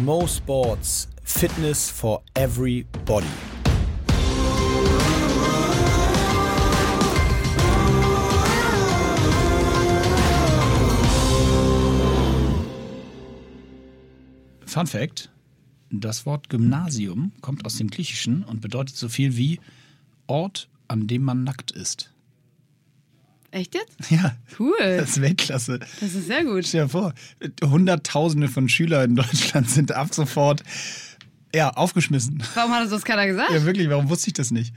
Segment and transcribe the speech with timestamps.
[0.00, 3.26] Mo Sports Fitness for Everybody.
[14.64, 15.30] Fun Fact:
[15.90, 19.60] Das Wort Gymnasium kommt aus dem Griechischen und bedeutet so viel wie
[20.26, 22.11] Ort, an dem man nackt ist.
[23.52, 24.10] Echt jetzt?
[24.10, 24.74] Ja, Cool.
[24.80, 25.78] das ist Weltklasse.
[26.00, 26.66] Das ist sehr gut.
[26.66, 27.12] Stell dir vor,
[27.62, 30.62] Hunderttausende von Schülern in Deutschland sind ab sofort
[31.54, 32.42] ja, aufgeschmissen.
[32.54, 33.50] Warum hat uns das keiner gesagt?
[33.52, 34.74] Ja, wirklich, warum wusste ich das nicht?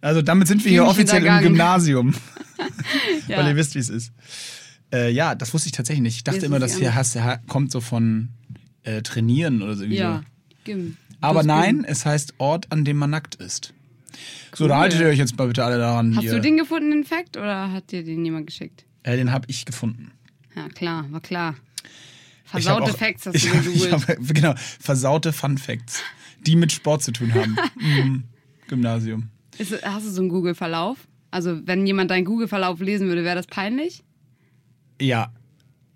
[0.00, 1.38] Also damit sind wir hier offiziell im.
[1.42, 2.14] Gymnasium,
[3.28, 3.38] Ja.
[3.38, 4.10] weil ihr wisst, wie es ist.
[4.92, 6.16] Äh, ja, das wusste ich tatsächlich nicht.
[6.16, 8.30] Ich dachte immer, wusste das ich hier auch hast, ha- kommt so von
[8.84, 9.84] äh, Trainieren oder so.
[9.84, 10.18] Ja.
[10.18, 10.24] so.
[10.64, 10.96] Gym.
[11.20, 11.84] Aber nein, Gym.
[11.86, 13.74] es heißt Ort, an dem man nackt ist.
[14.54, 14.68] So, Cool.
[14.68, 16.14] da haltet ihr euch jetzt mal bitte alle daran.
[16.16, 18.84] Hast ihr, du den gefunden, den Fact, oder hat dir den jemand geschickt?
[19.02, 20.12] Äh, den habe ich gefunden.
[20.54, 21.54] Ja, klar, war klar.
[22.44, 23.92] Versaute auch- Facts hast du hab, gegoogelt.
[24.08, 26.02] hab, Genau, versaute Fun Facts,
[26.46, 27.56] die mit Sport zu tun haben.
[27.80, 28.24] Im
[28.68, 29.28] Gymnasium.
[29.58, 30.98] Ist, hast du so einen Google-Verlauf?
[31.30, 34.02] Also, wenn jemand deinen Google-Verlauf lesen würde, wäre das peinlich?
[35.00, 35.32] Ja.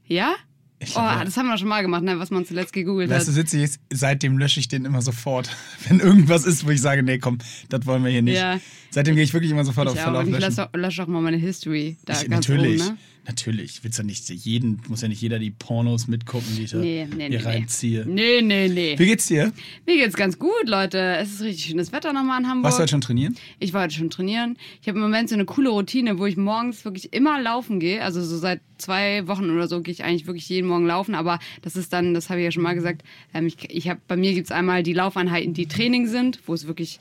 [0.07, 0.35] Ja?
[0.79, 1.25] Ich Oh, ja.
[1.25, 3.39] das haben wir schon mal gemacht, ne, was man zuletzt gegoogelt Weißt du, hat.
[3.39, 5.49] witzig ist, seitdem lösche ich den immer sofort.
[5.89, 7.39] Wenn irgendwas ist, wo ich sage, nee, komm,
[7.71, 8.37] das wollen wir hier nicht.
[8.37, 8.61] Ja.
[8.91, 10.51] Seitdem gehe ich wirklich immer sofort auf Ich auch, Verlauf und ich löschen.
[10.51, 11.97] lösche auch, lösche auch mal meine History.
[12.05, 12.99] Da Ich, ganz natürlich, oben, ne?
[13.27, 13.83] Natürlich.
[13.85, 17.07] Willst du nicht jeden, muss ja nicht jeder die Pornos mitgucken, die ich da Nee,
[17.15, 17.45] nee, hier nee.
[17.45, 18.05] reinziehe.
[18.07, 18.99] Nee, nee, nee.
[18.99, 19.53] Wie geht's dir?
[19.87, 20.99] Mir geht's ganz gut, Leute.
[21.17, 22.65] Es ist richtig schönes Wetter nochmal in Hamburg.
[22.65, 23.37] Warst du heute schon trainieren?
[23.59, 24.57] Ich war heute schon trainieren.
[24.81, 28.03] Ich habe im Moment so eine coole Routine, wo ich morgens wirklich immer laufen gehe.
[28.03, 31.15] Also so seit zwei Wochen oder so gehe ich eigentlich wirklich jeden Morgen laufen.
[31.15, 33.03] Aber das ist dann, das habe ich ja schon mal gesagt,
[33.35, 36.67] ähm, ich, ich hab, bei mir gibt's einmal die Laufeinheiten, die Training sind, wo es
[36.67, 36.99] wirklich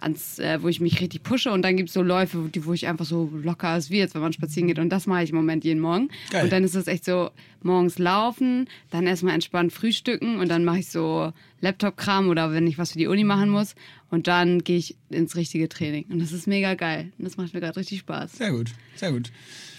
[0.00, 2.72] ans, äh, wo ich mich richtig pushe und dann gibt's so Läufe, wo, die, wo
[2.72, 4.78] ich einfach so locker ist, wie jetzt, wenn man spazieren geht.
[4.78, 6.08] Und das mache ich im Moment jeden Morgen.
[6.30, 6.44] Geil.
[6.44, 7.30] Und dann ist es echt so,
[7.62, 12.78] morgens laufen, dann erstmal entspannt frühstücken und dann mache ich so Laptop-Kram oder wenn ich
[12.78, 13.74] was für die Uni machen muss.
[14.08, 16.04] Und dann gehe ich ins richtige Training.
[16.10, 17.12] Und das ist mega geil.
[17.18, 18.34] Und das macht mir gerade richtig Spaß.
[18.34, 19.32] Sehr gut, sehr gut.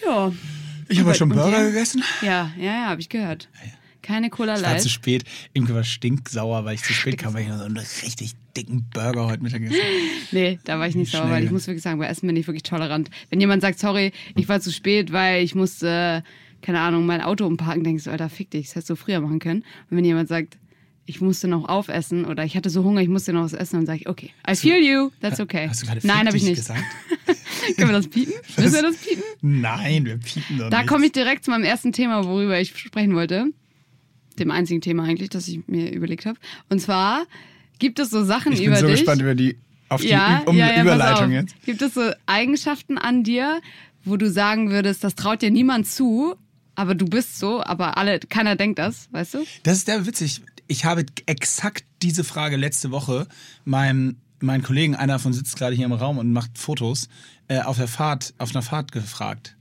[0.05, 0.33] Ja.
[0.89, 2.03] Ich habe schon Burger gegessen.
[2.21, 3.47] Ja, ja, ja, habe ich gehört.
[4.01, 4.81] Keine Cola Ich war Light.
[4.81, 5.23] zu spät.
[5.53, 8.85] Imke war stinksauer, weil ich zu spät kam, weil ich noch so einen richtig dicken
[8.93, 9.81] Burger heute Mittag gegessen.
[10.31, 12.47] Nee, da war ich nicht sauer, weil ich muss wirklich sagen, bei Essen bin ich
[12.47, 13.09] wirklich tolerant.
[13.29, 16.23] Wenn jemand sagt, sorry, ich war zu spät, weil ich musste,
[16.61, 19.21] keine Ahnung, mein Auto umparken, denke ich so, Alter, fick dich, das hättest du früher
[19.21, 19.61] machen können.
[19.89, 20.57] Und wenn jemand sagt,
[21.05, 23.85] ich musste noch aufessen oder ich hatte so Hunger, ich musste noch was essen, dann
[23.85, 25.67] sage ich, okay, I feel you, that's okay.
[25.69, 26.57] Hast du gerade Nein, habe ich nicht.
[26.57, 26.83] gesagt?
[27.77, 28.33] Können wir das piepen?
[28.57, 29.23] Müssen wir das piepen?
[29.41, 33.15] Nein, wir piepen doch Da komme ich direkt zu meinem ersten Thema, worüber ich sprechen
[33.15, 33.45] wollte.
[34.37, 36.37] Dem einzigen Thema eigentlich, das ich mir überlegt habe.
[36.69, 37.25] Und zwar
[37.79, 38.97] gibt es so Sachen Ich bin über so dich.
[38.97, 39.57] gespannt über die,
[39.89, 41.31] auf die ja, um ja, ja, Überleitung auf.
[41.31, 41.55] jetzt.
[41.65, 43.61] Gibt es so Eigenschaften an dir,
[44.03, 46.35] wo du sagen würdest, das traut dir niemand zu,
[46.75, 49.45] aber du bist so, aber alle, keiner denkt das, weißt du?
[49.63, 50.41] Das ist der witzig.
[50.67, 53.27] Ich habe exakt diese Frage letzte Woche
[53.63, 57.09] meinem mein Kollegen, einer davon sitzt gerade hier im Raum und macht Fotos,
[57.47, 59.55] äh, auf der Fahrt, auf einer Fahrt gefragt.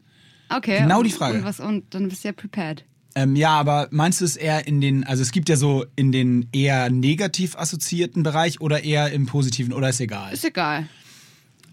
[0.49, 0.81] Okay.
[0.81, 1.39] Genau und, die Frage.
[1.39, 2.85] Und, was, und dann bist du ja prepared.
[3.17, 6.13] Ähm, ja, aber meinst du es eher in den, also es gibt ja so in
[6.13, 10.35] den eher negativ assoziierten Bereich oder eher im positiven oder ist egal?
[10.35, 10.87] Ist egal.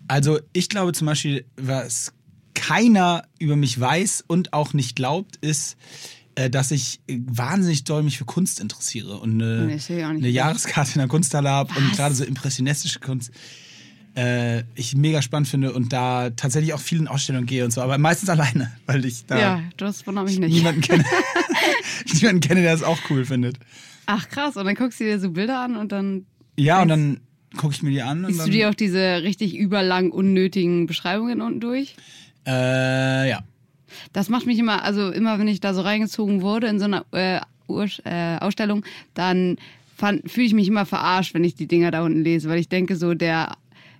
[0.08, 2.14] Also ich glaube zum Beispiel, was
[2.54, 5.76] keiner über mich weiß und auch nicht glaubt, ist,
[6.36, 9.92] äh, dass ich äh, wahnsinnig doll mich für Kunst interessiere und eine, Nee, auch nicht
[10.24, 10.30] eine.
[10.30, 13.32] Jahreskarte in der Kunsthalle habe und gerade so impressionistische Kunst
[14.16, 17.98] äh, ich mega spannend finde und da tatsächlich auch vielen Ausstellungen gehe und so, aber
[17.98, 20.54] meistens alleine, weil ich da Ja, das wundert mich nicht.
[20.54, 21.04] niemanden kenne,
[22.14, 23.58] niemanden kenne, der das auch cool findet.
[24.06, 26.26] Ach krass, und dann guckst du dir so Bilder an und dann
[26.58, 27.20] Ja, und dann
[27.58, 31.42] gucke ich mir die an und liest du dir auch diese richtig überlang unnötigen Beschreibungen
[31.42, 31.96] unten durch.
[32.46, 33.44] äh, ja.
[34.12, 37.06] Das macht mich immer, also immer wenn ich da so reingezogen wurde in so einer
[37.12, 37.40] äh,
[38.06, 39.58] äh, Ausstellung, dann
[40.26, 42.96] fühle ich mich immer verarscht, wenn ich die Dinger da unten lese, weil ich denke
[42.96, 43.56] so, der,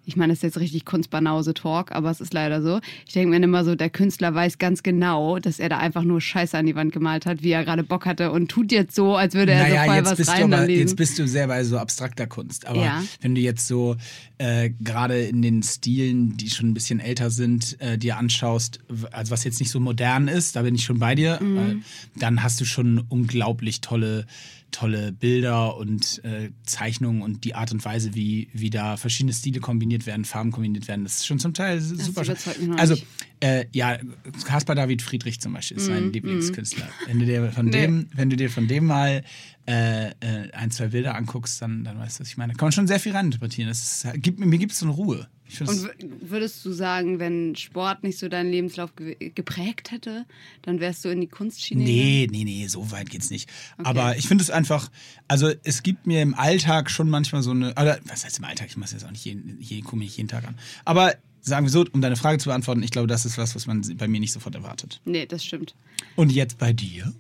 [0.06, 2.80] ich meine, das ist jetzt richtig Kunstbanause-Talk, aber es ist leider so.
[3.08, 6.20] Ich denke mir immer so, der Künstler weiß ganz genau, dass er da einfach nur
[6.22, 9.16] Scheiße an die Wand gemalt hat, wie er gerade Bock hatte und tut jetzt so,
[9.16, 10.80] als würde er so voll jetzt was bist, du rein aber, daneben.
[10.80, 12.68] jetzt bist du sehr bei so abstrakter Kunst.
[12.68, 13.04] Aber Ja.
[13.22, 13.96] wenn du jetzt so
[14.40, 18.80] äh, gerade in den Stilen, die schon ein bisschen älter sind, äh, dir anschaust,
[19.12, 21.58] also was jetzt nicht so modern ist, da bin ich schon bei dir, Mhm.
[21.58, 21.76] äh,
[22.20, 24.26] dann hast du schon unglaublich tolle
[24.72, 29.60] tolle Bilder und äh, Zeichnungen und die Art und Weise, wie, wie da verschiedene Stile
[29.60, 32.22] kombiniert werden, Farben kombiniert werden, das ist schon zum Teil super.
[32.22, 32.96] mich noch also
[33.40, 33.98] äh, ja,
[34.46, 36.88] Caspar David Friedrich zum Beispiel ist mein Lieblingskünstler.
[37.08, 37.82] Wenn du dir von Mhm, Nee.
[37.82, 39.24] dem, wenn du dir von dem mal
[39.68, 40.12] äh, äh,
[40.54, 42.54] ein, zwei Bilder anguckst, dann, dann weißt du, was ich meine.
[42.54, 43.70] Kann man schon sehr viel reininterpretieren.
[43.70, 45.28] Das ist, gibt, mir gibt es so eine Ruhe.
[45.62, 45.90] Und
[46.22, 50.26] würdest du sagen, wenn Sport nicht so deinen Lebenslauf ge geprägt hätte,
[50.62, 51.84] dann wärst du in die Kunstschiene?
[51.84, 53.50] Nee, nee, nee, so weit geht's nicht.
[53.78, 54.90] Aber ich finde es einfach,
[55.28, 58.68] also es gibt mir im Alltag schon manchmal so eine, oder was heißt im Alltag?
[58.70, 60.58] Ich mache es jetzt auch nicht jeden, jeden, gucke mich nicht jeden Tag an.
[60.86, 63.68] Aber sagen wir so, um deine Frage zu beantworten, ich glaube, das ist was, was
[63.68, 65.02] man bei mir nicht sofort erwartet.
[65.06, 65.76] Nee, das stimmt.
[66.16, 67.14] Und jetzt bei dir?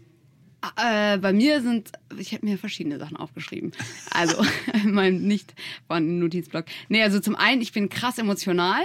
[0.78, 3.72] Äh, bei mir sind, ich habe mir verschiedene Sachen aufgeschrieben.
[4.12, 4.44] Also,
[4.86, 5.54] mein nicht
[5.88, 6.66] vorhandenen Notizblock.
[6.90, 8.82] Nee, also zum einen, ich bin krass emotional.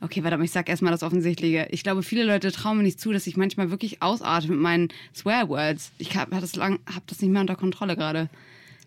[0.00, 1.68] Okay, warte mal, ich sag erstmal das Offensichtliche.
[1.70, 4.88] Ich glaube, viele Leute trauen mir nicht zu, dass ich manchmal wirklich ausarte mit meinen
[5.14, 5.90] Swearwords.
[5.98, 8.30] Ich hab, hab das, lang, hab das nicht mehr unter Kontrolle gerade.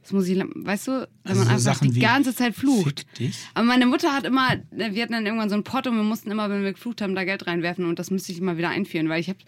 [0.01, 3.05] Das muss ich, weißt du, wenn Also man so einfach Sachen die ganze Zeit flucht.
[3.19, 3.37] Dich?
[3.53, 6.31] Aber meine Mutter hat immer, wir hatten dann irgendwann so einen Pot und wir mussten
[6.31, 9.09] immer, wenn wir geflucht haben, da Geld reinwerfen und das müsste ich immer wieder einführen,
[9.09, 9.39] weil ich habe,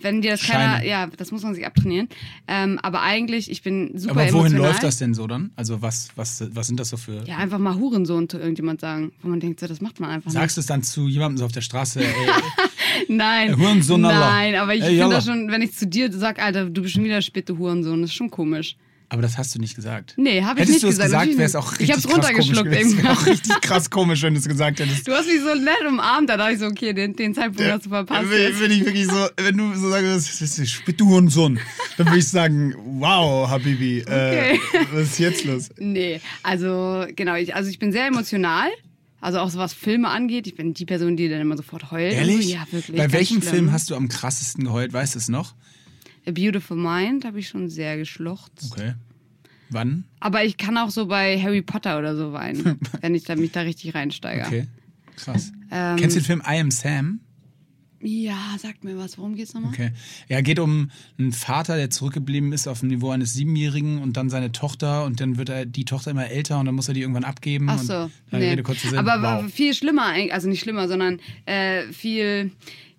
[0.00, 0.88] wenn dir das keiner, Scheine.
[0.88, 2.08] ja, das muss man sich abtrainieren.
[2.46, 4.68] Ähm, aber eigentlich, ich bin super Aber wohin emotional.
[4.68, 5.50] läuft das denn so dann?
[5.56, 7.24] Also was, was, was sind das so für...
[7.26, 10.30] Ja, einfach mal Hurensohn zu irgendjemand sagen, wo man denkt, so, das macht man einfach
[10.30, 12.06] Sagst du es dann zu jemandem so auf der Straße, ey.
[13.08, 16.70] Nein, Ey, Hurensohn, nein, aber ich finde das schon, wenn ich zu dir sag, Alter,
[16.70, 18.76] du bist schon wieder späte Hurensohn, das ist schon komisch.
[19.08, 20.14] Aber das hast du nicht gesagt.
[20.16, 22.06] Nee, hab ich Hättest nicht du es gesagt, gesagt, wäre es auch Ich richtig hab's
[22.06, 22.96] krass komisch runtergeschluckt eben.
[23.02, 25.06] Wäre auch richtig krass komisch, wenn du es gesagt hättest.
[25.06, 27.86] Du hast mich so nett umarmt, da dachte ich so, okay, den, den Zeitpunkt hast
[27.86, 28.30] du verpasst.
[28.30, 28.60] Wenn, jetzt.
[28.60, 31.58] wenn ich wirklich so, wenn du so sagst, das ist Spittu und Sohn,
[31.96, 34.54] dann würde ich sagen, wow, Habibi, Okay.
[34.54, 34.58] äh,
[34.92, 35.68] was ist jetzt los?
[35.78, 38.68] Nee, also genau, ich, also ich bin sehr emotional.
[39.20, 40.46] Also auch so was Filme angeht.
[40.46, 42.12] Ich bin die Person, die dann immer sofort heult.
[42.12, 42.46] Ehrlich?
[42.46, 42.52] So.
[42.52, 42.96] Ja, wirklich.
[42.96, 43.54] Bei welchem schlimm.
[43.54, 44.92] Film hast du am krassesten geheult?
[44.92, 45.54] Weißt du es noch?
[46.28, 48.70] A Beautiful Mind habe ich schon sehr geschluchzt.
[48.72, 48.94] Okay.
[49.70, 50.04] Wann?
[50.20, 53.52] Aber ich kann auch so bei Harry Potter oder so weinen, wenn ich da, mich
[53.52, 54.44] da richtig reinsteige.
[54.46, 54.66] Okay.
[55.16, 55.52] Krass.
[55.70, 57.20] Ähm, Kennst du den Film I Am Sam?
[58.00, 59.16] Ja, sag mir was.
[59.18, 59.72] Worum geht's nochmal?
[59.72, 59.90] Okay.
[60.28, 64.28] Ja, geht um einen Vater, der zurückgeblieben ist auf dem Niveau eines Siebenjährigen und dann
[64.30, 67.00] seine Tochter und dann wird er die Tochter immer älter und dann muss er die
[67.00, 67.68] irgendwann abgeben.
[67.70, 68.10] Ach so.
[68.30, 68.54] Nee.
[68.76, 68.98] Sinn.
[68.98, 69.50] Aber wow.
[69.50, 72.52] viel schlimmer, eigentlich- also nicht schlimmer, sondern äh, viel,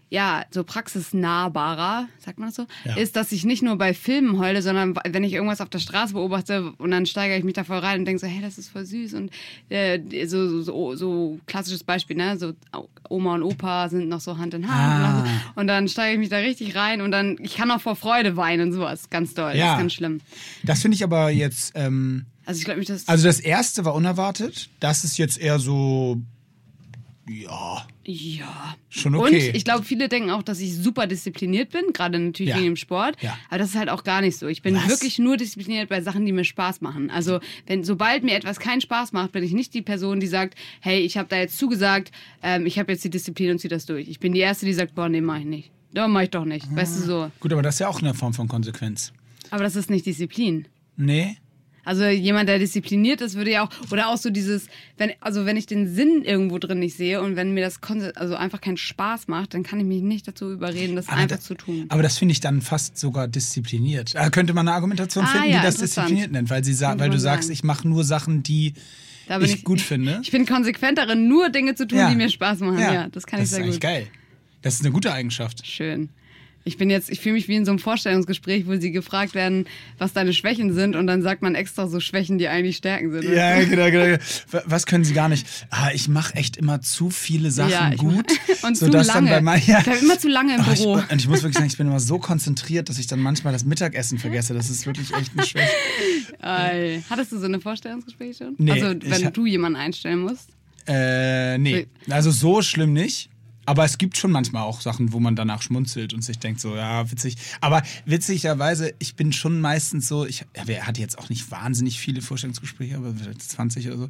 [0.09, 2.95] ja, so praxisnahbarer, sagt man das so, Ja.
[2.95, 6.13] ist, dass ich nicht nur bei Filmen heule, sondern wenn ich irgendwas auf der Straße
[6.13, 8.69] beobachte und dann steigere ich mich da voll rein und denke so, hey, das ist
[8.69, 9.31] voll süß und
[9.69, 12.53] äh, so, so, so, so klassisches Beispiel, ne, so
[13.09, 15.25] Oma und Opa sind noch so Hand in Hand Ah.
[15.55, 18.37] und dann steige ich mich da richtig rein und dann, ich kann auch vor Freude
[18.37, 19.73] weinen und sowas, ganz doll, das Ja.
[19.73, 20.21] ist ganz schlimm.
[20.63, 23.07] Das finde ich aber jetzt, ähm, Also ich glaube nicht, dass...
[23.07, 24.69] also das erste war unerwartet.
[24.79, 26.17] Das ist jetzt eher so,
[27.29, 28.75] ja, Ja.
[28.89, 29.49] Schon okay.
[29.49, 32.55] Und ich glaube, viele denken auch, dass ich super diszipliniert bin, gerade natürlich Ja.
[32.57, 33.17] wegen dem Sport.
[33.21, 33.37] Ja.
[33.49, 34.47] Aber das ist halt auch gar nicht so.
[34.47, 34.87] Ich bin Was?
[34.87, 37.09] wirklich nur diszipliniert bei Sachen, die mir Spaß machen.
[37.09, 40.55] Also, wenn sobald mir etwas keinen Spaß macht, bin ich nicht die Person, die sagt,
[40.79, 43.85] hey, ich habe da jetzt zugesagt, ähm, ich habe jetzt die Disziplin und ziehe das
[43.85, 44.07] durch.
[44.07, 45.71] Ich bin die Erste, die sagt, boah, nee, mach ich nicht.
[45.93, 46.65] Da mach ich doch nicht.
[46.75, 47.31] Weißt du so.
[47.39, 49.11] gut, aber das ist ja auch eine Form von Konsequenz.
[49.49, 50.67] Aber das ist nicht Disziplin.
[50.97, 51.37] Nee?
[51.87, 54.67] Also jemand, der diszipliniert ist, würde ja auch, oder auch so dieses,
[54.97, 57.79] wenn, also wenn ich den Sinn irgendwo drin nicht sehe und wenn mir das
[58.15, 61.39] also einfach keinen Spaß macht, dann kann ich mich nicht dazu überreden, das einfach da-
[61.39, 61.85] zu tun.
[61.87, 64.15] Aber das finde ich dann fast sogar diszipliniert.
[64.15, 67.09] Da könnte man eine Argumentation Ah, finden, ja, die das diszipliniert nennt, weil, sie weil
[67.09, 68.73] du sagst, ich mache nur Sachen, die
[69.29, 70.19] bin ich, gut finde.
[70.23, 72.09] Ich bin konsequent darin, nur Dinge zu tun, Ja.
[72.09, 72.79] die mir Spaß machen.
[72.79, 73.81] Ja, das kann das ich sehr ist eigentlich gut.
[73.81, 74.07] geil.
[74.61, 75.65] Das ist eine gute Eigenschaft.
[75.65, 76.09] Schön.
[76.67, 79.65] Ich bin jetzt, ich fühle mich wie in so einem Vorstellungsgespräch, wo sie gefragt werden,
[79.97, 83.23] was deine Schwächen sind und dann sagt man extra so Schwächen, die eigentlich Stärken sind.
[83.23, 84.17] Ja, genau, genau.
[84.65, 85.47] Was können Sie gar nicht?
[85.69, 88.25] Ah, ich mache echt immer zu viele Sachen Ja, ich- gut.
[88.63, 89.07] und zu lange.
[89.07, 89.79] Dann bei mein, ja.
[89.79, 90.93] Ich bleib immer zu lange im ich, Büro.
[90.95, 93.63] und ich muss wirklich sagen, ich bin immer so konzentriert, dass ich dann manchmal das
[93.63, 94.53] Mittagessen vergesse.
[94.53, 95.71] Das ist wirklich echt eine Schwäche.
[96.41, 97.01] Ey.
[97.09, 98.55] Hattest du so eine Vorstellungsgespräche schon?
[98.57, 100.49] Nee, also ich wenn du jemanden einstellen musst?
[100.87, 101.87] Äh, nee.
[102.09, 103.29] Also so schlimm nicht.
[103.67, 106.77] Aber es gibt schon manchmal auch Sachen, wo man danach schmunzelt und sich denkt so,
[106.77, 107.35] ja, witzig.
[107.59, 112.21] Aber witzigerweise, ich bin schon meistens so, ich ja, hatte jetzt auch nicht wahnsinnig viele
[112.21, 114.09] Vorstellungsgespräche, aber vielleicht 20 oder so.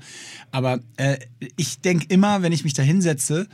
[0.52, 1.18] Aber äh,
[1.56, 3.48] ich denke immer, wenn ich mich da hinsetze,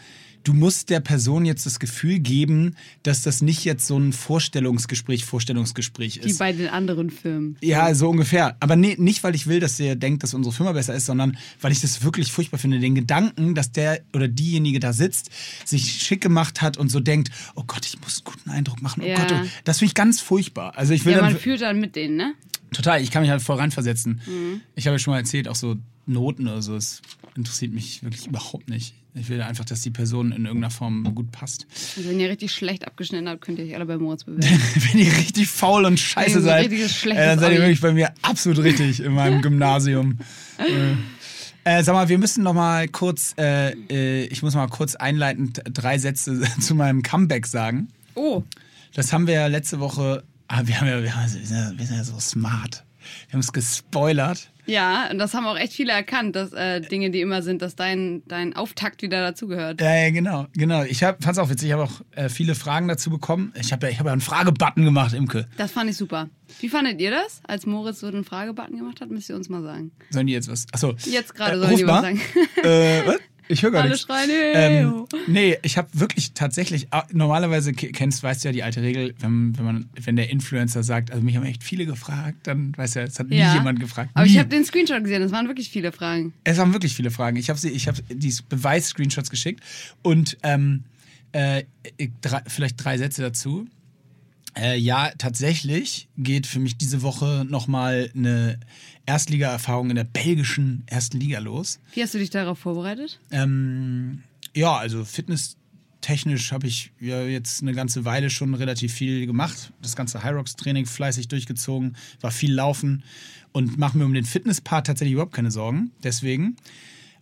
[0.44, 5.26] du musst der Person jetzt das Gefühl geben, dass das nicht jetzt so ein Vorstellungsgespräch,
[5.26, 6.40] Vorstellungsgespräch Wie ist.
[6.40, 7.58] bei den anderen Firmen.
[7.62, 8.56] Ja, so ungefähr.
[8.60, 11.38] Aber nee, nicht, weil ich will, dass der denkt, dass unsere Firma besser ist, sondern
[11.62, 12.80] weil ich das wirklich furchtbar finde.
[12.80, 15.30] Den Gedanken, dass der oder diejenige da sitzt,
[15.66, 19.02] sich schick gemacht hat und so denkt, oh Gott, ich muss einen guten Eindruck machen.
[19.04, 19.16] Oh Ja.
[19.16, 20.78] Gott, oh, das finde ich ganz furchtbar.
[20.78, 22.34] Also ich will Ja, dann man fühlt dann mit denen, ne?
[22.72, 24.22] total, ich kann mich halt voll reinversetzen.
[24.26, 24.62] Mhm.
[24.76, 27.02] Ich habe ja schon mal erzählt, auch so Noten oder so, das
[27.36, 28.94] interessiert mich wirklich überhaupt nicht.
[29.16, 31.68] Ich will einfach, dass die Person in irgendeiner Form gut passt.
[31.98, 34.60] Also wenn ihr richtig schlecht abgeschnitten habt, könnt ihr euch alle bei Moritz bewerben.
[34.76, 38.60] Wenn ihr richtig faul und scheiße seid, äh, dann seid ihr wirklich bei mir absolut
[38.64, 40.18] richtig in meinem Gymnasium.
[40.58, 40.96] äh,
[41.66, 45.62] äh, sag mal, wir müssen noch mal kurz, äh, äh, ich muss mal kurz einleitend
[45.72, 47.88] drei Sätze zu meinem Comeback sagen.
[48.16, 48.44] Oh,
[48.94, 52.04] Das haben wir ja letzte Woche, ah, wir, haben ja, wir, haben, wir sind ja
[52.04, 52.84] so smart.
[53.28, 54.50] Wir haben es gespoilert.
[54.66, 57.76] Ja, und das haben auch echt viele erkannt, dass äh, Dinge, die immer sind, dass
[57.76, 59.82] dein, dein Auftakt wieder dazugehört.
[59.82, 60.84] Ja, ja, genau, genau.
[60.84, 63.54] Ich fand es auch witzig, ich habe auch äh, viele Fragen dazu bekommen.
[63.60, 65.48] Ich habe ja, ich hab ja einen Fragebutton gemacht, Imke.
[65.58, 66.30] Das fand ich super.
[66.60, 69.10] Wie fandet ihr das, als Moritz so einen Fragebutton gemacht hat?
[69.10, 69.92] Müsst ihr uns mal sagen.
[70.12, 70.66] Sollen die jetzt was?
[70.72, 70.94] Achso.
[71.06, 71.94] Jetzt gerade Äh, sollen die mal.
[71.94, 72.22] was sagen.
[72.64, 73.18] Äh, was?
[73.48, 74.06] Ich höre gar Alle nichts.
[74.06, 75.08] schreien, hey, Ähm, oh.
[75.28, 79.14] nee, ich habe wirklich tatsächlich, ah, normalerweise ke- kennst, weißt du ja die alte Regel,
[79.20, 82.96] wenn, wenn, man, wenn der Influencer sagt, also mich haben echt viele gefragt, dann weißt
[82.96, 83.54] du ja, es hat nie Ja.
[83.54, 84.12] jemand gefragt.
[84.14, 84.32] Aber nie.
[84.32, 86.34] ich habe den Screenshot gesehen, es waren wirklich viele Fragen.
[86.44, 87.38] Es waren wirklich viele Fragen.
[87.38, 89.62] Ich habe ich habe die Beweis-Screenshots geschickt
[90.02, 90.84] und ähm,
[91.34, 91.64] äh,
[92.22, 93.68] drei, vielleicht drei Sätze dazu.
[94.56, 98.60] Äh, ja, tatsächlich geht für mich diese Woche nochmal eine
[99.06, 101.80] Erstliga-Erfahrung in der belgischen ersten Liga los.
[101.94, 103.20] Wie hast du dich darauf vorbereitet?
[103.32, 109.74] Ähm, ja, also fitnesstechnisch habe ich ja jetzt eine ganze Weile schon relativ viel gemacht.
[109.82, 113.04] Das ganze Hyrox-Training fleißig durchgezogen, war viel laufen
[113.52, 115.92] und mache mir um den Fitnesspart tatsächlich überhaupt keine Sorgen.
[116.04, 116.56] Deswegen.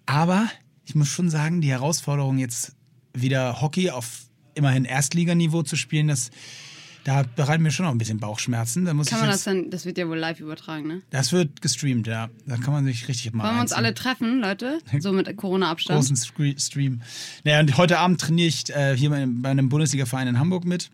[0.05, 0.49] Aber
[0.85, 2.75] ich muss schon sagen, die Herausforderung jetzt
[3.13, 6.31] wieder Hockey auf immerhin Erstliganiveau zu spielen, das
[7.03, 8.85] da bereiten mir schon noch ein bisschen Bauchschmerzen.
[8.85, 11.01] Da muss Kann ich man das dann, das wird ja wohl live übertragen, ne?
[11.09, 12.29] das wird gestreamt, ja.
[12.45, 14.79] Da kann man sich richtig mal Wollen wir uns alle treffen, Leute?
[14.99, 15.97] So mit Corona-Abstand.
[15.99, 17.01] großen Scre- Stream.
[17.43, 20.91] Naja, und heute Abend trainiere ich äh, hier bei, einem Bundesliga-Verein in Hamburg mit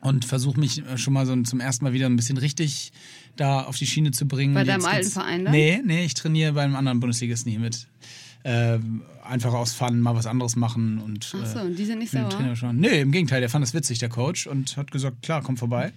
[0.00, 2.92] und versuche mich äh, schon mal so zum ersten Mal wieder ein bisschen richtig
[3.36, 4.54] da auf die Schiene zu bringen.
[4.54, 5.52] Bei deinem alten Verein dann?
[5.52, 7.86] Nee, nee, ich trainiere bei einem anderen Bundesligisten hier mit.
[8.46, 8.78] Äh,
[9.24, 12.12] einfach aus Fun mal was anderes machen und Ach so, äh, und die sind nicht
[12.12, 12.28] sauer?
[12.28, 12.76] Trainer schon.
[12.76, 15.92] Nee, im Gegenteil, der fand das witzig, der Coach, und hat gesagt, klar, komm vorbei.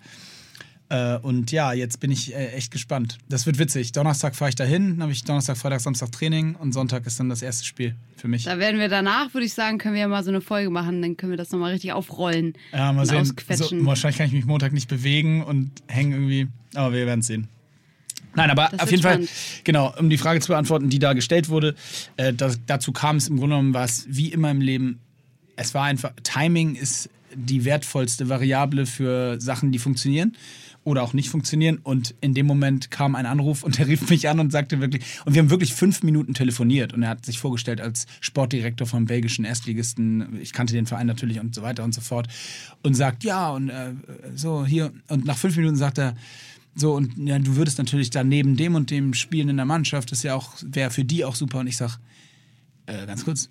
[0.89, 3.19] Äh, und ja, jetzt bin ich äh, echt gespannt.
[3.29, 3.91] Das wird witzig.
[3.91, 7.29] Donnerstag fahre ich dahin, dann habe ich Donnerstag, Freitag, Samstag Training und Sonntag ist dann
[7.29, 8.45] das erste Spiel für mich.
[8.45, 11.03] Da werden wir danach, würde ich sagen, können wir ja mal so eine Folge machen,
[11.03, 12.53] dann können wir das nochmal richtig aufrollen.
[12.73, 13.25] Ja, mal und sehen.
[13.57, 16.47] So, wahrscheinlich kann ich mich Montag nicht bewegen und hängen irgendwie.
[16.73, 17.47] Aber wir werden es sehen.
[18.39, 19.29] Nein, aber Das auf jeden spannend.
[19.29, 21.75] Fall, genau, um die Frage zu beantworten, die da gestellt wurde,
[22.17, 24.99] äh, das, dazu kam es im Grunde genommen, war es wie immer im Leben,
[25.55, 30.35] es war einfach, Timing ist die wertvollste Variable für Sachen, die funktionieren
[30.83, 31.79] oder auch nicht funktionieren.
[31.83, 35.03] Und in dem Moment kam ein Anruf und er rief mich an und sagte wirklich,
[35.25, 39.05] und wir haben wirklich fünf Minuten telefoniert und er hat sich vorgestellt als Sportdirektor vom
[39.05, 40.39] belgischen Erstligisten.
[40.41, 42.27] Ich kannte den Verein natürlich und so weiter und so fort.
[42.81, 43.91] Und sagt, ja, und äh,
[44.35, 44.91] so hier.
[45.09, 46.15] Und nach fünf Minuten sagt er,
[46.79, 50.11] so, und ja, du würdest natürlich dann neben dem und dem spielen in der Mannschaft,
[50.11, 51.59] das ja auch, wäre für die auch super.
[51.59, 51.99] Und ich sag,
[52.85, 53.49] äh, ganz kurz,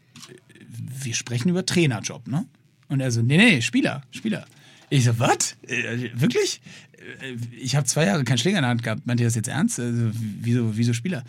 [1.02, 2.46] wir sprechen über Trainerjob, ne?
[2.88, 4.46] Und er so, nee, nee, Spieler, Spieler.
[4.90, 5.56] Ich so, was?
[5.66, 6.60] Äh, wirklich?
[7.20, 9.06] Äh, Ich habe zwei Jahre keinen Schläger in der Hand gehabt.
[9.06, 9.78] Meint ihr das jetzt ernst?
[9.78, 11.24] Also, wieso, wieso Spieler?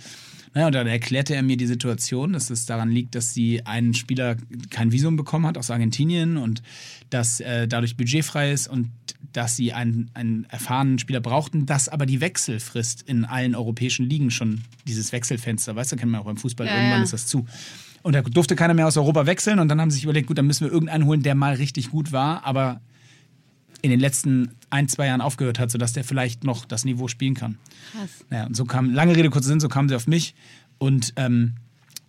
[0.53, 3.93] Naja, und dann erklärte er mir die Situation, dass es daran liegt, dass sie einen
[3.93, 4.35] Spieler
[4.69, 6.63] kein Visum bekommen hat aus Argentinien und
[7.09, 8.89] dass äh, dadurch budgetfrei ist und
[9.31, 14.31] dass sie einen, einen erfahrenen Spieler brauchten, dass aber die Wechselfrist in allen europäischen Ligen
[14.31, 17.03] schon dieses Wechselfenster, weißt du, kennen wir auch beim Fußball, Ja, irgendwann ja.
[17.03, 17.45] ist das zu.
[18.01, 20.37] Und da durfte keiner mehr aus Europa wechseln und dann haben sie sich überlegt, gut,
[20.37, 22.81] dann müssen wir irgendeinen holen, der mal richtig gut war, aber
[23.81, 27.33] in den letzten ein, zwei Jahren aufgehört hat, sodass der vielleicht noch das Niveau spielen
[27.33, 27.57] kann.
[27.91, 28.09] Krass.
[28.29, 30.35] Naja, und so kam, lange Rede, kurzer Sinn, so kamen sie auf mich.
[30.77, 31.53] Und ähm,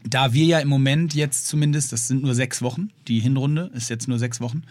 [0.04, 3.90] da wir ja im Moment jetzt zumindest, das sind nur sechs Wochen, die Hinrunde ist
[3.90, 4.62] jetzt nur sechs Wochen,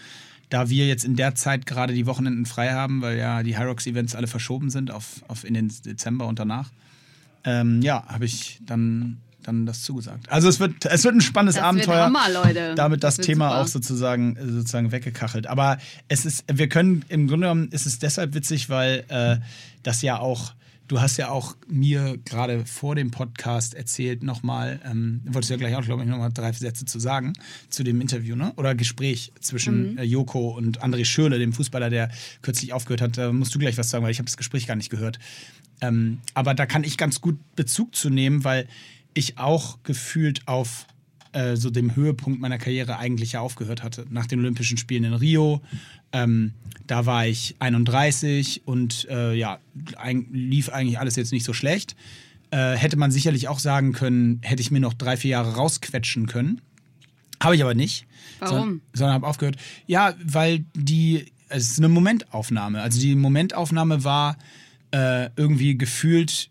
[0.50, 4.16] da wir jetzt in der Zeit gerade die Wochenenden frei haben, weil ja die Hyrox-Events
[4.16, 6.72] alle verschoben sind auf, auf in den Dezember und danach,
[7.44, 9.18] ähm, ja, habe ich dann,
[9.50, 10.30] dann das zugesagt.
[10.30, 12.76] Also es wird, es wird ein spannendes Das Abenteuer wird Hammer, Leute.
[12.76, 13.62] damit das, wird Thema super.
[13.62, 15.48] auch sozusagen, sozusagen weggekachelt.
[15.48, 15.78] Aber
[16.08, 19.38] es ist, wir können, im Grunde genommen ist es deshalb witzig, weil äh,
[19.84, 20.54] das ja auch,
[20.88, 25.58] du hast ja auch mir gerade vor dem Podcast erzählt nochmal, ähm, wolltest du ja
[25.60, 27.34] gleich auch, glaube ich, nochmal drei Sätze zu sagen
[27.70, 28.54] zu dem Interview, ne?
[28.56, 29.98] Oder Gespräch zwischen Mhm.
[30.00, 32.10] äh, Joko und André Schürle, dem Fußballer, der
[32.42, 33.18] kürzlich aufgehört hat.
[33.18, 35.20] Da musst du gleich was sagen, weil ich habe das Gespräch gar nicht gehört.
[35.82, 38.68] Ähm, aber da kann ich ganz gut Bezug zu nehmen, weil
[39.14, 40.86] ich auch gefühlt auf
[41.32, 44.06] äh, so dem Höhepunkt meiner Karriere eigentlich ja aufgehört hatte.
[44.10, 45.62] Nach den Olympischen Spielen in Rio.
[46.12, 46.54] Ähm,
[46.88, 49.60] da war ich 31 und äh, ja,
[49.98, 51.96] ein, lief eigentlich alles jetzt nicht so schlecht.
[52.52, 56.26] Äh, hätte man sicherlich auch sagen können, hätte ich mir noch drei, vier Jahre rausquetschen
[56.26, 56.62] können.
[57.42, 58.08] Habe ich aber nicht.
[58.40, 58.58] Warum?
[58.58, 59.58] Sondern, sondern habe aufgehört.
[59.86, 62.82] Ja, weil die, es ist eine Momentaufnahme.
[62.82, 64.38] Also die Momentaufnahme war
[64.92, 66.50] äh, irgendwie gefühlt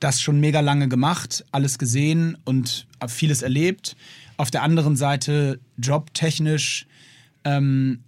[0.00, 3.96] das schon mega lange gemacht, alles gesehen und vieles erlebt.
[4.36, 6.86] Auf der anderen Seite jobtechnisch
[7.44, 8.00] ähm,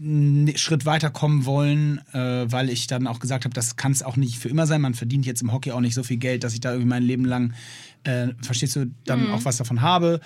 [0.00, 4.16] einen Schritt weiterkommen wollen, äh, weil ich dann auch gesagt habe, das kann es auch
[4.16, 4.80] nicht für immer sein.
[4.80, 7.02] Man verdient jetzt im Hockey auch nicht so viel Geld, dass ich da irgendwie mein
[7.02, 7.54] Leben lang,
[8.04, 10.20] äh, verstehst du, dann auch was davon habe.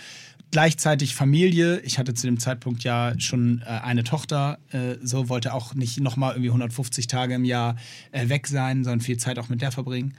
[0.50, 1.80] Gleichzeitig Familie.
[1.80, 6.00] Ich hatte zu dem Zeitpunkt ja schon äh, eine Tochter, äh, so wollte auch nicht
[6.00, 7.76] nochmal irgendwie 150 Tage im Jahr
[8.10, 10.14] äh, weg sein, sondern viel Zeit auch mit der verbringen.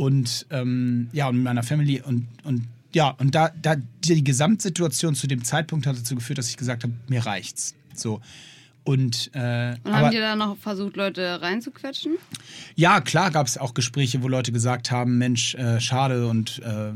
[0.00, 5.14] Und ähm, ja, und mit meiner Family und, und ja, und da, da die Gesamtsituation
[5.14, 7.74] zu dem Zeitpunkt hat dazu geführt, dass ich gesagt habe, mir reicht's.
[7.94, 8.22] So.
[8.82, 12.16] Und, äh, Und haben die da noch versucht, Leute reinzuquetschen?
[12.76, 16.92] Ja, klar gab es auch Gespräche, wo Leute gesagt haben, Mensch, äh, schade und äh,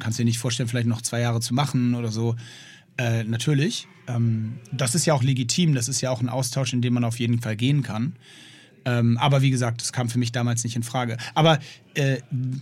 [0.00, 2.34] kannst dir nicht vorstellen, vielleicht noch zwei Jahre zu machen oder so.
[2.96, 3.86] Äh, natürlich.
[4.08, 7.04] Ähm, das ist ja auch legitim, das ist ja auch ein Austausch, in dem man
[7.04, 8.16] auf jeden Fall gehen kann.
[8.84, 11.16] Ähm, aber wie gesagt, das kam für mich damals nicht in Frage.
[11.34, 11.58] Aber
[11.94, 12.18] äh,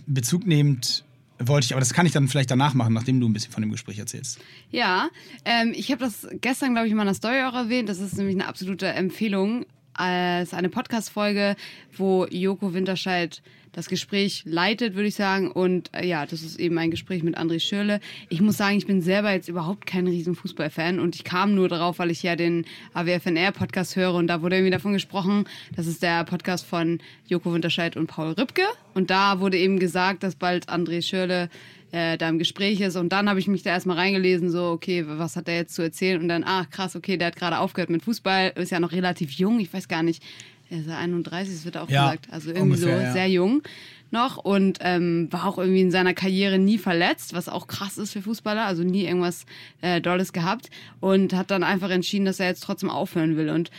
[0.07, 1.03] Bezug nehmend
[1.39, 3.61] wollte ich, aber das kann ich dann vielleicht danach machen, nachdem du ein bisschen von
[3.61, 4.39] dem Gespräch erzählst.
[4.71, 5.09] Ja,
[5.45, 7.89] ähm, ich habe das gestern, glaube ich, in meiner Story auch erwähnt.
[7.89, 11.55] Das ist nämlich eine absolute Empfehlung als eine Podcast-Folge,
[11.97, 13.41] wo Joko Winterscheid
[13.73, 15.51] das Gespräch leitet, würde ich sagen.
[15.51, 17.99] Und äh, ja, das ist eben ein Gespräch mit André Schürle.
[18.29, 21.67] Ich muss sagen, ich bin selber jetzt überhaupt kein riesen Fußballfan und ich kam nur
[21.67, 26.01] darauf, weil ich ja den AWFNR-Podcast höre und da wurde irgendwie davon gesprochen, das ist
[26.03, 28.63] der Podcast von Joko Winterscheid und Paul Rübke.
[28.93, 31.49] Und da wurde eben gesagt, dass bald André Schürle
[31.91, 32.95] äh, da im Gespräch ist.
[32.95, 35.81] Und dann habe ich mich da erstmal reingelesen, so, okay, was hat der jetzt zu
[35.81, 36.21] erzählen?
[36.21, 39.31] Und dann, ach krass, okay, der hat gerade aufgehört mit Fußball, ist ja noch relativ
[39.31, 40.21] jung, ich weiß gar nicht,
[40.73, 42.27] er ist ja 31, das wird auch Ja, gesagt.
[42.31, 43.13] Also irgendwie ungefähr, so ja.
[43.13, 43.61] sehr jung
[44.11, 48.11] noch und ähm, war auch irgendwie in seiner Karriere nie verletzt, was auch krass ist
[48.13, 49.45] für Fußballer, also nie irgendwas
[49.81, 53.71] äh, Dolles gehabt und hat dann einfach entschieden, dass er jetzt trotzdem aufhören will und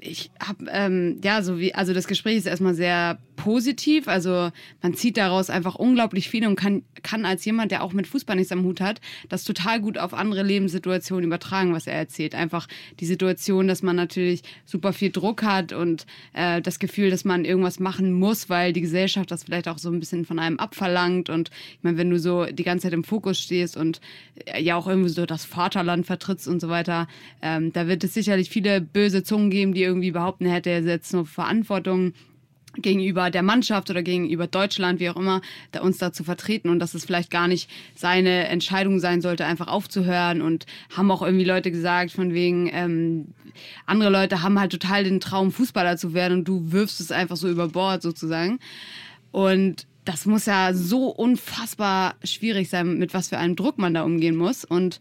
[0.00, 4.06] ich habe ähm, ja so wie also das Gespräch ist erstmal sehr positiv.
[4.06, 4.50] Also
[4.82, 8.36] man zieht daraus einfach unglaublich viel und kann kann als jemand der auch mit Fußball
[8.36, 12.36] nichts am Hut hat das total gut auf andere Lebenssituationen übertragen was er erzählt.
[12.36, 12.68] Einfach
[13.00, 17.44] die Situation dass man natürlich super viel Druck hat und äh, das Gefühl dass man
[17.44, 21.28] irgendwas machen muss weil die Gesellschaft das vielleicht auch so ein bisschen von einem abverlangt.
[21.28, 24.00] Und ich meine wenn du so die ganze Zeit im Fokus stehst und
[24.44, 27.08] äh, ja auch irgendwie so das Vaterland vertrittst und so weiter
[27.42, 31.12] ähm, da wird es sicherlich viele böse Zungen geben die irgendwie behaupten, er hätte jetzt
[31.12, 32.12] nur Verantwortung
[32.76, 36.78] gegenüber der Mannschaft oder gegenüber Deutschland, wie auch immer, da uns da zu vertreten und
[36.78, 41.44] dass es vielleicht gar nicht seine Entscheidung sein sollte, einfach aufzuhören und haben auch irgendwie
[41.44, 43.28] Leute gesagt, von wegen, ähm,
[43.84, 47.36] andere Leute haben halt total den Traum, Fußballer zu werden und du wirfst es einfach
[47.36, 48.58] so über Bord sozusagen.
[49.30, 54.02] Und das muss ja so unfassbar schwierig sein, mit was für einem Druck man da
[54.02, 54.64] umgehen muss.
[54.64, 54.98] Und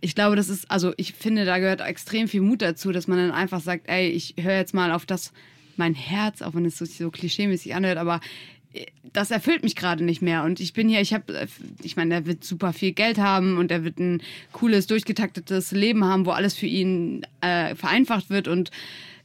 [0.00, 3.18] ich glaube, das ist, also ich finde, da gehört extrem viel Mut dazu, dass man
[3.18, 5.32] dann einfach sagt, ey, ich höre jetzt mal auf das,
[5.78, 8.20] mein Herz, auch wenn es so, so klischeemäßig anhört, aber
[8.72, 10.44] äh, das erfüllt mich gerade nicht mehr.
[10.44, 11.48] Und ich bin hier, ich habe,
[11.82, 16.04] ich meine, er wird super viel Geld haben und er wird ein cooles, durchgetaktetes Leben
[16.04, 18.70] haben, wo alles für ihn äh, vereinfacht wird und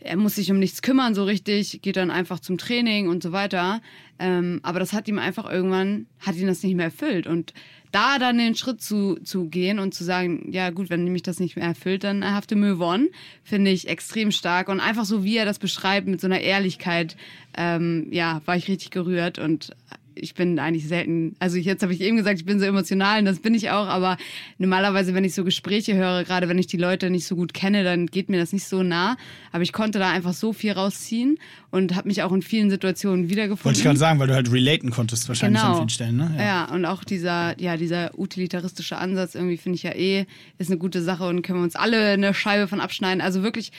[0.03, 3.31] er muss sich um nichts kümmern so richtig, geht dann einfach zum Training und so
[3.31, 3.81] weiter.
[4.19, 7.25] Ähm, aber das hat ihm einfach irgendwann, hat ihn das nicht mehr erfüllt.
[7.25, 7.53] Und
[7.93, 11.39] da dann den Schritt zu, zu gehen und zu sagen, ja gut, wenn mich das
[11.39, 13.09] nicht mehr erfüllt, dann I have to move on,
[13.43, 14.67] finde ich extrem stark.
[14.67, 17.15] Und einfach so, wie er das beschreibt, mit so einer Ehrlichkeit,
[17.55, 19.75] ähm, ja, war ich richtig gerührt und
[20.15, 23.25] ich bin eigentlich selten, also jetzt habe ich eben gesagt, ich bin so emotional und
[23.25, 24.17] das bin ich auch, aber
[24.57, 27.83] normalerweise, wenn ich so Gespräche höre, gerade wenn ich die Leute nicht so gut kenne,
[27.83, 29.17] dann geht mir das nicht so nah.
[29.51, 31.37] Aber ich konnte da einfach so viel rausziehen
[31.71, 33.65] und habe mich auch in vielen Situationen wiedergefunden.
[33.65, 35.71] Wollte ich gerade sagen, weil du halt relaten konntest wahrscheinlich Genau.
[35.73, 36.35] an vielen Stellen, ne?
[36.37, 36.65] Ja.
[36.73, 40.25] und auch dieser, ja, dieser utilitaristische Ansatz irgendwie finde ich ja eh,
[40.57, 43.21] ist eine gute Sache und können wir uns alle eine Scheibe von abschneiden.
[43.21, 43.71] Also wirklich,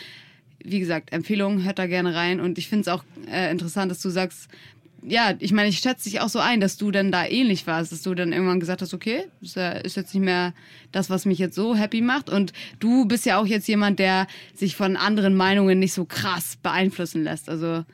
[0.62, 2.40] wie gesagt, Empfehlung, hört da gerne rein.
[2.40, 4.48] Und ich finde es auch äh, interessant, dass du sagst,
[5.06, 7.92] ja, ich meine, ich schätze dich auch so ein, dass du dann da ähnlich warst,
[7.92, 10.54] dass du dann irgendwann gesagt hast, okay, ja- ist jetzt nicht mehr
[10.92, 12.30] das, was mich jetzt so happy macht.
[12.30, 16.56] Und du bist ja auch jetzt jemand, der sich von anderen Meinungen nicht so krass
[16.62, 17.48] beeinflussen lässt.
[17.48, 17.84] Also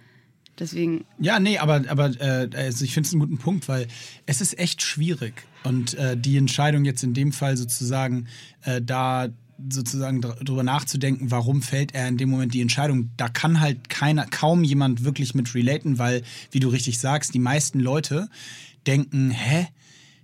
[0.58, 3.86] deswegen, Ja, nee, aber, aber äh, also ich finde es einen guten Punkt, weil
[4.26, 5.34] es ist echt schwierig.
[5.64, 8.28] Und äh, die Entscheidung jetzt in dem Fall sozusagen
[8.62, 9.28] äh, da
[9.68, 13.88] sozusagen dr drüber nachzudenken, warum fällt er in dem Moment die Entscheidung, da kann halt
[13.88, 18.28] keiner, kaum jemand wirklich mit relaten, weil, wie du richtig sagst, die meisten Leute
[18.86, 19.68] denken, hä,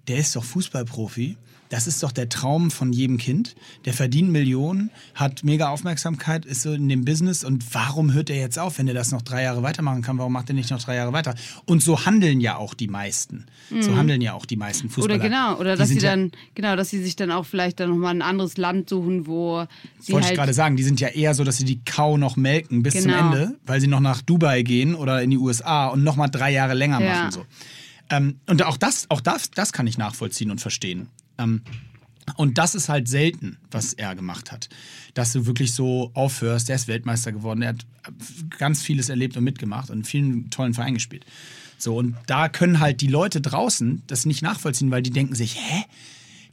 [0.09, 1.37] der ist doch Fußballprofi.
[1.69, 3.57] Das ist doch der Traum von jedem Kind.
[3.85, 7.43] Der verdient Millionen, hat mega Aufmerksamkeit, ist so in dem Business.
[7.45, 10.19] Und warum hört er jetzt auf, wenn er das noch drei Jahre weitermachen kann?
[10.19, 11.35] Warum macht er nicht noch drei Jahre weiter?
[11.65, 13.47] Und so handeln ja auch die meisten.
[13.81, 15.15] So handeln ja auch die meisten Fußballer.
[15.19, 15.21] Mhm.
[15.21, 17.81] Oder genau, oder Die dass sie ja- dann, genau, dass sie sich dann auch vielleicht
[17.81, 19.67] dann nochmal ein anderes Land suchen, wo
[19.99, 20.33] sie Wollte halt.
[20.35, 22.95] ich gerade sagen, die sind ja eher so, dass sie die Kau noch melken bis
[22.95, 23.19] Genau.
[23.19, 26.29] zum Ende, weil sie noch nach Dubai gehen oder in die USA und noch mal
[26.29, 27.15] drei Jahre länger Ja.
[27.15, 27.31] machen.
[27.33, 27.47] So.
[28.11, 31.09] Ähm, und auch das, auch das, das kann ich nachvollziehen und verstehen.
[31.39, 31.63] Ähm,
[32.37, 34.69] und das ist halt selten, was er gemacht hat.
[35.15, 37.87] Dass du wirklich so aufhörst, der ist Weltmeister geworden, der hat
[38.59, 41.25] ganz vieles erlebt und mitgemacht und in vielen tollen Vereinen gespielt.
[41.79, 45.57] So, und da können halt die Leute draußen das nicht nachvollziehen, weil die denken sich,
[45.57, 45.85] hä?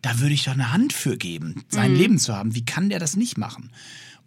[0.01, 2.55] Da würde ich doch eine Hand für geben, sein Leben zu haben.
[2.55, 3.69] Wie kann der das nicht machen?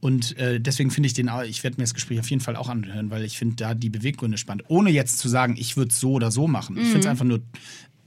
[0.00, 2.56] Und äh, deswegen finde ich den, auch- ich werde mir das Gespräch auf jeden Fall
[2.56, 4.64] auch anhören, weil ich finde da die Beweggründe spannend.
[4.68, 6.76] Ohne jetzt zu sagen, ich würde es so oder so machen.
[6.78, 7.42] Ich finde es einfach nur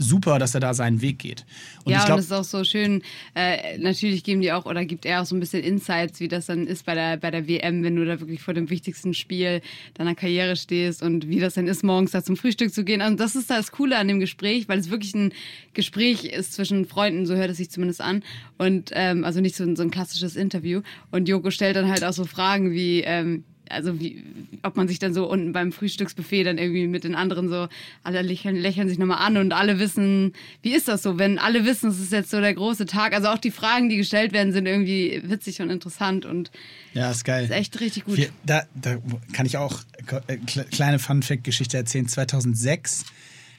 [0.01, 1.45] super, dass er da seinen Weg geht.
[1.83, 3.01] Und ja, ich und es ist auch so schön,
[3.35, 6.45] äh, natürlich geben die auch oder gibt er auch so ein bisschen Insights, wie das
[6.45, 9.61] dann ist bei der, bei der WM, wenn du da wirklich vor dem wichtigsten Spiel
[9.95, 13.01] deiner Karriere stehst und wie das dann ist, morgens da zum Frühstück zu gehen.
[13.01, 15.33] Also das ist das Coole an dem Gespräch, weil es wirklich ein
[15.73, 18.23] Gespräch ist zwischen Freunden, so hört es sich zumindest an.
[18.57, 20.81] Und ähm, also nicht so, ein- so ein klassisches Interview.
[21.11, 24.23] Und Joko stellt dann halt auch so Fragen wie, ähm, also wie,
[24.63, 27.67] ob man sich dann so unten beim Frühstücksbuffet dann irgendwie mit den anderen so,
[28.03, 31.65] alle lächeln, lächeln sich nochmal an und alle wissen, wie ist das so, wenn alle
[31.65, 33.13] wissen, es ist jetzt so der große Tag.
[33.13, 36.51] Also auch die Fragen, die gestellt werden, sind irgendwie witzig und interessant und
[36.93, 37.43] ja, ist geil.
[37.45, 38.17] ist echt richtig gut.
[38.17, 38.97] Wir, da, da
[39.33, 39.81] kann ich auch
[40.27, 42.07] äh, kle- kleine Fun-Fact-Geschichte erzählen.
[42.07, 43.05] 2006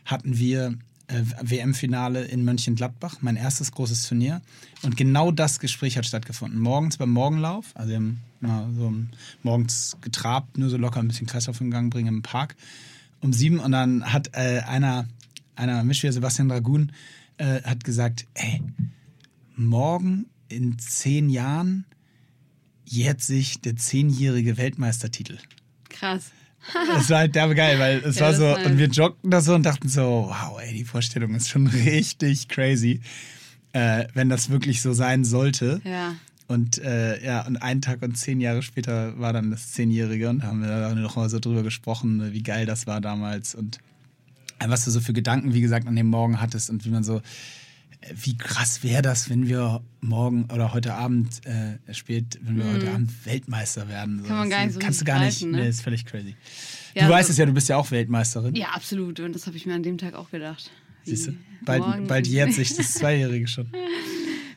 [0.05, 0.75] hatten wir
[1.09, 4.43] äh, WM-Finale in Mönchengladbach, mein erstes großes Turnier.
[4.83, 6.59] Und genau das Gespräch hat stattgefunden.
[6.61, 8.93] Morgens beim Morgenlauf, also wir haben mal so
[9.43, 12.57] morgens getrabt, nur so locker ein bisschen Kreislauf in Gang bringen im Park
[13.21, 13.61] um sieben.
[13.61, 15.07] Und dann hat äh, einer,
[15.57, 16.93] einer Mischwehr, Sebastian Dragun,
[17.37, 18.63] äh, hat gesagt, ey,
[19.57, 21.85] morgen in zehn Jahren
[22.85, 25.39] jährt sich der zehnjährige Weltmeistertitel.
[25.89, 26.33] Krass.
[26.95, 29.55] Das war halt derbe geil, weil es Ja, war so, und wir joggten da so
[29.55, 33.01] und dachten so, wow, ey, die Vorstellung ist schon richtig crazy,
[33.73, 35.81] äh, wenn das wirklich so sein sollte.
[35.85, 36.17] Ja.
[36.51, 40.41] Und äh, ja, und einen Tag und zehn Jahre später war dann das Zehnjährige und
[40.41, 43.79] da haben wir noch mal so drüber gesprochen, wie geil das war damals und
[44.59, 47.05] äh, was du so für Gedanken, wie gesagt, an dem Morgen hattest und wie man
[47.05, 47.21] so, äh,
[48.21, 52.91] wie krass wäre das, wenn wir morgen oder heute Abend äh, spät, wenn wir heute
[52.91, 54.19] Abend Weltmeister werden.
[54.19, 54.25] So.
[54.25, 54.27] Mhm.
[54.27, 55.57] Kann man gar nicht so Kannst du gar nicht, ne?
[55.57, 56.35] nee, ist völlig crazy.
[56.97, 58.57] Ja, du also- weißt es ja, du bist ja auch Weltmeisterin.
[58.57, 59.21] Ja, absolut.
[59.21, 60.69] Und das habe ich mir an dem Tag auch gedacht.
[61.05, 61.33] Siehst du?
[61.65, 63.69] Bald, bald jährt sich das Zweijährige schon.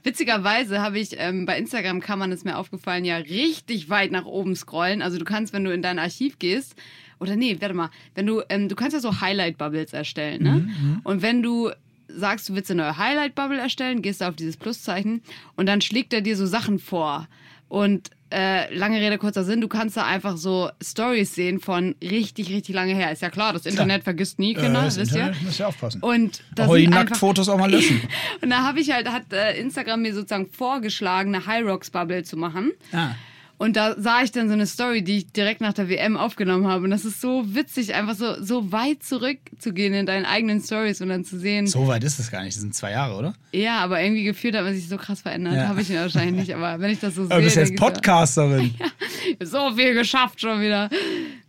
[0.03, 4.25] Witzigerweise habe ich ähm, bei Instagram kann man es mir aufgefallen, ja richtig weit nach
[4.25, 5.01] oben scrollen.
[5.01, 6.75] Also du kannst, wenn du in dein Archiv gehst,
[7.19, 10.67] oder nee, warte mal, wenn du, ähm, du kannst ja so Highlight-Bubbles erstellen, ne?
[11.03, 11.71] Und wenn du
[12.09, 15.21] sagst, du willst eine neue Highlight-Bubble erstellen, gehst du auf dieses Pluszeichen
[15.55, 17.27] und dann schlägt er dir so Sachen vor.
[17.69, 22.49] Und äh, lange Rede, kurzer Sinn, du kannst da einfach so Stories sehen von richtig,
[22.49, 23.11] richtig lange her.
[23.11, 25.33] Ist ja klar, das Internet vergisst nie, Kinder, das wisst ihr?
[25.43, 26.01] Muss ja aufpassen.
[26.01, 28.01] Und da Auch die Nacktfotos auch mal löschen.
[28.41, 32.23] und da habe ich halt, hat äh, Instagram mir sozusagen vorgeschlagen, eine High Rocks Bubble
[32.23, 32.71] zu machen.
[32.91, 33.11] Ah.
[33.57, 36.67] Und da sah ich dann so eine Story, die ich direkt nach der WM aufgenommen
[36.67, 36.83] habe.
[36.83, 41.09] Und das ist so witzig, einfach so, so weit zurückzugehen in deinen eigenen Stories und
[41.09, 41.67] dann zu sehen.
[41.67, 42.55] So weit ist es gar nicht.
[42.55, 43.33] Das sind zwei Jahre, oder?
[43.53, 45.55] Ja, aber irgendwie gefühlt hat man sich so krass verändert.
[45.55, 45.67] Ja.
[45.67, 46.55] Habe ich wahrscheinlich nicht.
[46.55, 47.37] Aber wenn ich das so Aber sehe.
[47.37, 48.75] du bist jetzt denke ich Podcasterin.
[49.43, 50.89] so viel geschafft schon wieder.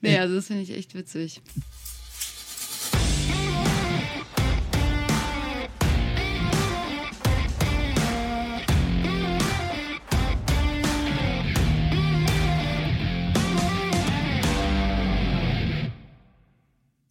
[0.00, 1.40] Nee, also das finde ich echt witzig.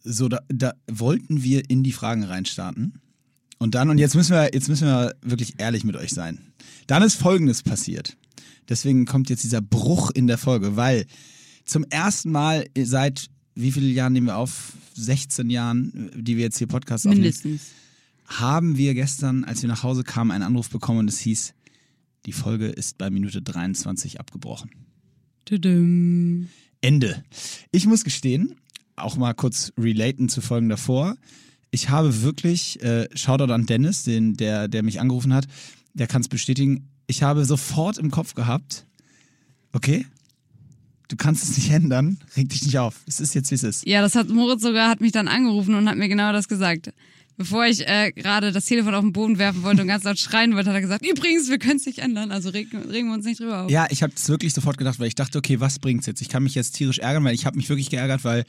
[0.04, 3.00] So, da, da wollten wir in die Fragen reinstarten.
[3.58, 6.52] Und dann, und jetzt müssen wir, jetzt müssen wir wirklich ehrlich mit euch sein.
[6.86, 8.16] Dann ist Folgendes passiert.
[8.68, 11.06] Deswegen kommt jetzt dieser Bruch in der Folge, weil
[11.64, 14.72] zum ersten Mal seit wie viele Jahren nehmen wir auf?
[14.94, 17.22] 16 Jahren, die wir jetzt hier Podcast aufnehmen.
[17.22, 17.70] Mindestens.
[18.26, 21.54] haben wir gestern, als wir nach Hause kamen, einen Anruf bekommen und es hieß,
[22.26, 24.70] die Folge ist bei Minute 23 abgebrochen.
[25.44, 26.48] Tudum.
[26.80, 27.24] Ende.
[27.70, 28.56] Ich muss gestehen,
[28.96, 31.16] auch mal kurz relaten zu Folgen davor.
[31.70, 35.46] Ich habe wirklich, äh, Shoutout an Dennis, den, der, der mich angerufen hat,
[35.92, 36.88] der kann es bestätigen.
[37.06, 38.86] Ich habe sofort im Kopf gehabt,
[39.72, 40.06] okay,
[41.08, 43.00] du kannst es nicht ändern, reg dich nicht auf.
[43.06, 43.86] Es ist jetzt, wie es ist.
[43.86, 46.92] Ja, das hat Moritz sogar, hat mich dann angerufen und hat mir genau das gesagt.
[47.36, 50.54] Bevor ich äh, gerade das Telefon auf den Boden werfen wollte und ganz laut schreien
[50.54, 53.24] wollte, hat er gesagt, übrigens, wir können es nicht ändern, also regen, regen wir uns
[53.24, 53.70] nicht drüber auf.
[53.70, 56.20] Ja, ich habe es wirklich sofort gedacht, weil ich dachte, okay, was bringt's jetzt?
[56.20, 58.44] Ich kann mich jetzt tierisch ärgern, weil ich habe mich wirklich geärgert, weil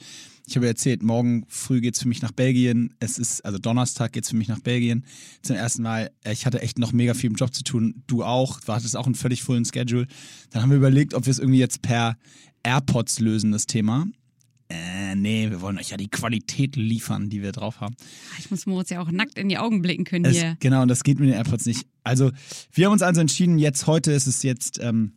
[0.48, 2.94] ich habe erzählt, morgen früh geht's für mich nach Belgien.
[3.00, 5.04] Es ist, also Donnerstag geht's für mich nach Belgien
[5.42, 6.12] zum ersten Mal.
[6.30, 8.04] Ich hatte echt noch mega viel im Job zu tun.
[8.06, 8.60] Du auch.
[8.60, 10.06] Du hattest auch einen völlig vollen Schedule.
[10.50, 12.16] Dann haben wir überlegt, ob wir es irgendwie jetzt per
[12.62, 14.06] AirPods lösen, das Thema.
[14.68, 17.94] Äh, nee, wir wollen euch ja die Qualität liefern, die wir drauf haben.
[18.38, 20.56] Ich muss Moritz ja auch nackt in die Augen blicken können Es, hier.
[20.58, 21.86] Genau, und das geht mit den AirPods nicht.
[22.02, 22.32] Also,
[22.72, 25.12] wir haben uns also entschieden, jetzt heute ist es jetzt ähm,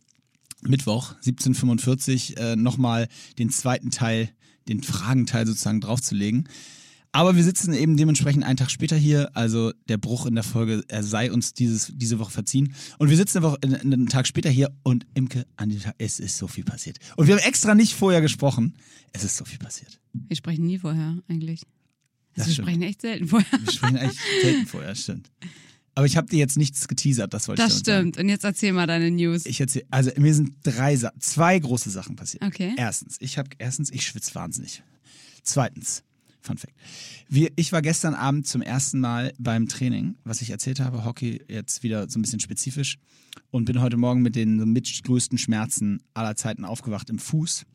[0.62, 3.08] Mittwoch, 17.45 äh, nochmal
[3.38, 4.30] den zweiten Teil,
[4.68, 6.48] den Fragenteil sozusagen draufzulegen.
[7.12, 10.84] Aber wir sitzen eben dementsprechend einen Tag später hier, also der Bruch in der Folge,
[10.86, 12.72] er sei uns dieses, diese Woche verziehen.
[12.98, 16.20] Und wir sitzen eine Woche, einen Tag später hier und Imke, an diesem Tag, es
[16.20, 16.98] ist so viel passiert.
[17.16, 18.74] Und wir haben extra nicht vorher gesprochen,
[19.12, 19.98] es ist so viel passiert.
[20.12, 21.62] Wir sprechen nie vorher, eigentlich.
[22.36, 22.68] Das Also wir stimmt.
[22.68, 23.60] sprechen echt selten vorher.
[23.60, 25.30] Wir sprechen eigentlich selten vorher, stimmt.
[25.96, 28.10] Aber ich habe dir jetzt nichts geteasert, das wollte Das ich sagen.
[28.12, 28.18] stimmt.
[28.18, 29.46] Und jetzt erzähl mal deine News.
[29.46, 32.44] Ich erzähl, also mir sind drei, zwei große Sachen passiert.
[32.44, 32.72] Okay.
[32.76, 34.84] Erstens, ich habe erstens, ich schwitze wahnsinnig.
[35.42, 36.04] Zweitens,
[36.40, 36.74] Fun Fact.
[37.28, 41.42] Wir, ich war gestern Abend zum ersten Mal beim Training, was ich erzählt habe, Hockey
[41.48, 42.98] jetzt wieder so ein bisschen spezifisch
[43.50, 47.66] und bin heute Morgen mit den mit größten Schmerzen aller Zeiten aufgewacht im Fuß.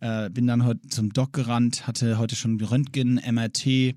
[0.00, 3.96] Äh, bin dann heute zum Doc gerannt, hatte heute schon Röntgen, MRT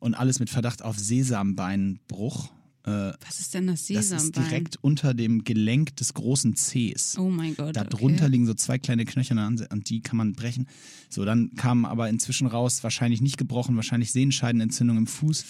[0.00, 2.50] und alles mit Verdacht auf Sesambeinbruch.
[2.86, 4.26] Äh, Was ist denn das das Sesambein?
[4.26, 7.16] ist direkt unter dem Gelenk des großen Zehs.
[7.18, 7.74] Oh mein Gott.
[7.74, 7.90] Da okay.
[7.90, 10.68] drunter liegen so zwei kleine Knöchel an und die kann man brechen.
[11.10, 15.44] So, dann kam aber inzwischen raus, wahrscheinlich nicht gebrochen, wahrscheinlich Sehenscheidenentzündung im Fuß.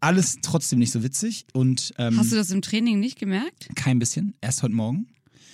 [0.00, 3.68] Alles trotzdem nicht so witzig und ähm, Hast du das im Training nicht gemerkt?
[3.74, 4.34] kein bisschen.
[4.40, 5.06] Erst heute Morgen.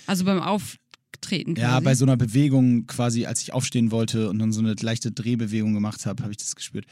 [0.07, 1.55] Also beim Auftreten?
[1.57, 5.11] Ja, bei so einer Bewegung quasi, als ich aufstehen wollte und dann so eine leichte
[5.11, 6.85] Drehbewegung gemacht habe, habe ich das gespürt.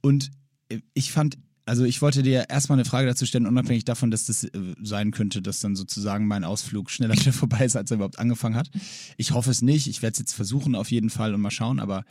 [0.00, 0.30] Und
[0.70, 1.36] äh, ich fand,
[1.68, 4.50] also ich wollte dir erstmal eine Frage dazu stellen, unabhängig davon, dass das äh,
[4.82, 8.56] sein könnte, dass dann sozusagen mein Ausflug schneller wieder vorbei ist, als er überhaupt angefangen
[8.56, 8.70] hat.
[9.16, 9.86] Ich hoffe es nicht.
[9.86, 11.78] Ich werde es jetzt versuchen auf jeden Fall und mal schauen.
[11.78, 12.04] Aber,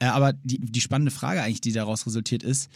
[0.00, 2.68] äh, aber die, die spannende Frage eigentlich, die daraus resultiert ist,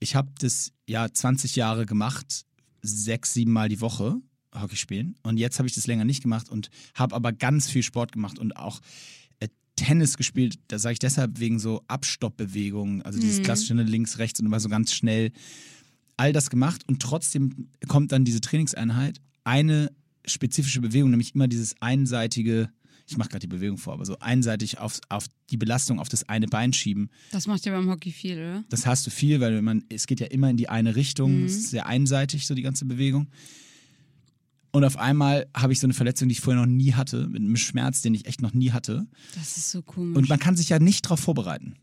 [0.00, 2.46] ich habe das ja 20 Jahre gemacht,
[2.82, 4.16] sechs, sieben Mal die Woche
[4.54, 5.16] Hockey spielen.
[5.22, 8.38] Und jetzt habe ich das länger nicht gemacht und habe aber ganz viel Sport gemacht
[8.38, 8.80] und auch
[9.76, 10.56] Tennis gespielt.
[10.68, 14.60] Da sage ich deshalb wegen so Abstoppbewegungen, also dieses klassische ne, links, rechts und immer
[14.60, 15.32] so ganz schnell.
[16.16, 19.90] All das gemacht und trotzdem kommt dann diese Trainingseinheit eine
[20.26, 22.70] spezifische Bewegung, nämlich immer dieses einseitige,
[23.06, 26.28] ich mache gerade die Bewegung vor, aber so einseitig auf, auf die Belastung auf das
[26.28, 27.10] eine Bein schieben.
[27.32, 28.64] Das macht ja beim Hockey viel, oder?
[28.70, 31.40] Das hast du viel, weil man, es geht ja immer in die eine Richtung.
[31.40, 31.46] Mhm.
[31.46, 33.28] Es ist sehr einseitig, so die ganze Bewegung.
[34.74, 37.40] Und auf einmal habe ich so eine Verletzung, die ich vorher noch nie hatte, mit
[37.40, 39.06] einem Schmerz, den ich echt noch nie hatte.
[39.36, 40.16] Das ist so komisch.
[40.18, 41.74] Und man kann sich ja nicht darauf vorbereiten.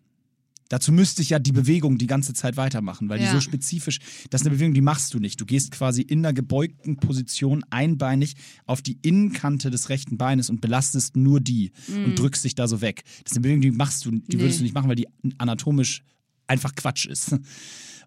[0.67, 3.32] Dazu müsste ich ja die Bewegung die ganze Zeit weitermachen, weil die Ja.
[3.32, 3.99] so spezifisch,
[4.30, 5.39] das ist eine Bewegung, die machst du nicht.
[5.39, 10.60] Du gehst quasi in einer gebeugten Position einbeinig auf die Innenkante des rechten Beines und
[10.60, 13.04] belastest nur die und drückst dich da so weg.
[13.23, 14.36] Das ist eine Bewegung, die machst du, die.
[14.36, 14.39] Nee.
[14.43, 16.04] würdest du nicht machen, weil die anatomisch
[16.47, 17.38] einfach Quatsch ist.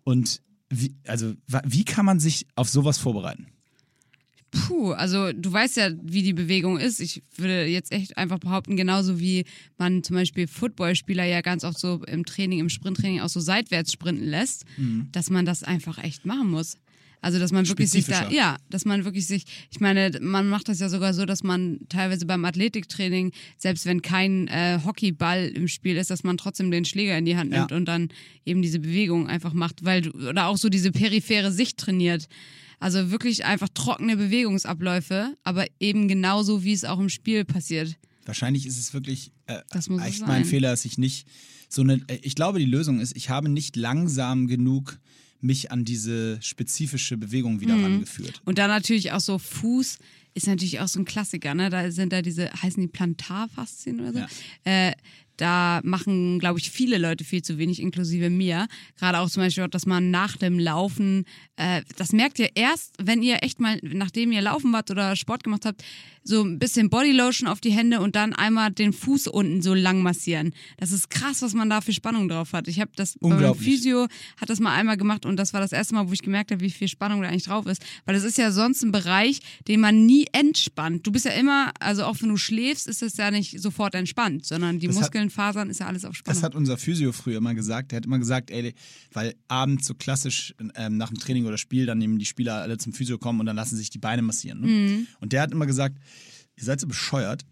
[0.05, 1.33] Und wie, also,
[1.65, 3.47] wie kann man sich auf sowas vorbereiten?
[4.67, 7.01] Puh, also du weißt ja, wie die Bewegung ist.
[7.01, 9.45] Ich würde jetzt echt einfach behaupten, genauso wie
[9.79, 13.93] man zum Beispiel Footballspieler ja ganz oft so im Training, im Sprinttraining auch so seitwärts
[13.93, 15.09] sprinten lässt, Mhm.
[15.13, 16.77] dass man das einfach echt machen muss.
[17.21, 20.69] Also dass man wirklich sich da, ja, dass man wirklich sich, ich meine, man macht
[20.69, 25.67] das ja sogar so, dass man teilweise beim Athletiktraining, selbst wenn kein äh, Hockeyball im
[25.69, 27.61] Spiel ist, dass man trotzdem den Schläger in die Hand Ja.
[27.61, 28.09] nimmt und dann
[28.45, 32.29] eben diese Bewegung einfach macht, weil du, oder auch so diese periphere Sicht trainiert.
[32.81, 37.97] Also wirklich einfach trockene Bewegungsabläufe, aber eben genauso, wie es auch im Spiel passiert.
[38.27, 41.27] Wahrscheinlich ist es wirklich äh, Das muss echt mein Fehler, dass ich nicht
[41.69, 42.01] so eine.
[42.09, 44.99] äh, Ich glaube, die Lösung ist, ich habe nicht langsam genug
[45.41, 47.85] mich an diese spezifische Bewegung wieder Mhm.
[47.85, 48.41] rangeführt.
[48.47, 49.99] Und dann natürlich auch so Fuß
[50.33, 51.69] ist natürlich auch so ein Klassiker, ne?
[51.71, 54.19] Da sind da diese, heißen die Plantarfaszien oder so.
[54.21, 54.27] Ja.
[54.89, 54.93] Äh,
[55.37, 58.67] da machen, glaube ich, viele Leute viel zu wenig, inklusive mir.
[58.99, 61.25] Gerade auch zum Beispiel, dass man nach dem Laufen,
[61.57, 65.45] äh, das merkt ihr erst, wenn ihr echt mal, nachdem ihr laufen wart oder Sport
[65.45, 65.83] gemacht habt,
[66.27, 70.01] so ein bisschen Bodylotion auf die Hände und dann einmal den Fuß unten so lang
[70.03, 70.55] massieren.
[70.79, 72.67] Das ist krass, was man da für Spannung drauf hat.
[72.67, 73.65] Ich habe das bei meinem Unglaublich.
[73.67, 74.07] Physio
[74.41, 76.63] hat das mal einmal gemacht und das war das erste Mal, wo ich gemerkt habe,
[76.63, 77.83] wie viel Spannung da eigentlich drauf ist.
[78.07, 81.07] Weil das ist ja sonst ein Bereich, den man nie entspannt.
[81.07, 84.47] Du bist ja immer, also auch wenn du schläfst, ist es ja nicht sofort entspannt,
[84.47, 86.35] sondern die Das hat- Muskeln, Fasern, ist ja alles auf Spannung.
[86.41, 87.93] Das hat unser Physio früher immer gesagt.
[87.93, 88.75] Der hat immer gesagt, ey,
[89.13, 92.79] weil abends so klassisch ähm, nach dem Training oder Spiel dann nehmen die Spieler alle
[92.79, 94.61] zum Physio kommen und dann lassen sich die Beine massieren.
[94.61, 94.67] Ne?
[94.67, 95.07] Mhm.
[95.21, 95.99] Und der hat immer gesagt,
[96.57, 97.45] ihr seid so bescheuert.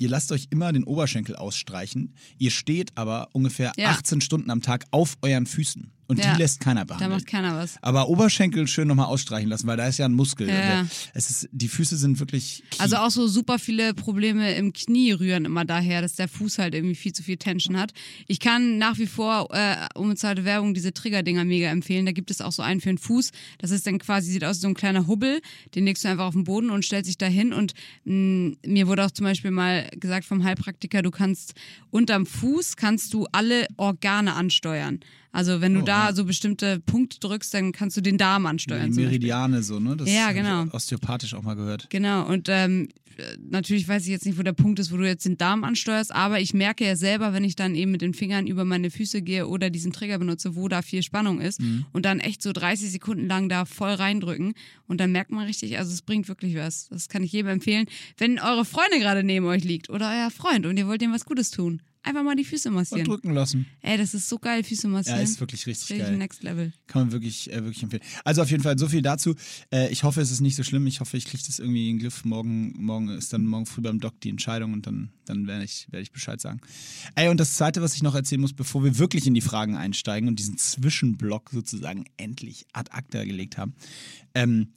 [0.00, 2.14] Ihr lasst euch immer den Oberschenkel ausstreichen.
[2.38, 3.90] Ihr steht aber ungefähr Ja.
[3.90, 5.90] 18 Stunden am Tag auf euren Füßen.
[6.08, 6.32] Und Ja.
[6.34, 7.12] die lässt keiner da behandeln.
[7.12, 7.76] macht keiner was.
[7.82, 10.48] Aber Oberschenkel schön nochmal ausstreichen lassen, weil da ist ja ein Muskel.
[10.48, 10.54] Ja.
[10.54, 12.62] Der, es ist, die Füße sind wirklich.
[12.70, 12.78] Key.
[12.80, 16.74] Also auch so super viele Probleme im Knie rühren immer daher, dass der Fuß halt
[16.74, 17.92] irgendwie viel zu viel Tension hat.
[18.26, 22.06] Ich kann nach wie vor äh, unbezahlte Werbung diese Trigger-Dinger mega empfehlen.
[22.06, 23.30] Da gibt es auch so einen für den Fuß.
[23.58, 25.40] Das ist dann quasi, sieht aus wie so ein kleiner Hubbel.
[25.74, 27.52] Den legst du einfach auf den Boden und stellst dich da hin.
[27.52, 31.52] Und mh, mir wurde auch zum Beispiel mal gesagt vom Heilpraktiker, du kannst
[31.90, 35.00] unterm Fuß kannst du alle Organe ansteuern.
[35.38, 36.12] Also wenn du Oh, da ja.
[36.14, 38.88] so bestimmte Punkte drückst, dann kannst du den Darm die ansteuern.
[38.88, 39.04] Beispiel.
[39.06, 39.96] Meridiane so, ne?
[39.96, 40.64] Das Ja, genau.
[40.72, 41.86] osteopathisch auch mal gehört.
[41.90, 42.88] Genau, und ähm,
[43.48, 46.12] natürlich weiß ich jetzt nicht, wo der Punkt ist, wo du jetzt den Darm ansteuerst,
[46.12, 49.22] aber ich merke ja selber, wenn ich dann eben mit den Fingern über meine Füße
[49.22, 51.60] gehe oder diesen Trigger benutze, wo da viel Spannung ist
[51.92, 54.54] und dann echt so 30 Sekunden lang da voll reindrücken
[54.88, 56.88] und dann merkt man richtig, also es bringt wirklich was.
[56.88, 57.86] Das kann ich jedem empfehlen.
[58.16, 61.24] Wenn eure Freundin gerade neben euch liegt oder euer Freund und ihr wollt ihm was
[61.24, 63.04] Gutes tun, Einfach mal die Füße Und massieren.
[63.04, 63.66] drücken lassen.
[63.82, 65.20] Ey, das ist so geil, Füße Ja, massieren.
[65.20, 66.16] ist wirklich richtig Richtig geil.
[66.16, 66.72] next level.
[66.86, 68.02] Kann man wirklich, äh, wirklich empfehlen.
[68.24, 69.34] Also auf jeden Fall so viel dazu.
[69.72, 70.86] Äh, ich hoffe, es ist nicht so schlimm.
[70.86, 72.24] Ich hoffe, ich kriege das irgendwie in den Griff.
[72.24, 75.86] Morgen, morgen ist dann morgen früh beim Doc die Entscheidung und dann, dann werde ich,
[75.90, 76.60] werd ich Bescheid sagen.
[77.14, 79.76] Ey, und das Zweite, was ich noch erzählen muss, bevor wir wirklich in die Fragen
[79.76, 83.74] einsteigen und diesen Zwischenblock sozusagen endlich ad acta gelegt haben.
[84.34, 84.68] Ähm,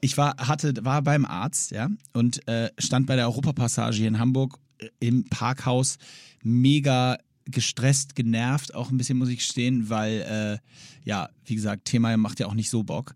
[0.00, 4.18] ich war, hatte, war beim Arzt, ja, und äh, stand bei der Europapassage hier in
[4.18, 4.58] Hamburg
[5.00, 5.98] im Parkhaus
[6.42, 12.16] mega gestresst, genervt, auch ein bisschen muss ich gestehen, weil, äh, ja, wie gesagt, Thema
[12.16, 13.14] macht ja auch nicht so Bock.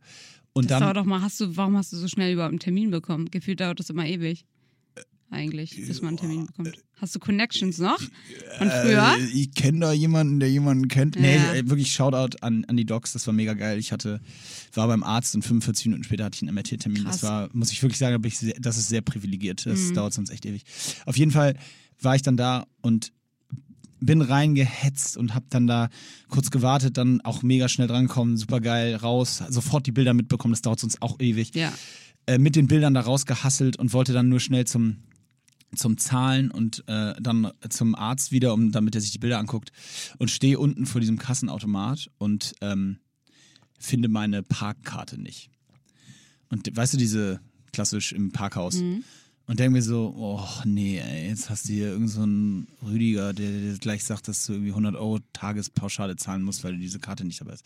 [0.53, 2.91] Und Das dann, doch mal, hast du, warum hast du so schnell überhaupt einen Termin
[2.91, 3.31] bekommen?
[3.31, 4.45] Gefühlt dauert das immer ewig.
[5.31, 6.73] Äh, Eigentlich, bis man einen Termin bekommt.
[6.97, 7.99] Hast du Connections noch?
[8.59, 9.17] Von früher?
[9.19, 11.17] Äh, ich kenne da jemanden, der jemanden kennt.
[11.17, 11.55] Nee, Ja.
[11.55, 13.79] äh, wirklich Shoutout an, an die Docs, das war mega geil.
[13.79, 14.21] Ich hatte,
[14.75, 17.05] war beim Arzt und 45 Minuten später hatte ich einen MRT-Termin.
[17.05, 17.23] Das.
[17.23, 17.27] Mhm.
[17.27, 19.67] war, muss ich wirklich sagen, ich sehr, das ist sehr privilegiert.
[19.67, 20.65] Das dauert sonst echt ewig.
[21.07, 21.55] Auf jeden Fall
[22.01, 23.13] war ich dann da und
[24.01, 25.89] bin reingehetzt und hab dann da
[26.29, 30.63] kurz gewartet, dann auch mega schnell drangekommen, super geil, raus, sofort die Bilder mitbekommen, das
[30.63, 31.73] dauert sonst auch ewig Ja.
[32.27, 34.99] äh, mit den Bildern da rausgehasselt und wollte dann nur schnell zum,
[35.75, 39.73] zum Zahlen und äh, dann zum Arzt wieder, um, damit er sich die Bilder anguckt.
[40.19, 42.99] Und stehe unten vor diesem Kassenautomat und ähm,
[43.79, 45.51] finde meine Parkkarte nicht.
[46.49, 47.41] Und weißt du, diese
[47.73, 48.77] klassisch im Parkhaus.
[49.47, 53.33] Und denke mir so, oh nee, ey, jetzt hast du hier irgend so einen Rüdiger,
[53.33, 56.99] der dir gleich sagt, dass du irgendwie 100 Euro Tagespauschale zahlen musst, weil du diese
[56.99, 57.65] Karte nicht dabei hast.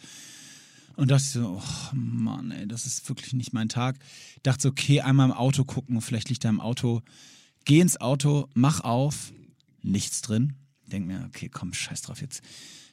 [0.95, 3.99] Und dachte ich so, oh Mann, ey, das ist wirklich nicht mein Tag.
[4.43, 7.03] Dachte so, okay, einmal im Auto gucken, vielleicht liegt er im Auto.
[7.65, 9.33] Geh ins Auto, mach auf,
[9.83, 10.55] nichts drin.
[10.87, 12.43] Denk mir, okay, komm, scheiß drauf jetzt.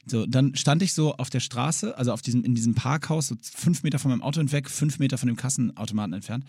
[0.06, 3.36] So, dann stand ich so auf der Straße, also auf diesem, in diesem Parkhaus, so
[3.42, 6.44] fünf Meter von meinem Auto entweg, fünf Meter von dem Kassenautomaten entfernt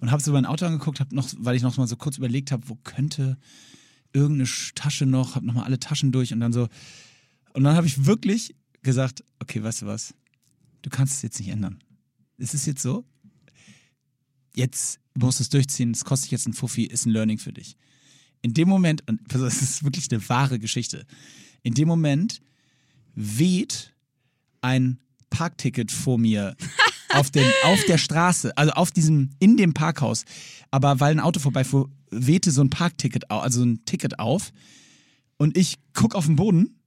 [0.00, 2.50] und habe so mein Auto angeguckt, hab noch, weil ich noch mal so kurz überlegt
[2.50, 3.38] habe, wo könnte
[4.12, 6.68] irgendeine Sch- Tasche noch, habe nochmal alle Taschen durch und dann so,
[7.52, 10.12] und dann habe ich wirklich gesagt, okay, weißt du was,
[10.82, 11.78] du kannst es jetzt nicht ändern.
[12.36, 13.04] Es ist jetzt so,
[14.58, 17.76] jetzt musst du es durchziehen, es kostet jetzt ein Fuffi, ist ein Learning für dich.
[18.42, 21.06] In dem Moment, und das ist wirklich eine wahre Geschichte,
[21.62, 22.40] in dem Moment
[23.14, 23.94] weht
[24.60, 24.98] ein
[25.30, 26.56] Parkticket vor mir
[27.10, 30.24] auf, den, auf der Straße, also auf diesem, in dem Parkhaus.
[30.70, 34.52] Aber weil ein Auto vorbeifuhr, wehte so ein Parkticket, also ein Ticket auf.
[35.36, 36.80] Und ich guck auf den Boden,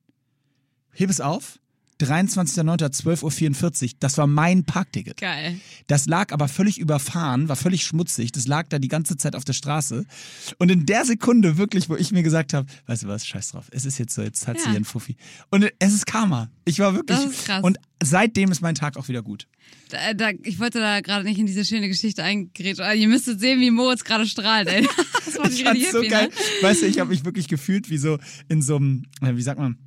[0.92, 1.60] hebe es auf,
[2.06, 5.18] 23.09.12.44 Uhr, das war mein Parkticket.
[5.18, 5.60] Geil.
[5.88, 8.32] Das lag aber völlig überfahren, war völlig schmutzig.
[8.32, 10.06] Das lag da die ganze Zeit auf der Straße.
[10.60, 13.68] Und in der Sekunde wirklich, wo ich mir gesagt habe, weißt du was, scheiß drauf,
[13.72, 14.76] es ist jetzt so, jetzt hat sie Ja.
[14.76, 15.16] einen Fuffi.
[15.50, 16.50] Und es ist Karma.
[16.66, 17.18] Ich war wirklich.
[17.18, 17.64] Das ist krass.
[17.64, 19.48] Und seitdem ist mein Tag auch wieder gut.
[19.90, 22.84] Da, da, ich wollte da gerade nicht in diese schöne Geschichte eingrätschen.
[22.84, 24.88] aber Ihr müsstet sehen, wie Moritz gerade strahlt, ey.
[25.26, 26.28] Das macht Ich fand's so geil.
[26.28, 26.34] ne?
[26.62, 28.18] Weißt du, ich habe mich wirklich gefühlt wie so
[28.50, 29.78] in so einem, äh, wie sagt man,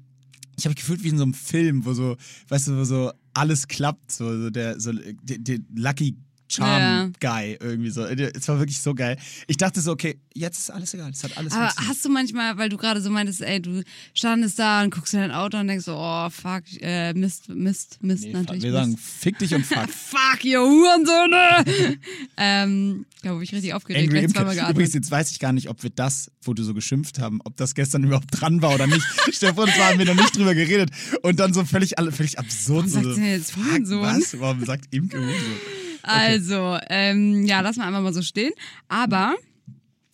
[0.56, 2.16] ich habe gefühlt wie in so einem Film, wo so,
[2.48, 6.16] weißt du, wo so alles klappt, so, so der, so der, der Lucky
[6.48, 8.04] Charm Guy irgendwie so.
[8.04, 9.16] Es war wirklich so geil.
[9.46, 12.58] Ich dachte so, okay, jetzt ist alles egal, es hat alles Aber hast du manchmal,
[12.58, 15.68] weil du gerade so meintest, ey, du standest da und guckst in dein Auto und
[15.68, 18.62] denkst so, oh, fuck, äh, Mist, Mist, Mist, Nee, natürlich.
[18.62, 18.82] wir Mist.
[18.84, 19.88] sagen, fick dich und fuck.
[20.14, 21.98] Fuck, ihr Hurensöhne!
[22.36, 24.70] ähm, da habe ich richtig aufgeregt, Angry Imke.
[24.70, 27.56] Übrigens, jetzt weiß ich gar nicht, ob wir das, wo du so geschimpft haben, ob
[27.56, 29.02] das gestern überhaupt dran war oder nicht.
[29.54, 30.90] Vor, das haben wir noch nicht drüber geredet.
[31.22, 32.86] Und dann so völlig, alle- völlig absurd.
[32.86, 33.62] Warum sagt so, sie denn jetzt fuck?
[34.02, 34.38] Was?
[34.40, 35.83] Warum sagt Imke Hurensohn?
[36.04, 38.52] Also, ähm, ja, lass mal einfach mal so stehen.
[38.88, 39.34] Aber,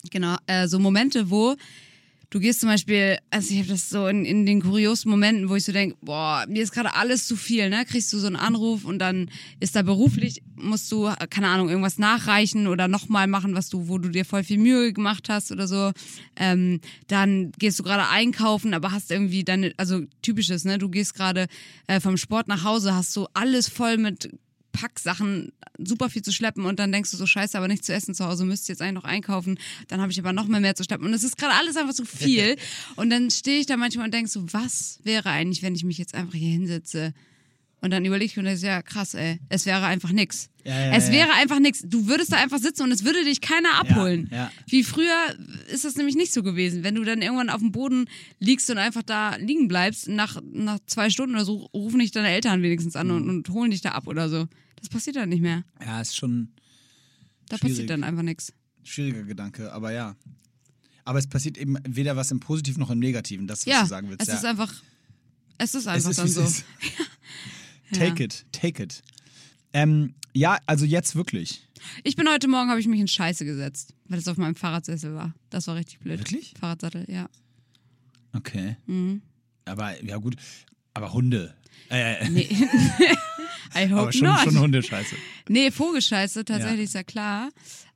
[0.09, 1.55] genau, äh, so Momente, wo
[2.31, 5.55] du gehst zum Beispiel, also ich habe das so in, in den kuriosen Momenten, wo
[5.55, 7.85] ich so denke, boah, mir ist gerade alles zu viel, ne?
[7.85, 11.69] Kriegst du so einen Anruf und dann ist da beruflich, musst du, äh, keine Ahnung,
[11.69, 15.51] irgendwas nachreichen oder nochmal machen, was du, wo du dir voll viel Mühe gemacht hast
[15.51, 15.91] oder so.
[16.37, 20.77] Ähm, dann gehst du gerade einkaufen, aber hast irgendwie deine, also typisches, ne?
[20.77, 21.47] Du gehst gerade
[21.87, 24.29] äh, vom Sport nach Hause, hast du alles voll mit
[24.71, 28.13] Packsachen super viel zu schleppen und dann denkst du so scheiße, aber nichts zu essen
[28.13, 29.57] zu Hause, müsste jetzt eigentlich noch einkaufen,
[29.87, 31.07] dann habe ich aber noch mehr mehr zu schleppen.
[31.07, 32.55] Und es ist gerade alles einfach zu viel.
[32.95, 35.97] Und dann stehe ich da manchmal und denk so, was wäre eigentlich, wenn ich mich
[35.97, 37.13] jetzt einfach hier hinsetze
[37.81, 40.49] und dann überlege ich mir, das ist ja krass, ey, es wäre einfach nix.
[40.63, 41.13] Ja, ja, es ja.
[41.13, 41.81] wäre einfach nix.
[41.83, 44.29] Du würdest da einfach sitzen und es würde dich keiner abholen.
[44.67, 45.35] Wie früher
[45.73, 46.83] ist das nämlich nicht so gewesen.
[46.83, 48.05] Wenn du dann irgendwann auf dem Boden
[48.39, 52.29] liegst und einfach da liegen bleibst, nach, nach zwei Stunden oder so rufen dich deine
[52.29, 53.13] Eltern wenigstens an Mhm.
[53.15, 54.47] und, und holen dich da ab oder so.
[54.75, 55.63] Das passiert dann nicht mehr.
[55.83, 56.49] Ja, ist schon
[57.49, 57.73] Da Schwierig.
[57.73, 58.51] passiert dann einfach nichts.
[58.51, 60.15] ein schwieriger Gedanke, aber ja.
[61.03, 64.09] Aber es passiert eben weder was im Positiven noch im Negativen, das, was du sagen
[64.09, 64.27] willst.
[64.29, 64.71] es ist einfach,
[65.57, 66.43] es ist Es einfach ist, dann es so.
[67.93, 69.01] Take it, take it.
[69.73, 71.67] Ähm, ja, also jetzt wirklich.
[72.03, 75.15] Ich bin heute Morgen, habe ich mich in Scheiße gesetzt, weil es auf meinem Fahrradsessel
[75.15, 75.33] war.
[75.49, 76.19] Das war richtig blöd.
[76.19, 76.53] Wirklich?
[76.59, 77.27] Fahrradsattel, ja.
[78.33, 78.77] Okay.
[78.85, 79.21] Mhm.
[79.65, 80.35] Aber, ja gut,
[80.93, 81.55] aber Hunde.
[81.89, 82.47] Äh, Nee.
[83.75, 84.39] I hope aber schon, not.
[84.41, 85.15] schon Hundescheiße.
[85.47, 86.83] Nee, Vogelscheiße, tatsächlich Ja.
[86.83, 87.49] ist ja klar.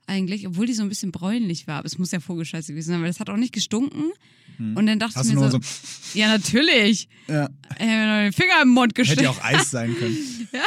[0.07, 1.77] Eigentlich, obwohl die so ein bisschen bräunlich war.
[1.79, 4.11] Aber es muss ja Vogelscheiße gewesen sein, weil das hat auch nicht gestunken.
[4.57, 5.19] Und dann dachte Hm.
[5.19, 7.09] Hast ich mir so, so, ja, natürlich.
[7.27, 9.21] ja, Ich hab mir noch den Finger im Mund hätte gesteckt.
[9.21, 10.17] ja auch Eis sein können.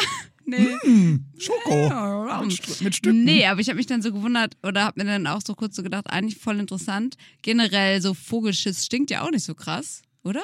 [0.50, 0.78] Nee.
[1.38, 1.88] Schoko.
[1.90, 3.22] Ja, Mit, mit Stücken.
[3.24, 5.76] Nee, aber ich habe mich dann so gewundert oder habe mir dann auch so kurz
[5.76, 7.16] so gedacht, eigentlich voll interessant.
[7.42, 10.42] Generell so Vogelschiss stinkt ja auch nicht so krass, oder?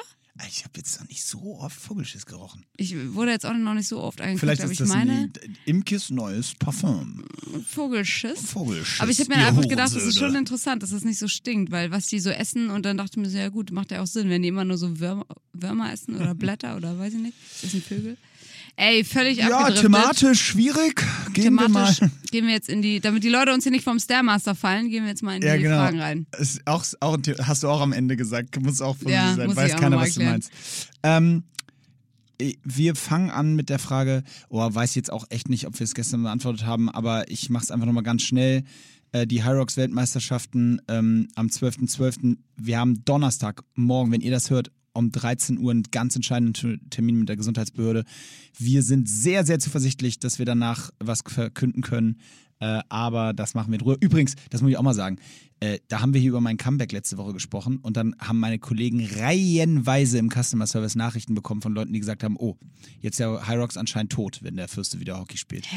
[0.49, 2.65] Ich habe jetzt noch nicht so oft Vogelschiss gerochen.
[2.75, 5.13] Ich wurde jetzt auch noch nicht so oft angeguckt, Vielleicht aber ist ich das meine
[5.13, 7.23] ein Imkes neues Parfum.
[7.65, 8.41] Vogelschiss.
[8.41, 8.99] Vogelschiss.
[8.99, 11.71] Aber ich habe mir einfach gedacht, das ist schon interessant, dass es nicht so stinkt,
[11.71, 14.01] weil was die so essen und dann dachte ich mir so, ja gut, macht ja
[14.01, 17.21] auch Sinn, wenn die immer nur so Würmer, Würmer essen oder Blätter oder weiß ich
[17.21, 18.17] nicht, das sind Vögel.
[18.77, 21.01] Ey, völlig Ja, thematisch schwierig.
[21.33, 21.93] Gehen wir mal.
[21.93, 24.89] Thematisch gehen wir jetzt in die, damit die Leute uns hier nicht vom Stairmaster fallen,
[24.89, 25.77] gehen wir jetzt mal in Ja, die genau.
[25.77, 26.25] Fragen rein.
[26.37, 28.61] Ist auch, auch, hast du auch am Ende gesagt.
[28.61, 29.55] Muss auch von Ja, dir sein.
[29.55, 30.51] Weiß keiner, was du meinst.
[31.03, 31.43] Ähm,
[32.65, 35.93] wir fangen an mit der Frage, oh, weiß jetzt auch echt nicht, ob wir es
[35.93, 38.63] gestern beantwortet haben, aber ich mache es einfach nochmal ganz schnell.
[39.13, 42.35] Äh, Die Hyrox Weltmeisterschaften ähm, am 12.12.
[42.57, 47.19] Wir haben Donnerstag, morgen, wenn ihr das hört, um 13 Uhr einen ganz entscheidenden Termin
[47.19, 48.03] mit der Gesundheitsbehörde.
[48.57, 52.17] Wir sind sehr, sehr zuversichtlich, dass wir danach was verkünden können.
[52.59, 53.97] Äh, aber das machen wir in Ruhe.
[53.99, 55.17] Übrigens, das muss ich auch mal sagen,
[55.59, 58.59] äh, da haben wir hier über mein Comeback letzte Woche gesprochen und dann haben meine
[58.59, 62.57] Kollegen reihenweise im Customer Service Nachrichten bekommen von Leuten, die gesagt haben, oh,
[63.01, 65.67] jetzt ist ja Hyrox anscheinend tot, wenn der Fürste wieder Hockey spielt.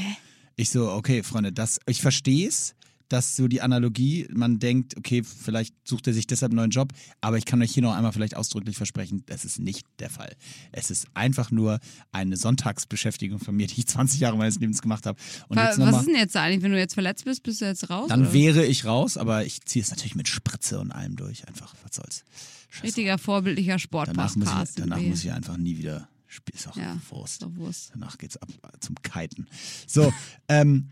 [0.57, 2.75] Ich so, okay, Freunde, das, ich verstehe es,
[3.09, 6.93] dass so die Analogie, man denkt, okay, vielleicht sucht er sich deshalb einen neuen Job,
[7.21, 10.35] aber ich kann euch hier noch einmal vielleicht ausdrücklich versprechen, das ist nicht der Fall.
[10.73, 11.81] Es ist einfach nur
[12.13, 15.19] eine Sonntagsbeschäftigung von mir, die ich 20 Jahre meines Lebens gemacht habe.
[15.49, 17.89] Und Was mal- ist denn jetzt eigentlich, wenn du jetzt verletzt bist, bist du jetzt
[17.91, 18.09] raus?
[18.09, 18.33] dann oder?
[18.33, 21.47] wäre ich raus, aber ich ziehe es natürlich mit Spritze und allem durch.
[21.49, 22.25] Einfach, was soll's.
[22.71, 22.85] Scheiße.
[22.85, 24.71] Richtiger vorbildlicher Danach, muss Sportpodcast.
[24.79, 26.59] ich, danach muss ich einfach nie wieder spielen.
[26.59, 27.33] Ist auch Ja, Wurst.
[27.35, 27.91] ist doch Wurst.
[27.95, 28.49] Danach geht's ab
[28.81, 29.47] zum Kiten.
[29.87, 30.13] So,
[30.49, 30.91] ähm,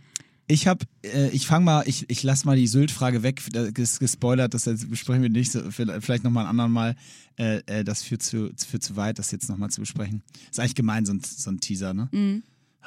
[0.49, 3.43] ich habe, äh, ich fange mal, ich, ich lasse mal die Sylt-Frage weg.
[3.53, 5.53] Das ist gespoilert, das besprechen wir nicht.
[5.53, 6.95] So, Vielleicht nochmal ein anderen Mal.
[7.39, 10.23] Äh, äh, das führt zu, führt zu weit, das jetzt nochmal zu besprechen.
[10.51, 12.09] Ist eigentlich gemein, so ein, so ein Teaser, ne?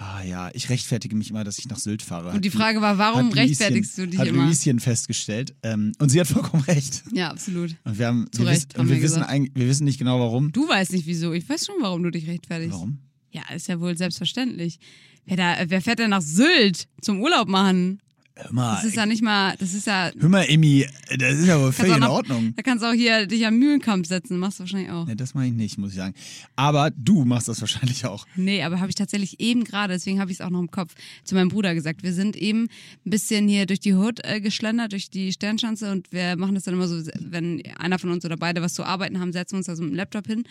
[0.01, 2.29] Ah ja, ich rechtfertige mich immer, dass ich nach Sylt fahre.
[2.29, 2.35] Mhm.
[2.37, 4.45] Und die Hat- Frage war, warum hat rechtfertigst Luischen- du dich hat immer?
[4.45, 5.53] Luischen festgestellt.
[5.61, 7.03] Ähm, und sie hat vollkommen recht.
[7.11, 7.75] Ja, absolut.
[7.83, 9.97] Und wir haben, Zu wir, Recht, wissen, haben und wir, wir wissen wir wissen nicht
[9.99, 10.53] genau warum.
[10.53, 11.33] Du weißt nicht wieso.
[11.33, 12.71] Ich weiß schon, warum du dich rechtfertigst.
[12.73, 12.99] Warum?
[13.31, 14.79] Ja, ist ja wohl selbstverständlich.
[15.25, 17.99] Wer, da, wer fährt denn nach Sylt zum Urlaub machen?
[18.41, 20.11] Hör mal, Das ist ja nicht mal, das ist ja.
[20.17, 22.53] hör mal, Emmy, das ist ja wohl völlig in Ordnung.
[22.55, 24.37] Da kannst du auch hier dich am Mühlenkamp setzen.
[24.37, 25.07] Machst du wahrscheinlich auch.
[25.07, 26.13] Ne, das mache ich nicht, muss ich sagen.
[26.55, 28.25] Aber du machst das wahrscheinlich auch.
[28.37, 30.95] Nee, aber habe ich tatsächlich eben gerade, deswegen habe ich es auch noch im Kopf,
[31.25, 32.01] zu meinem Bruder gesagt.
[32.01, 32.69] Wir sind eben
[33.05, 36.63] ein bisschen hier durch die Hood äh, geschlendert, durch die Sternschanze und wir machen das
[36.63, 39.57] dann immer so, wenn einer von uns oder beide was zu arbeiten haben, setzen wir
[39.57, 40.45] uns da so mit dem Laptop hin.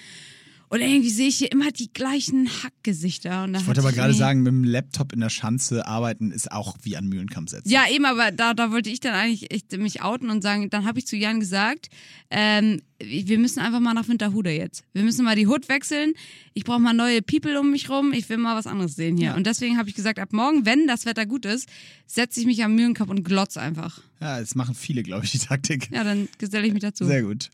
[0.71, 3.49] Und irgendwie sehe ich hier immer die gleichen Hackgesichter.
[3.55, 6.97] Ich wollte aber gerade sagen, mit dem Laptop in der Schanze arbeiten ist auch wie
[6.97, 7.69] an Mühlenkamp setzen.
[7.69, 10.85] Ja, eben, aber da, da wollte ich dann eigentlich echt mich outen und sagen, dann
[10.85, 11.89] habe ich zu Jan gesagt,
[12.31, 14.83] ähm, wir müssen einfach mal nach Winterhude jetzt.
[14.93, 16.15] Wir müssen mal die Hut wechseln.
[16.53, 18.13] Ich brauche mal neue People um mich rum.
[18.13, 19.29] Ich will mal was anderes sehen hier.
[19.29, 19.37] Ja.
[19.37, 21.69] Und deswegen habe ich gesagt, ab morgen, wenn das Wetter gut ist,
[22.07, 24.01] setze ich mich am Mühlenkopf und glotz einfach.
[24.21, 25.91] Ja, das machen viele, glaube ich, die Taktik.
[25.93, 27.05] Ja, dann geselle ich mich dazu.
[27.05, 27.51] Sehr gut.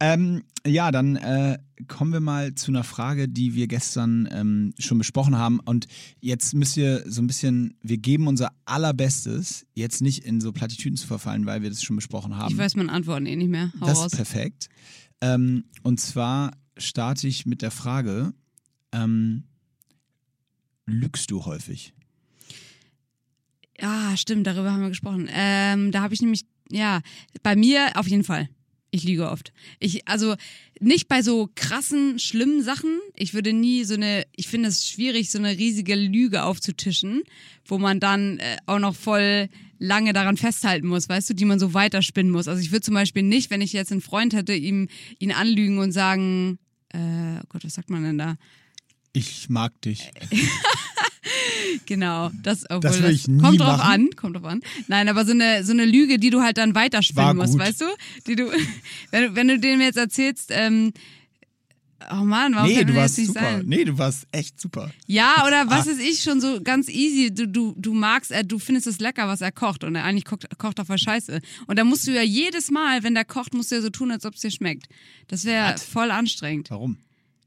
[0.00, 4.96] Ähm, ja, dann äh, kommen wir mal zu einer Frage, die wir gestern ähm, schon
[4.96, 5.60] besprochen haben.
[5.60, 5.86] Und
[6.20, 10.96] jetzt müsst ihr so ein bisschen, wir geben unser allerbestes, jetzt nicht in so Plattitüden
[10.96, 12.52] zu verfallen, weil wir das schon besprochen haben.
[12.52, 13.72] Ich weiß meine Antworten eh nicht mehr.
[13.80, 14.06] Hau das raus.
[14.12, 14.68] ist perfekt.
[15.20, 18.34] Ähm, und zwar starte ich mit der Frage,
[18.92, 19.44] ähm,
[20.86, 21.92] lügst du häufig?
[23.80, 25.28] Ja, stimmt, darüber haben wir gesprochen.
[25.30, 27.00] Ähm, da habe ich nämlich, ja,
[27.42, 28.48] bei mir auf jeden Fall.
[28.90, 29.52] Ich lüge oft.
[29.80, 30.34] Ich, also
[30.80, 32.98] nicht bei so krassen, schlimmen Sachen.
[33.16, 37.22] Ich würde nie so eine, ich finde es schwierig, so eine riesige Lüge aufzutischen,
[37.66, 41.58] wo man dann äh, auch noch voll lange daran festhalten muss, weißt du, die man
[41.58, 42.48] so weiterspinnen muss.
[42.48, 45.78] Also ich würde zum Beispiel nicht, wenn ich jetzt einen Freund hätte, ihm ihn anlügen
[45.78, 46.58] und sagen,
[46.92, 48.36] äh, oh Gott, was sagt man denn da?
[49.12, 50.10] Ich mag dich.
[51.86, 53.92] Genau, das, Das nie kommt drauf machen.
[54.06, 54.60] an, kommt drauf an.
[54.86, 57.84] Nein, aber so eine so eine Lüge, die du halt dann weiterspinnen musst, weißt du?
[58.26, 58.50] Die du,
[59.10, 60.92] wenn du, wenn du dem jetzt erzählst, ähm,
[62.12, 63.40] oh Mann, warum Nee, warst jetzt nicht super.
[63.40, 63.62] sein?
[63.66, 64.90] Nee, du warst echt super.
[65.06, 65.90] Ja, oder was Ah.
[65.92, 67.32] ist ich schon so ganz easy.
[67.34, 70.24] Du, du, du magst, äh, du findest es lecker, was er kocht und er eigentlich
[70.24, 71.40] kocht, kocht er voll Scheiße.
[71.66, 74.10] Und dann musst du ja jedes Mal, wenn der kocht, musst du ja so tun,
[74.10, 74.86] als ob es dir schmeckt.
[75.28, 76.70] Das wäre voll anstrengend.
[76.70, 76.98] Warum?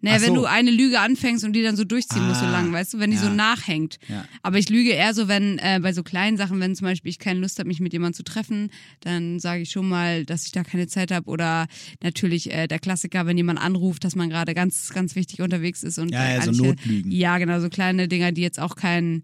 [0.02, 0.41] Naja, Ach wenn so.
[0.41, 2.99] du eine Lüge anfängst und die dann so durchziehen musst so Ah, lang, weißt du,
[2.99, 3.34] wenn die so ja.
[3.34, 3.99] nachhängt.
[4.08, 4.26] Ja.
[4.41, 7.20] Aber ich lüge eher so, wenn äh, bei so kleinen Sachen, wenn zum Beispiel ich
[7.20, 8.72] keine Lust habe, mich mit jemandem zu treffen,
[9.02, 11.30] dann sage ich schon mal, dass ich da keine Zeit habe.
[11.30, 11.68] Oder
[12.02, 15.99] natürlich äh, der Klassiker, wenn jemand anruft, dass man gerade ganz, ganz wichtig unterwegs ist.
[15.99, 17.12] Und Ja, äh, ja, so eigentlich- Notlügen.
[17.12, 19.24] Ja, genau, so kleine Dinger, die jetzt auch keinen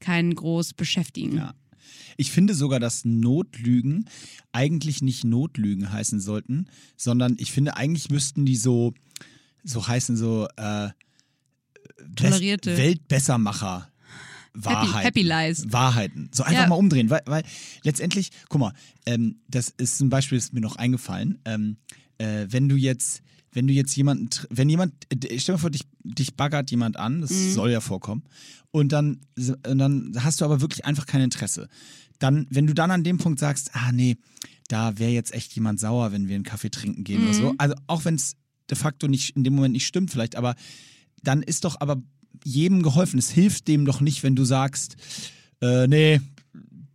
[0.00, 1.36] keinen groß beschäftigen.
[1.36, 1.54] Ja.
[2.16, 4.06] Ich finde sogar, dass Notlügen
[4.52, 6.66] eigentlich nicht Notlügen heißen sollten,
[6.96, 8.94] sondern ich finde, eigentlich müssten die so,
[9.64, 10.90] so heißen, so äh,
[12.16, 12.76] Tolerierte.
[12.76, 13.90] Weltbessermacher.
[14.56, 14.98] Wahrheiten.
[15.00, 15.72] Happy Lies.
[15.72, 16.30] Wahrheiten.
[16.32, 16.68] So einfach Ja.
[16.68, 17.42] mal umdrehen, weil, weil
[17.82, 18.72] letztendlich, guck mal,
[19.04, 21.40] ähm, das ist ein Beispiel, das ist mir noch eingefallen.
[21.44, 21.76] Ähm,
[22.18, 25.70] äh, wenn du jetzt, wenn du jetzt jemanden, wenn jemand, äh, stell dir mal vor,
[25.70, 27.50] dich, dich baggert jemand an, das Mhm.
[27.52, 28.22] soll ja vorkommen,
[28.70, 29.20] und dann,
[29.66, 31.68] und dann hast du aber wirklich einfach kein Interesse.
[32.20, 34.16] Dann, wenn du dann an dem Punkt sagst, ah nee,
[34.68, 37.34] da wäre jetzt echt jemand sauer, wenn wir einen Kaffee trinken gehen oder Mhm.
[37.34, 37.54] so.
[37.58, 38.36] Also auch wenn es
[38.70, 40.54] de facto nicht in dem Moment nicht stimmt vielleicht, aber
[41.22, 42.02] dann ist doch aber
[42.44, 43.18] jedem geholfen.
[43.18, 44.96] Es hilft dem doch nicht, wenn du sagst,
[45.60, 46.20] äh, nee,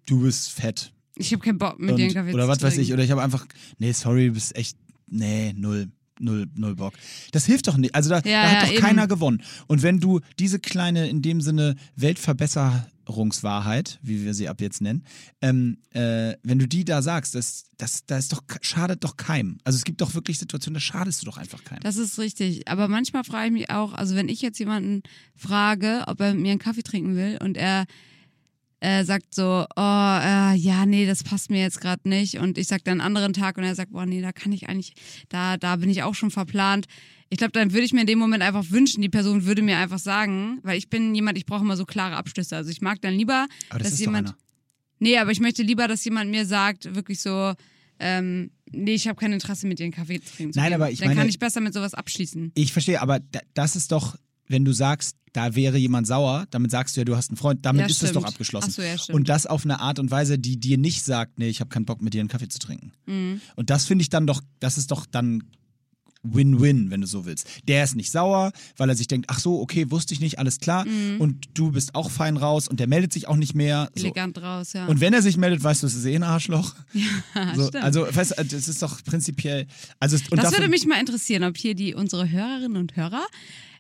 [0.06, 0.92] du bist fett.
[1.16, 3.12] Ich habe keinen Bock mit Und, dir einen Kaffee oder was weiß ich, oder ich
[3.12, 3.46] habe einfach,
[3.78, 5.90] nee, sorry, du bist echt, nee, null.
[6.20, 6.94] Null, null Bock.
[7.32, 7.96] Das hilft doch nicht.
[7.96, 8.82] Also da, Ja, da hat ja, doch eben.
[8.82, 9.42] keiner gewonnen.
[9.68, 15.04] Und wenn du diese kleine, in dem Sinne, Weltverbesserungswahrheit, wie wir sie ab jetzt nennen,
[15.42, 19.58] ähm, äh, wenn du die da sagst, das, das, das ist doch, schadet doch keinem.
[19.64, 21.82] Also es gibt doch wirklich Situationen, da schadest du doch einfach keinem.
[21.82, 22.68] Das ist richtig.
[22.68, 25.04] Aber manchmal frage ich mich auch, also wenn ich jetzt jemanden
[25.36, 27.86] frage, ob er mit mir einen Kaffee trinken will und er
[28.82, 32.36] äh, sagt so, oh, äh, ja, nee, das passt mir jetzt gerade nicht.
[32.40, 34.70] Und ich sag dann einen anderen Tag und er sagt, boah, nee, da kann ich
[34.70, 34.94] eigentlich,
[35.30, 36.86] da, da bin ich auch schon verplant.
[37.30, 39.78] Ich glaube, dann würde ich mir in dem Moment einfach wünschen, die Person würde mir
[39.78, 42.56] einfach sagen, weil ich bin jemand, ich brauche immer so klare Abschlüsse.
[42.56, 44.30] Also ich mag dann lieber, Aber das dass ist jemand.
[44.30, 44.42] doch einer.
[45.00, 47.54] Nee, aber ich möchte lieber, dass jemand mir sagt, wirklich so,
[48.00, 50.54] ähm, nee, ich habe kein Interesse, mit dir einen Kaffee zu trinken.
[50.58, 52.52] Nein, aber ich Dann meine- kann ich besser mit sowas abschließen.
[52.56, 54.16] Ich verstehe, aber da- das ist doch,
[54.50, 57.66] wenn du sagst, da wäre jemand sauer, damit sagst du ja, du hast einen Freund,
[57.66, 58.72] damit Ja, ist das doch abgeschlossen.
[58.72, 58.96] So, ja.
[59.12, 61.86] Und das auf eine Art und Weise, die dir nicht sagt, nee, ich habe keinen
[61.86, 62.92] Bock mit dir einen Kaffee zu trinken.
[63.06, 63.40] Mhm.
[63.56, 65.44] Und das finde ich dann doch, das ist doch dann
[66.24, 67.48] Win-Win, wenn du so willst.
[67.68, 70.60] Der ist nicht sauer, weil er sich denkt, ach so, okay, wusste ich nicht, alles
[70.60, 70.86] klar.
[71.20, 73.90] Und du bist auch fein raus und der meldet sich auch nicht mehr.
[73.96, 74.02] So.
[74.02, 74.06] Mhm.
[74.06, 74.86] Elegant raus, ja.
[74.88, 76.76] Und wenn er sich meldet, weißt du, es ist eh ein Arschloch.
[77.56, 77.84] so, stimmt.
[77.84, 79.68] also, weißt du, das ist doch prinzipiell.
[80.00, 83.26] Also, das davon- würde mich mal interessieren, ob hier die unsere Hörerinnen und Hörer,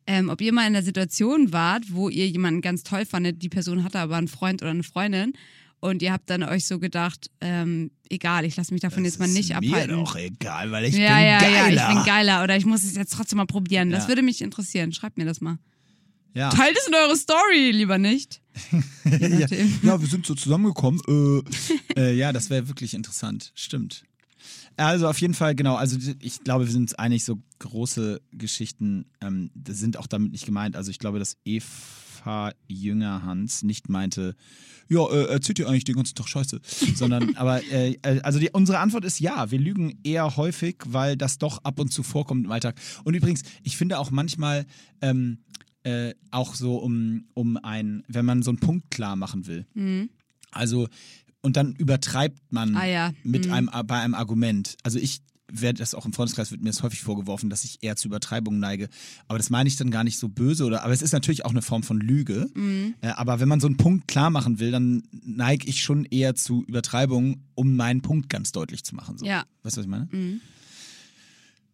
[0.10, 3.50] ähm, ob ihr mal in der Situation wart, wo ihr jemanden ganz toll fandet, die
[3.50, 5.34] Person hatte aber einen Freund oder eine Freundin
[5.80, 9.26] und ihr habt dann euch so gedacht, ähm, egal, ich lasse mich davon jetzt mal
[9.28, 9.96] ist nicht mir abhalten.
[9.98, 11.74] doch egal, weil ich ja, bin ja, geiler.
[11.76, 13.92] ja, ich bin geiler oder ich muss es jetzt trotzdem mal probieren.
[13.92, 14.08] Das Ja.
[14.10, 14.92] würde mich interessieren.
[14.94, 15.60] Schreibt mir das mal.
[16.34, 16.50] Ja.
[16.50, 18.42] Teilt es in eure Story, lieber nicht.
[19.06, 19.48] Ja,
[19.84, 21.02] ja, wir sind so zusammengekommen.
[21.96, 23.52] Äh, äh, ja, das wäre wirklich interessant.
[23.56, 24.04] Stimmt.
[24.80, 25.76] Also auf jeden Fall, genau.
[25.76, 30.46] Also ich glaube, wir sind einig, so große Geschichten ähm, das sind auch damit nicht
[30.46, 30.76] gemeint.
[30.76, 34.36] Also ich glaube, dass Eva Jünger Hans nicht meinte,
[34.88, 36.62] ja, äh, erzählt ihr eigentlich den ganzen Tag Scheiße.
[36.96, 41.18] Sondern, aber, äh, äh, also die, unsere Antwort ist ja, wir lügen eher häufig, weil
[41.18, 42.80] das doch ab und zu vorkommt im Alltag.
[43.04, 44.66] Und übrigens, ich finde auch manchmal,
[45.02, 45.40] ähm,
[45.84, 49.66] äh, auch so um, um ein, wenn man so einen Punkt klar machen will.
[50.52, 50.88] Also,
[51.42, 53.54] und dann übertreibt man Ah ja, mit mhm.
[53.54, 54.76] einem, bei einem Argument.
[54.84, 55.22] Also ich
[55.52, 58.60] werde das auch im Freundeskreis wird mir das häufig vorgeworfen, dass ich eher zu Übertreibungen
[58.60, 58.90] neige.
[59.28, 60.84] Aber das meine ich dann gar nicht so böse oder.
[60.84, 62.50] Aber es ist natürlich auch eine Form von Lüge.
[62.54, 62.96] Mhm.
[63.02, 66.36] Äh, aber wenn man so einen Punkt klar machen will, dann neige ich schon eher
[66.36, 69.18] zu Übertreibungen, um meinen Punkt ganz deutlich zu machen.
[69.18, 69.26] So.
[69.26, 69.46] Ja.
[69.64, 70.08] Weißt du, was ich meine?
[70.12, 70.42] Mhm.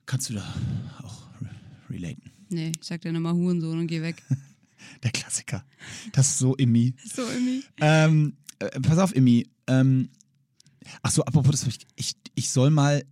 [0.06, 0.56] Kannst du da
[1.04, 1.50] auch re
[1.90, 2.32] relaten?
[2.50, 4.22] Nee, ich sag dir nochmal Hurensohn und geh weg.
[5.04, 5.66] Der Klassiker.
[6.14, 6.94] Das ist so Immi.
[7.04, 7.64] So irgendwie.
[7.82, 9.48] Ähm, äh, pass auf, Immi.
[9.68, 10.10] Ähm,
[11.02, 13.04] ach so, apropos, ich, ich, ich soll mal,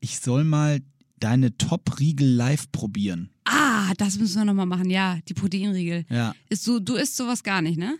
[0.00, 0.80] ich soll mal
[1.18, 3.30] deine Top-Riegel live probieren.
[3.44, 4.90] Ah, das müssen wir nochmal machen.
[4.90, 6.04] Ja, die Proteinriegel.
[6.08, 6.34] Ja.
[6.48, 7.98] Ist so, du isst sowas gar nicht, ne?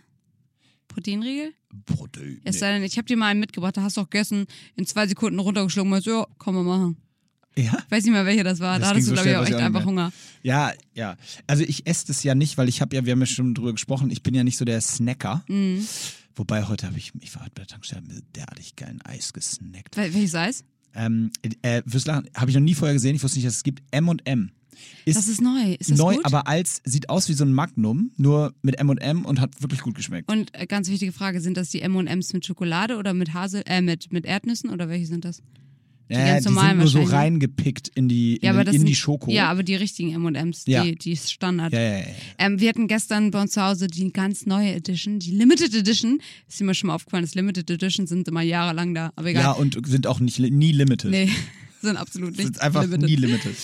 [0.87, 1.53] Proteinriegel?
[1.85, 2.41] Protein.
[2.43, 4.45] Es sei denn, ich habe dir mal einen mitgebracht, da hast du auch gegessen,
[4.75, 6.97] in zwei Sekunden runtergeschlungen und meinst, ja, kann man machen.
[7.55, 7.77] Ja?
[7.85, 8.79] Ich weiß nicht mehr, welcher das war.
[8.79, 9.85] Das da hattest du, so glaube ich, auch echt einfach mehr.
[9.85, 10.13] Hunger.
[10.41, 11.17] Ja, ja.
[11.47, 13.71] Also ich esse das ja nicht, weil ich habe ja, wir haben ja schon drüber
[13.71, 15.43] gesprochen, ich bin ja nicht so der Snacker.
[15.47, 15.85] Mhm.
[16.35, 19.95] Wobei heute habe ich, ich war heute bei der Tankstelle, mir derartig geilen Eis gesnackt.
[19.97, 20.63] Wel welches Eis?
[20.95, 21.31] Ähm,
[21.61, 23.83] äh, wirst lachen, habe ich noch nie vorher gesehen, ich wusste nicht, dass es gibt
[23.91, 24.51] M&M.
[25.05, 25.73] Ist Das ist neu.
[25.79, 26.25] Ist das neu, gut?
[26.25, 29.95] aber als sieht aus wie so ein Magnum, nur mit M&M und hat wirklich gut
[29.95, 30.31] geschmeckt.
[30.31, 33.81] und äh, ganz wichtige Frage, sind das die M&M's mit Schokolade oder mit Hasel, äh,
[33.81, 35.41] mit, mit Erdnüssen oder welche sind das?
[36.09, 39.31] Ja, ganz die sind nur so reingepickt in die, in, Ja, in sind, die Schoko.
[39.31, 40.83] Ja, aber die richtigen M&M's, die, Ja.
[40.83, 41.73] die ist Standard.
[41.73, 42.01] ja.
[42.37, 46.19] Ähm, wir hatten gestern bei uns zu Hause die ganz neue Edition, die Limited Edition.
[46.47, 49.43] Ist mir schon mal aufgefallen, das Limited Edition sind immer jahrelang da, aber egal.
[49.43, 51.09] ja, und sind auch nicht nie limited.
[51.11, 51.29] nee,
[51.81, 53.09] sind absolut nicht sind einfach limited.
[53.09, 53.55] nie limited.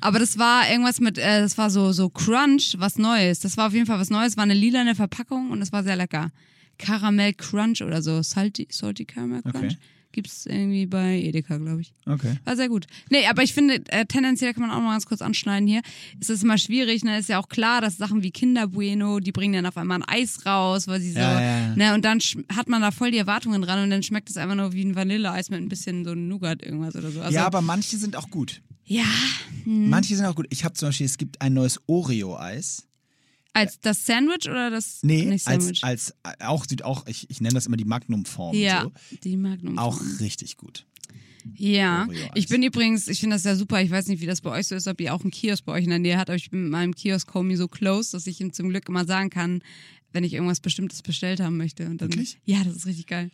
[0.00, 3.40] Aber das war irgendwas mit, äh, das war so, so Crunch, was Neues.
[3.40, 5.96] Das war auf jeden Fall was Neues, war eine lilane Verpackung und das war sehr
[5.96, 6.30] lecker.
[6.78, 8.22] Caramel Crunch oder so.
[8.22, 9.56] Salty, Salty Caramel Crunch.
[9.56, 9.76] Okay.
[10.16, 11.92] Gibt's irgendwie bei Edeka, glaube ich.
[12.06, 12.36] Okay.
[12.46, 12.86] War sehr gut.
[13.10, 15.82] Nee, aber ich finde, äh, tendenziell kann man auch noch ganz kurz anschneiden hier.
[16.18, 17.18] Es ist immer schwierig, ne?
[17.18, 20.08] Ist ja auch klar, dass Sachen wie Kinder Bueno, die bringen dann auf einmal ein
[20.08, 21.76] Eis raus, weil sie so, Ja, ja, ja.
[21.76, 21.94] ne?
[21.94, 22.18] Und dann
[22.56, 24.96] hat man da voll die Erwartungen dran und dann schmeckt es einfach nur wie ein
[24.96, 27.20] Vanilleeis mit ein bisschen so Nougat irgendwas oder so.
[27.20, 28.62] Also, ja, aber manche sind auch gut.
[28.86, 29.04] ja,
[29.66, 30.46] Manche sind auch gut.
[30.48, 32.84] Ich habe zum Beispiel, es gibt ein neues Oreo-Eis.
[33.56, 37.54] Als das Sandwich oder das Nee, nicht als, als auch, sieht auch ich, ich nenne
[37.54, 38.54] das immer die Magnum-Form.
[38.56, 38.92] ja, So.
[39.24, 39.78] die Magnum.
[39.78, 40.86] Auch richtig gut.
[41.54, 43.80] Ja, ich bin übrigens, ich finde das ja super.
[43.80, 45.72] Ich weiß nicht, wie das bei euch so ist, ob ihr auch einen Kiosk bei
[45.72, 48.26] euch in der Nähe habt, aber ich bin mit meinem Kiosk Homie so close, dass
[48.26, 49.62] ich ihm zum Glück immer sagen kann,
[50.12, 51.86] wenn ich irgendwas Bestimmtes bestellt haben möchte.
[51.86, 52.38] Und dann, Wirklich?
[52.44, 53.30] Ja, das ist richtig geil.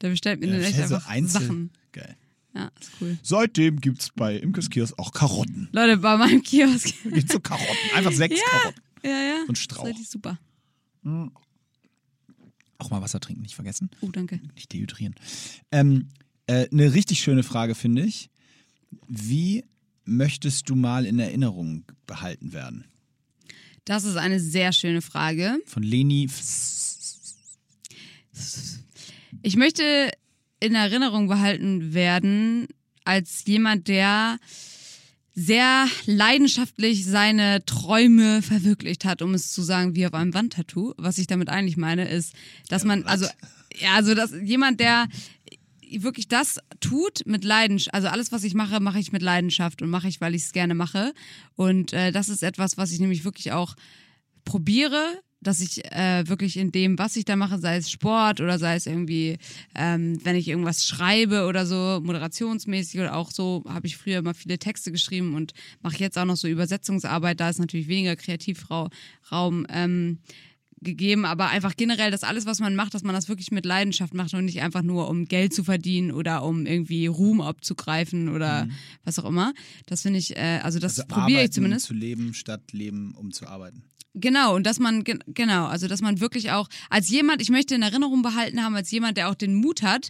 [0.00, 1.70] Der bestellt mir Ja, dann echt einfach Einzel- Sachen.
[1.92, 2.16] Geil.
[2.54, 3.18] Ja, ist cool.
[3.22, 5.68] Seitdem gibt es bei Imkes Kiosk auch Karotten.
[5.72, 6.94] Leute, bei meinem Kiosk.
[7.12, 7.76] Gibt so Karotten.
[7.94, 8.58] Einfach sechs Ja.
[8.58, 8.80] Karotten.
[9.04, 9.40] Ja, ja.
[9.48, 9.84] Und Das Strauch.
[9.84, 10.38] ist richtig super.
[12.78, 13.90] Auch mal Wasser trinken, nicht vergessen.
[14.00, 14.40] Oh, danke.
[14.54, 15.14] Nicht dehydrieren.
[15.70, 16.08] Ähm,
[16.46, 18.30] äh, eine richtig schöne Frage, finde ich.
[19.06, 19.64] Wie
[20.04, 22.84] möchtest du mal in Erinnerung behalten werden?
[23.84, 25.58] Das ist eine sehr schöne Frage.
[25.66, 26.28] Von Leni.
[29.42, 30.10] Ich möchte
[30.60, 32.66] in Erinnerung behalten werden
[33.04, 34.38] als jemand, der
[35.34, 40.94] sehr leidenschaftlich seine Träume verwirklicht hat, um es zu sagen, wie auf einem Wandtattoo.
[40.96, 42.34] Was ich damit eigentlich meine, ist,
[42.68, 43.26] dass man, also,
[43.80, 45.08] ja, also, dass jemand, der
[45.98, 49.90] wirklich das tut mit Leidenschaft, also alles, was ich mache, mache ich mit Leidenschaft und
[49.90, 51.12] mache ich, weil ich es gerne mache.
[51.56, 53.74] Und äh, das ist etwas, was ich nämlich wirklich auch
[54.44, 58.58] probiere, dass ich äh, wirklich in dem, was ich da mache, sei es Sport oder
[58.58, 59.38] sei es irgendwie,
[59.74, 64.34] ähm, wenn ich irgendwas schreibe oder so, moderationsmäßig oder auch so, habe ich früher immer
[64.34, 67.40] viele Texte geschrieben und mache jetzt auch noch so Übersetzungsarbeit.
[67.40, 70.18] Da ist natürlich weniger Kreativraum ähm,
[70.82, 74.14] gegeben, aber einfach generell, dass alles, was man macht, dass man das wirklich mit Leidenschaft
[74.14, 78.66] macht und nicht einfach nur, um Geld zu verdienen oder um irgendwie Ruhm abzugreifen oder
[79.04, 79.52] was auch immer.
[79.86, 81.90] Das finde ich, äh, also das Also probiere ich zumindest.
[81.90, 83.84] Um zu leben, statt leben, um zu arbeiten.
[84.14, 87.76] Genau, und dass man, gen- genau, also dass man wirklich auch als jemand, ich möchte
[87.76, 90.08] in Erinnerung behalten haben, als jemand, der auch den Mut hat,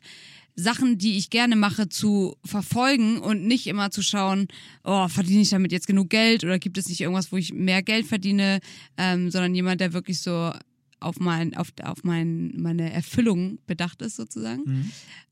[0.57, 4.49] Sachen, die ich gerne mache, zu verfolgen und nicht immer zu schauen,
[4.85, 7.83] oh, verdiene ich damit jetzt genug Geld oder gibt es nicht irgendwas, wo ich mehr
[7.83, 8.61] Geld verdiene,
[8.97, 10.53] ähm, sondern jemand, der wirklich so
[11.01, 14.63] auf mein, auf, auf mein, meine Erfüllung bedacht ist, sozusagen.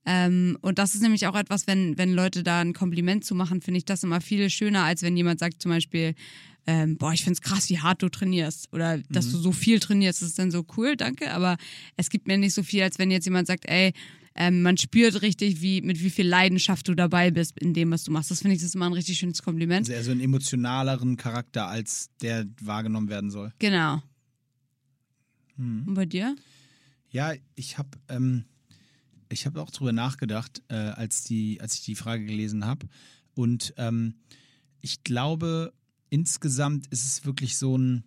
[0.07, 3.61] Ähm, und das ist nämlich auch etwas, wenn, wenn Leute da ein Kompliment zu machen,
[3.61, 6.15] finde ich das immer viel schöner, als wenn jemand sagt zum Beispiel,
[6.67, 10.21] ähm, boah, ich find's krass, wie hart du trainierst oder dass du so viel trainierst.
[10.21, 11.57] Das ist dann so cool, danke, aber
[11.97, 13.93] es gibt mir nicht so viel, als wenn jetzt jemand sagt, ey,
[14.39, 18.05] ähm, man spürt richtig, wie, mit wie viel Leidenschaft du dabei bist in dem, was
[18.05, 18.31] du machst.
[18.31, 19.87] Das finde ich, das ist immer ein richtig schönes Kompliment.
[19.87, 23.53] Also eher so einen emotionaleren Charakter, als der wahrgenommen werden soll.
[23.59, 24.03] Genau.
[25.57, 26.37] Und bei dir?
[27.11, 28.45] Ja, ich habe ähm,
[29.31, 32.89] ich habe auch drüber nachgedacht, äh, als, die, als ich die Frage gelesen habe.
[33.35, 34.15] Und ähm,
[34.81, 35.73] ich glaube,
[36.11, 38.05] insgesamt ist es wirklich so ein,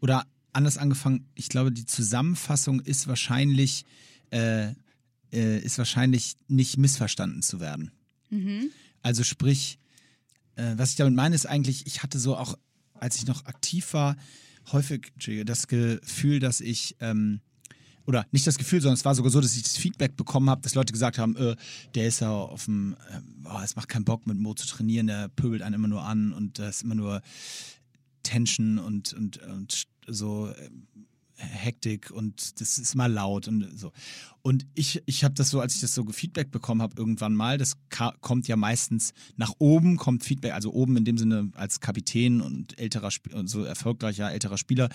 [0.00, 3.84] oder anders angefangen, ich glaube, die Zusammenfassung ist wahrscheinlich,
[4.30, 4.72] äh,
[5.32, 7.90] äh, ist wahrscheinlich nicht missverstanden zu werden.
[9.02, 9.78] Also sprich,
[10.56, 12.58] äh, was ich damit meine, ist eigentlich, ich hatte so auch,
[12.94, 14.16] als ich noch aktiv war,
[14.72, 15.12] häufig
[15.44, 17.40] das Gefühl, dass ich, ähm,
[18.06, 20.62] oder nicht das Gefühl, sondern es war sogar so, dass ich das Feedback bekommen habe,
[20.62, 21.56] dass Leute gesagt haben, äh,
[21.94, 25.08] der ist ja auf dem, äh, oh, es macht keinen Bock mit Mo zu trainieren,
[25.08, 27.20] der pöbelt einen immer nur an und da ist immer nur
[28.22, 30.70] Tension und, und, und so äh,
[31.36, 33.92] Hektik und das ist mal laut und so.
[34.42, 37.58] Und ich, ich habe das so, als ich das so Feedback bekommen habe, irgendwann mal,
[37.58, 37.76] das
[38.20, 42.78] kommt ja meistens nach oben, kommt Feedback, also oben in dem Sinne als Kapitän und
[42.78, 44.88] älterer Sp- und so erfolgreicher älterer Spieler,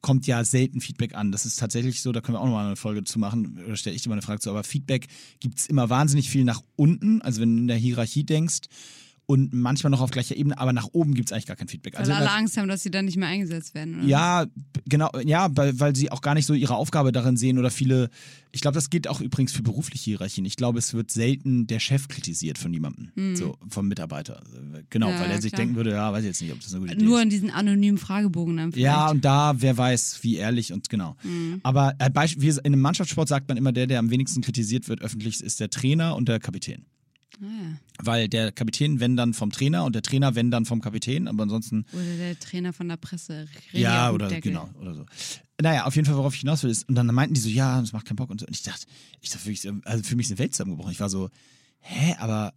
[0.00, 1.32] kommt ja selten Feedback an.
[1.32, 3.96] Das ist tatsächlich so, da können wir auch nochmal eine Folge zu machen, oder stelle
[3.96, 5.06] ich dir mal eine Frage zu, aber Feedback
[5.40, 8.68] gibt es immer wahnsinnig viel nach unten, also wenn du in der Hierarchie denkst
[9.30, 11.98] und manchmal noch auf gleicher Ebene, aber nach oben gibt es eigentlich gar kein Feedback.
[11.98, 14.04] Also alle Angst haben, dass sie dann nicht mehr eingesetzt werden, oder?
[14.08, 14.46] ja,
[14.88, 18.08] genau, ja, weil, weil sie auch gar nicht so ihre Aufgabe darin sehen oder viele.
[18.52, 20.46] Ich glaube, das gilt auch übrigens für berufliche Hierarchien.
[20.46, 24.42] Ich glaube, es wird selten der Chef kritisiert von jemandem, so vom Mitarbeiter.
[24.88, 25.14] Genau, Hm.
[25.14, 25.60] Ja, weil er sich klar.
[25.60, 27.24] denken würde, ja, weiß ich jetzt nicht, ob das eine gute Idee Nur ist.
[27.24, 28.84] in diesen anonymen Fragebogen dann vielleicht.
[28.86, 31.16] Ja, und da, wer weiß, wie ehrlich und genau.
[31.62, 35.42] Aber äh, in einem Mannschaftssport sagt man immer, der, der am wenigsten kritisiert wird öffentlich,
[35.42, 36.86] ist der Trainer und der Kapitän.
[37.40, 37.78] Ah, ja.
[38.00, 41.44] Weil der Kapitän, wenn dann vom Trainer und der Trainer, wenn dann vom Kapitän, aber
[41.44, 43.46] ansonsten Oder der Trainer von der Presse.
[43.72, 44.52] Ja, René oder Hutdeckel.
[44.52, 45.06] genau, oder so.
[45.60, 47.80] Naja, auf jeden Fall, worauf ich hinaus will, ist, und dann meinten die so, ja,
[47.80, 48.46] das macht keinen Bock und so.
[48.46, 48.86] Und ich dachte,
[49.20, 50.92] ich dachte wirklich, also für mich ist eine Welt zusammengebrochen.
[50.92, 51.30] Ich war so,
[51.80, 52.54] hä, aber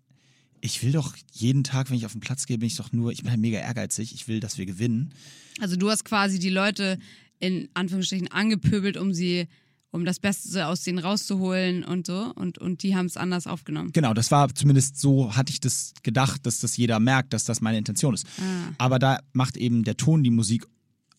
[0.62, 3.12] ich will doch jeden Tag, wenn ich auf den Platz gehe, bin ich doch nur,
[3.12, 5.14] ich bin halt mega ehrgeizig, ich will, dass wir gewinnen.
[5.60, 7.00] Also du hast quasi die Leute
[7.40, 9.48] in Anführungsstrichen angepöbelt, um sie,
[9.92, 12.32] um das Beste aus denen rauszuholen und so.
[12.36, 13.92] Und, und die haben es anders aufgenommen.
[13.94, 17.62] Genau, das war zumindest so, hatte ich das gedacht, dass das jeder merkt, dass das
[17.62, 18.26] meine Intention ist.
[18.40, 18.74] Ah.
[18.78, 20.66] Aber da macht eben der Ton die Musik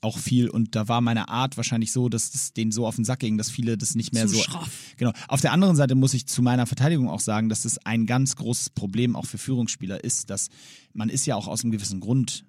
[0.01, 3.05] auch viel und da war meine Art wahrscheinlich so, dass es denen so auf den
[3.05, 4.43] Sack ging, dass viele das nicht mehr Zu so.
[4.43, 4.71] schroff.
[4.97, 5.13] Genau.
[5.29, 8.35] Auf der anderen Seite muss ich zu meiner Verteidigung auch sagen, dass es ein ganz
[8.35, 10.49] großes Problem auch für Führungsspieler ist, dass
[10.93, 12.45] man ist ja auch aus einem gewissen Grund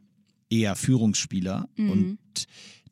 [0.49, 2.17] eher Führungsspieler und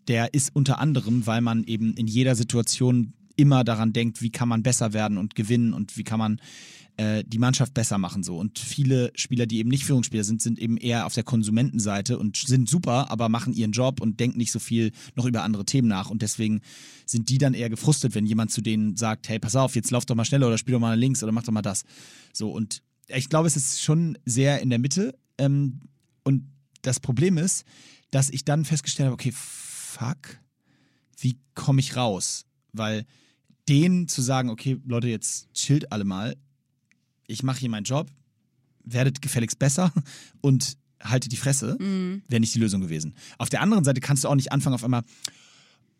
[0.07, 4.49] der ist unter anderem, weil man eben in jeder Situation immer daran denkt, wie kann
[4.49, 6.41] man besser werden und gewinnen und wie kann man
[6.97, 8.37] äh, die Mannschaft besser machen so.
[8.37, 12.37] Und viele Spieler, die eben nicht Führungsspieler sind, sind eben eher auf der Konsumentenseite und
[12.37, 15.87] sind super, aber machen ihren Job und denken nicht so viel noch über andere Themen
[15.87, 16.09] nach.
[16.09, 16.61] Und deswegen
[17.05, 20.05] sind die dann eher gefrustet, wenn jemand zu denen sagt, hey, pass auf, jetzt lauf
[20.05, 21.83] doch mal schneller oder spiel doch mal links oder mach doch mal das.
[22.33, 25.17] So, und ich glaube, es ist schon sehr in der Mitte.
[25.37, 25.81] Ähm,
[26.23, 26.47] und
[26.81, 27.65] das Problem ist,
[28.11, 30.39] dass ich dann festgestellt habe, okay, fuck,
[31.17, 32.45] wie komme ich raus?
[32.73, 33.05] Weil
[33.67, 36.35] denen zu sagen, okay, Leute, jetzt chillt alle mal,
[37.27, 38.09] ich mache hier meinen Job,
[38.83, 39.93] werdet gefälligst besser
[40.41, 41.77] und haltet die Fresse,
[42.27, 43.15] wäre nicht die Lösung gewesen.
[43.37, 45.03] Auf der anderen Seite kannst du auch nicht anfangen auf einmal,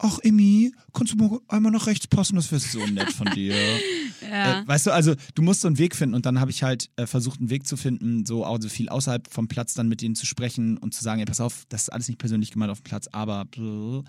[0.04, 3.54] ach Emmy, kannst du mal einmal nach rechts passen, das wäre so nett von dir.
[4.22, 4.62] Ja.
[4.62, 6.90] Äh, weißt du, also du musst so einen Weg finden und dann habe ich halt
[6.96, 10.14] äh, versucht, einen Weg zu finden, so also viel außerhalb vom Platz dann mit denen
[10.16, 12.80] zu sprechen und zu sagen, ey, pass auf, das ist alles nicht persönlich gemeint auf
[12.82, 14.04] dem Platz, aber bläh.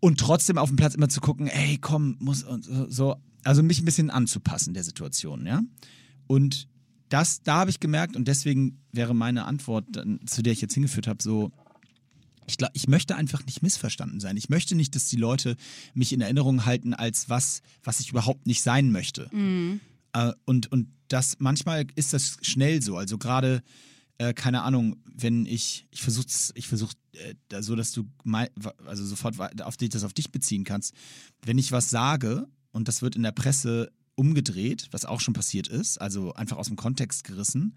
[0.00, 3.62] und trotzdem auf dem Platz immer zu gucken, ey, komm, muss und so- so, also
[3.64, 5.62] mich ein bisschen anzupassen der Situation, ja.
[6.28, 6.68] Und
[7.08, 10.74] das, da habe ich gemerkt und deswegen wäre meine Antwort, dann, zu der ich jetzt
[10.74, 11.50] hingeführt habe, so,
[12.48, 14.36] ich, glaub, ich möchte einfach nicht missverstanden sein.
[14.36, 15.56] Ich möchte nicht, dass die Leute
[15.94, 19.28] mich in Erinnerung halten als was, was ich überhaupt nicht sein möchte.
[20.12, 22.96] Äh, und, und das manchmal ist das schnell so.
[22.96, 23.62] Also gerade,
[24.18, 28.50] äh, keine Ahnung, wenn ich, ich versuche ich versuch, äh, so, dass du mei-
[28.86, 30.94] also sofort auf dich, das auf dich beziehen kannst.
[31.44, 35.68] Wenn ich was sage und das wird in der Presse umgedreht, was auch schon passiert
[35.68, 37.74] ist, also einfach aus dem Kontext gerissen,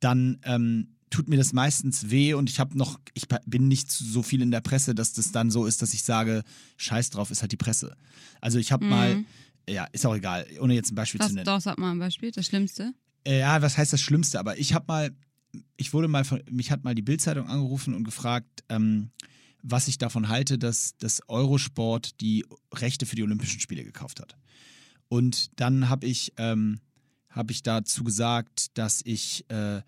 [0.00, 4.22] dann ähm, tut mir das meistens weh und ich habe noch, ich bin nicht so
[4.22, 6.42] viel in der Presse, dass das dann so ist, dass ich sage,
[6.76, 7.96] scheiß drauf, ist halt die Presse.
[8.40, 9.24] Also ich habe mal,
[9.68, 11.46] ja, ist auch egal, ohne jetzt ein Beispiel Was, zu nennen.
[11.46, 12.92] doch, sag mal ein Beispiel, das Schlimmste.
[13.26, 14.38] Ja, was heißt das Schlimmste?
[14.38, 15.10] Aber ich habe mal,
[15.76, 19.10] ich wurde mal von, mich hat mal die Bildzeitung angerufen und gefragt, ähm,
[19.62, 24.36] was ich davon halte, dass das Eurosport die Rechte für die Olympischen Spiele gekauft hat.
[25.08, 26.80] Und dann habe ich, ähm,
[27.30, 29.80] habe ich dazu gesagt, dass ich, äh,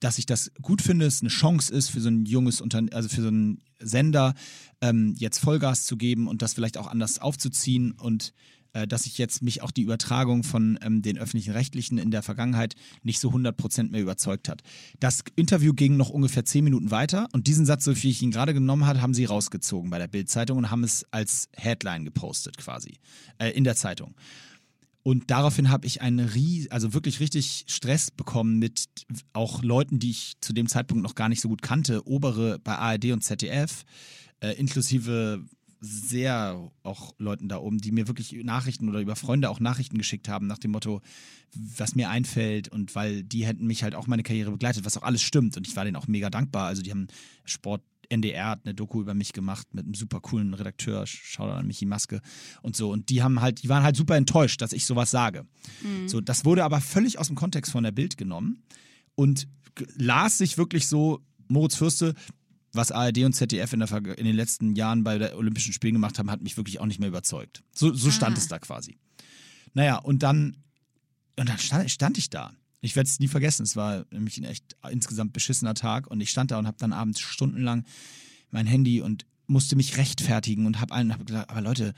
[0.00, 3.08] dass ich das gut finde, es eine Chance ist für so ein junges Unternehmen, also
[3.08, 4.34] für so einen Sender,
[4.80, 8.32] ähm, jetzt Vollgas zu geben und das vielleicht auch anders aufzuziehen und
[8.74, 12.22] äh, dass ich jetzt mich auch die Übertragung von ähm, den öffentlichen Rechtlichen in der
[12.22, 14.62] Vergangenheit nicht so 100% mehr überzeugt hat.
[15.00, 18.30] Das Interview ging noch ungefähr 10 Minuten weiter und diesen Satz, so wie ich ihn
[18.30, 22.58] gerade genommen habe, haben sie rausgezogen bei der Bildzeitung und haben es als Headline gepostet
[22.58, 22.98] quasi
[23.38, 24.14] äh, in der Zeitung.
[25.08, 28.90] Und daraufhin habe ich einen ries also wirklich richtig Stress bekommen mit
[29.32, 32.76] auch Leuten, die ich zu dem Zeitpunkt noch gar nicht so gut kannte, obere bei
[32.76, 33.86] ARD und ZDF,
[34.40, 35.42] äh, inklusive
[35.80, 40.28] sehr auch Leuten da oben, die mir wirklich Nachrichten oder über Freunde auch Nachrichten geschickt
[40.28, 41.00] haben nach dem Motto,
[41.54, 45.04] was mir einfällt und weil die hätten mich halt auch meine Karriere begleitet, was auch
[45.04, 46.66] alles stimmt und ich war denen auch mega dankbar.
[46.66, 47.06] Also die haben
[47.46, 51.66] Sport NDR hat eine Doku über mich gemacht mit einem super coolen Redakteur, Shoutout an
[51.66, 52.20] Michi Maske
[52.62, 52.90] und so.
[52.90, 55.46] Und die haben halt, die waren halt super enttäuscht, dass ich sowas sage.
[56.06, 58.62] So, das wurde aber völlig aus dem Kontext von der Bild genommen
[59.14, 59.46] und
[59.96, 62.14] las sich wirklich so, Moritz Fürste,
[62.72, 66.30] was ARD und ZDF in, in den letzten Jahren bei der Olympischen Spielen gemacht haben,
[66.30, 67.62] hat mich wirklich auch nicht mehr überzeugt.
[67.74, 68.38] So, so stand Ah.
[68.38, 68.98] es da quasi.
[69.74, 70.56] Naja, und dann,
[71.38, 72.52] und dann stand, stand ich da.
[72.80, 73.62] Ich werde es nie vergessen.
[73.64, 76.92] Es war nämlich ein echt insgesamt beschissener Tag und ich stand da und habe dann
[76.92, 77.84] abends stundenlang
[78.50, 81.94] mein Handy und musste mich rechtfertigen und habe allen hab gesagt, aber Leute,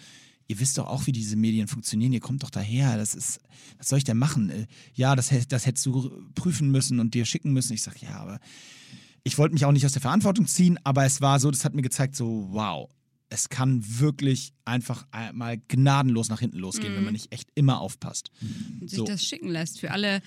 [0.48, 2.12] ihr wisst doch auch, wie diese Medien funktionieren.
[2.12, 2.96] Ihr kommt doch daher.
[2.96, 3.40] Das ist,
[3.78, 4.50] was soll ich denn machen?
[4.50, 7.72] Äh, Ja, das, das hättest du prüfen müssen und dir schicken müssen.
[7.74, 8.40] Ich sage, ja, aber
[9.22, 11.74] ich wollte mich auch nicht aus der Verantwortung ziehen, aber es war so, das hat
[11.74, 12.88] mir gezeigt, so, wow,
[13.28, 18.30] es kann wirklich einfach mal gnadenlos nach hinten losgehen, wenn man nicht echt immer aufpasst.
[18.80, 19.04] und sich So.
[19.04, 19.78] das schicken lässt.
[19.78, 20.20] Für alle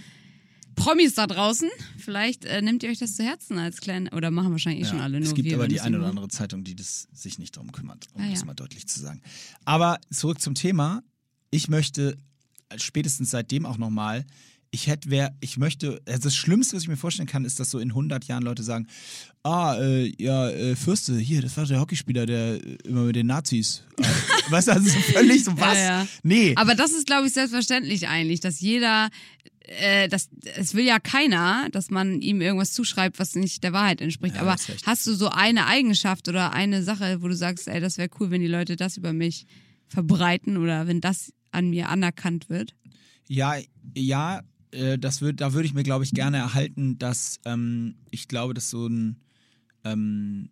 [0.76, 4.52] Promis da draußen, vielleicht äh, nehmt ihr euch das zu Herzen als kleine, oder machen
[4.52, 6.76] wahrscheinlich eh schon alle nur es gibt wir, aber die eine oder andere Zeitung, die
[6.76, 8.46] das sich nicht darum kümmert, um Ah, das ja.
[8.46, 9.22] mal deutlich zu sagen.
[9.66, 11.04] Aber zurück zum Thema.
[11.52, 12.18] Ich möchte
[12.70, 14.26] äh, spätestens seitdem auch nochmal,
[14.72, 17.70] ich hätte, wer, ich möchte, also das Schlimmste, was ich mir vorstellen kann, ist, dass
[17.70, 18.88] so in 100 Jahren Leute sagen,
[19.44, 23.28] ah, äh, ja, äh, Fürste, hier, das war der Hockeyspieler, der äh, immer mit den
[23.28, 24.04] Nazis, äh,
[24.52, 26.08] weißt du, also so völlig so was, ja.
[26.24, 26.54] nee.
[26.56, 29.10] Aber das ist, glaube ich, selbstverständlich eigentlich, dass jeder
[29.64, 34.02] äh, das, es will ja keiner, dass man ihm irgendwas zuschreibt, was nicht der Wahrheit
[34.02, 34.36] entspricht.
[34.36, 34.56] Ja, Aber
[34.86, 38.30] hast du so eine Eigenschaft oder eine Sache, wo du sagst, ey, das wäre cool,
[38.32, 39.46] wenn die Leute das über mich
[39.88, 42.76] verbreiten oder wenn das an mir anerkannt wird?
[43.28, 43.56] Ja,
[43.96, 44.42] ja,
[44.72, 48.54] äh, das würd, da würde ich mir, glaube ich, gerne erhalten, dass ähm, ich glaube,
[48.54, 49.22] dass so ein,
[49.86, 50.50] ähm,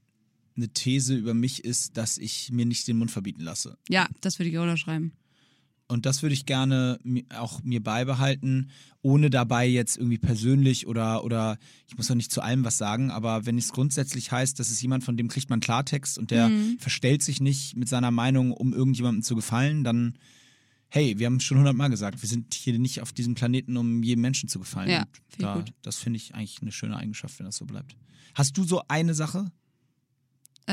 [0.55, 3.77] eine These über mich ist, dass ich mir nicht den Mund verbieten lasse.
[3.89, 5.11] Ja, das würde ich auch unterschreiben.
[5.91, 6.99] Und das würde ich gerne
[7.37, 8.69] auch mir beibehalten,
[9.01, 13.11] ohne dabei jetzt irgendwie persönlich oder, oder ich muss doch nicht zu allem was sagen,
[13.11, 16.49] aber wenn es grundsätzlich heißt, das ist jemand, von dem kriegt man Klartext und der
[16.79, 20.17] verstellt sich nicht mit seiner Meinung, um irgendjemandem zu gefallen, dann,
[20.87, 24.01] hey, wir haben es schon hundertmal gesagt, wir sind hier nicht auf diesem Planeten, um
[24.01, 24.89] jedem Menschen zu gefallen.
[24.89, 25.07] Ja,
[25.39, 25.73] da, gut.
[25.81, 27.97] Das finde ich eigentlich eine schöne Eigenschaft, wenn das so bleibt.
[28.33, 29.51] Hast du so eine Sache?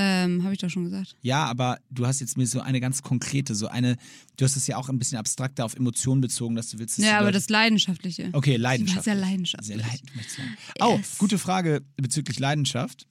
[0.01, 1.17] Ähm, Habe ich doch schon gesagt.
[1.23, 3.97] Ja, aber du hast jetzt mir so eine ganz konkrete, so eine,
[4.37, 6.99] du hast es ja auch ein bisschen abstrakter auf Emotionen bezogen, dass du willst.
[6.99, 8.29] dass Ja, aber Leute- das Leidenschaftliche.
[8.33, 9.05] Okay, Leidenschaft.
[9.05, 9.67] sehr leidenschaftlich.
[9.77, 10.57] Sehr leid- möchtest du sagen.
[10.81, 11.19] Oh, Yes.
[11.19, 13.07] gute Frage bezüglich Leidenschaft.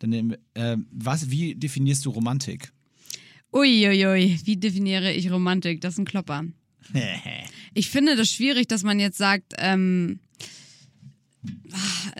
[0.00, 2.72] Dann, äh, was, wie definierst du Romantik?
[3.52, 5.80] Uiuiui, wie definiere ich Romantik?
[5.80, 6.44] Das ist ein Klopper.
[7.76, 10.20] Ich finde das schwierig, dass man jetzt sagt, ähm,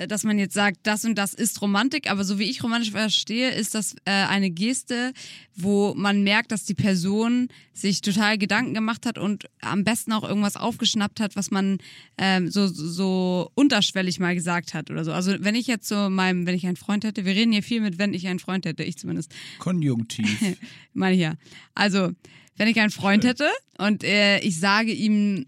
[0.09, 3.51] dass man jetzt sagt, das und das ist Romantik, aber so wie ich romantisch verstehe,
[3.51, 5.13] ist das äh, eine Geste,
[5.55, 10.25] wo man merkt, dass die Person sich total Gedanken gemacht hat und am besten auch
[10.25, 11.79] irgendwas aufgeschnappt hat, was man
[12.19, 15.13] ähm, so, so unterschwellig mal gesagt hat oder so.
[15.13, 17.81] Also wenn ich jetzt so meinem, wenn ich einen Freund hätte, wir reden hier viel
[17.81, 20.57] mit, wenn ich einen Freund hätte, ich zumindest, Konjunktiv.
[20.93, 21.35] meine ich ja.
[21.75, 22.11] Also,
[22.57, 23.49] wenn ich einen Freund hätte
[23.79, 25.47] und äh, ich sage ihm,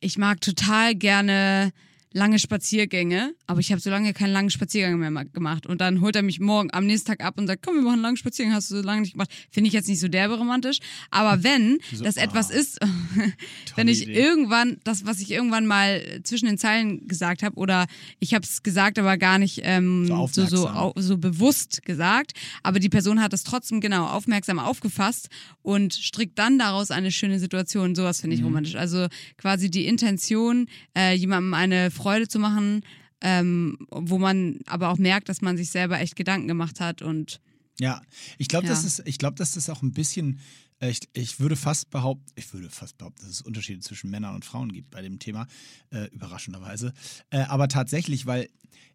[0.00, 1.72] ich mag total gerne
[2.16, 5.66] lange Spaziergänge, aber ich habe so lange keinen langen Spaziergang mehr ma- gemacht.
[5.66, 7.94] Und dann holt er mich morgen am nächsten Tag ab und sagt, komm, wir machen
[7.94, 9.30] einen langen Spaziergang, hast du so lange nicht gemacht.
[9.50, 10.78] Finde ich jetzt nicht so derbe romantisch.
[11.10, 12.54] Aber wenn So, das etwas ah.
[12.54, 12.78] ist,
[13.76, 14.14] wenn ich Idee.
[14.14, 17.86] irgendwann, das, was ich irgendwann mal zwischen den Zeilen gesagt habe, oder
[18.20, 22.78] ich habe es gesagt, aber gar nicht ähm, So so, so, so bewusst gesagt, aber
[22.78, 25.28] die Person hat es trotzdem genau aufmerksam aufgefasst
[25.62, 27.96] und strickt dann daraus eine schöne Situation.
[27.96, 28.46] Sowas finde ich Mhm.
[28.46, 28.76] romantisch.
[28.76, 32.82] Also quasi die Intention, äh, jemandem eine Freude zu machen,
[33.20, 37.40] ähm, wo man aber auch merkt, dass man sich selber echt Gedanken gemacht hat und
[37.80, 38.00] Ja,
[38.38, 38.72] ich glaube, Ja.
[38.72, 40.38] das ist, ich glaube, dass das auch ein bisschen,
[40.80, 44.34] äh, ich, ich würde fast behaupten, ich würde fast behaupten, dass es Unterschiede zwischen Männern
[44.36, 45.46] und Frauen gibt bei dem Thema,
[45.90, 46.92] äh, überraschenderweise.
[47.30, 48.48] Äh, aber tatsächlich, weil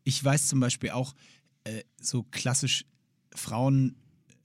[0.05, 1.13] ich weiß zum Beispiel auch,
[1.65, 2.85] äh, so klassisch
[3.35, 3.95] Frauen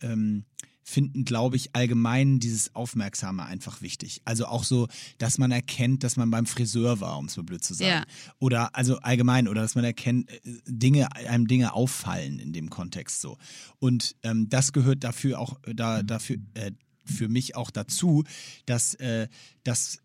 [0.00, 0.44] ähm,
[0.84, 4.20] finden, glaube ich, allgemein dieses Aufmerksame einfach wichtig.
[4.24, 4.86] Also auch so,
[5.18, 7.90] dass man erkennt, dass man beim Friseur war, um es mal blöd zu sagen.
[7.90, 8.04] Ja.
[8.38, 13.22] Oder also allgemein, oder dass man erkennt, äh, Dinge, einem Dinge auffallen in dem Kontext
[13.22, 13.38] so.
[13.78, 16.72] Und ähm, das gehört dafür auch, da, dafür, äh,
[17.04, 18.24] für mich auch dazu,
[18.66, 19.28] dass, äh,
[19.62, 19.98] dass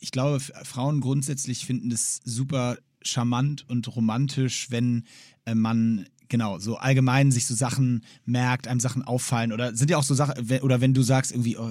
[0.00, 5.04] ich glaube, Frauen grundsätzlich finden es super charmant und romantisch, wenn
[5.44, 9.96] äh, man genau so allgemein sich so Sachen merkt, einem Sachen auffallen oder sind ja
[9.96, 11.70] auch so Sachen oder wenn du sagst irgendwie oh,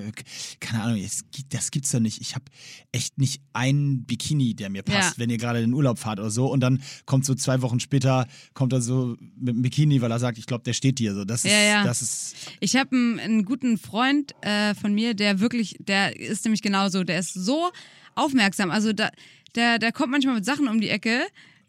[0.59, 0.99] keine Ahnung,
[1.31, 2.21] gibt, das gibt's doch nicht.
[2.21, 2.45] Ich habe
[2.91, 5.17] echt nicht einen Bikini, der mir passt, Ja.
[5.17, 7.79] wenn ihr gerade in den Urlaub fahrt oder so und dann kommt so zwei Wochen
[7.79, 11.13] später kommt er so mit dem Bikini, weil er sagt, ich glaube, der steht dir
[11.13, 11.25] so.
[11.25, 11.83] Das ist Ja, ja.
[11.83, 16.45] das ist Ich habe einen, einen guten Freund äh, von mir, der wirklich, der ist
[16.45, 17.69] nämlich genauso, der ist so
[18.15, 18.71] aufmerksam.
[18.71, 19.09] Also da,
[19.55, 21.21] der, der kommt manchmal mit Sachen um die Ecke.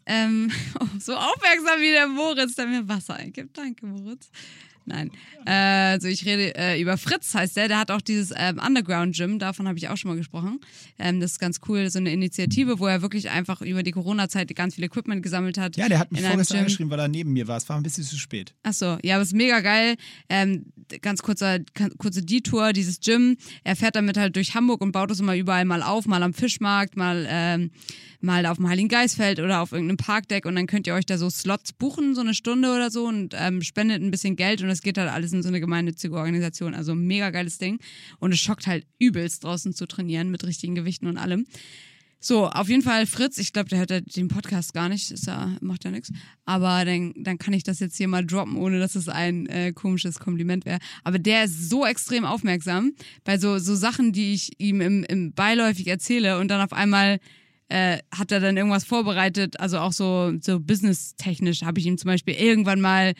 [0.07, 0.49] Ähm,
[0.99, 3.57] so aufmerksam wie der Moritz, der mir Wasser eingibt.
[3.57, 4.29] Danke, Moritz.
[4.87, 5.11] Nein.
[5.45, 7.67] Äh, also ich rede äh, über Fritz, heißt der.
[7.67, 10.61] Der hat auch dieses ähm, Underground Gym, davon habe ich auch schon mal gesprochen.
[10.97, 14.55] Ähm, das ist ganz cool, so eine Initiative, wo er wirklich einfach über die Corona-Zeit
[14.55, 15.75] ganz viel Equipment gesammelt hat.
[15.75, 17.57] ja, der hat mich vorgestern angeschrieben, weil er neben mir war.
[17.57, 18.55] Es war ein bisschen zu spät.
[18.63, 19.95] Ach so, ja, aber es ist mega geil.
[20.29, 20.67] Ähm,
[21.01, 21.59] ganz kurzer,
[21.97, 23.35] kurze Detour, dieses Gym.
[23.65, 26.33] Er fährt damit halt durch Hamburg und baut es immer überall mal auf, mal am
[26.33, 27.71] Fischmarkt, mal, ähm,
[28.19, 31.17] mal auf dem Heiligen Geistfeld oder auf irgendeinem Parkdeck und dann könnt ihr euch da
[31.17, 34.69] so Slots buchen, so eine Stunde oder so und ähm, spendet ein bisschen Geld und
[34.69, 36.73] es geht halt alles in so eine gemeinnützige Organisation.
[36.73, 37.79] Also mega geiles Ding.
[38.19, 41.45] Und es schockt halt übelst draußen zu trainieren mit richtigen Gewichten und allem.
[42.19, 45.55] So, auf jeden Fall Fritz, ich glaube, der hört den Podcast gar nicht, ist ja,
[45.61, 46.11] macht ja nichts.
[46.45, 49.71] Aber dann, dann kann ich das jetzt hier mal droppen, ohne dass es ein äh,
[49.71, 50.79] komisches Kompliment wäre.
[51.03, 52.93] Aber der ist so extrem aufmerksam
[53.23, 57.19] bei so, so Sachen, die ich ihm im, im beiläufig erzähle und dann auf einmal
[57.69, 62.07] äh, hat er dann irgendwas vorbereitet, also auch so, so business-technisch habe ich ihm zum
[62.09, 63.13] Beispiel irgendwann mal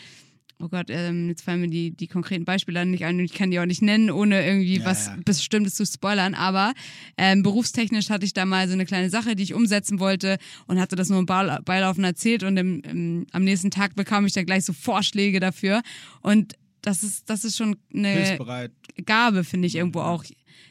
[0.59, 3.51] Oh Gott, ähm, jetzt fallen mir die, die konkreten Beispiele nicht ein und ich kann
[3.51, 5.15] die auch nicht nennen, ohne irgendwie Ja, was ja.
[5.23, 6.33] Bestimmtes zu spoilern.
[6.33, 6.73] Aber
[7.15, 10.79] ähm, berufstechnisch hatte ich da mal so eine kleine Sache, die ich umsetzen wollte und
[10.79, 14.33] hatte das nur im Beil- Beilaufen erzählt und im, im, am nächsten Tag bekam ich
[14.33, 15.83] dann gleich so Vorschläge dafür.
[16.21, 18.39] Und das ist, das ist schon eine.
[19.05, 20.23] Gabe, finde ich irgendwo auch,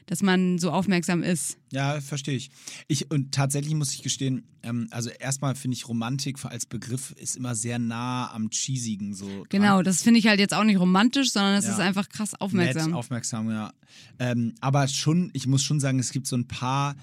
[0.06, 1.58] dass man so aufmerksam ist.
[1.72, 2.50] Ja, verstehe ich.
[2.88, 7.36] Ich und tatsächlich muss ich gestehen, ähm, also erstmal finde ich Romantik als Begriff ist
[7.36, 9.26] immer sehr nah am cheesigen so.
[9.26, 9.46] dran.
[9.50, 11.72] Genau, das finde ich halt jetzt auch nicht romantisch, sondern es Ja.
[11.72, 12.90] ist einfach krass aufmerksam.
[12.90, 13.72] Nett, aufmerksam, ja.
[14.18, 16.96] Ähm, aber schon, ich muss schon sagen, es gibt so ein paar,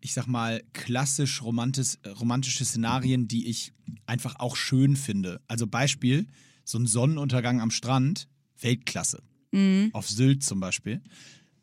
[0.00, 3.72] ich sag mal, klassisch romantisch, romantische Szenarien, die ich
[4.06, 5.40] einfach auch schön finde.
[5.48, 6.26] Also Beispiel,
[6.64, 8.28] so ein Sonnenuntergang am Strand,
[8.60, 9.22] Weltklasse.
[9.92, 11.00] Auf Sylt zum Beispiel.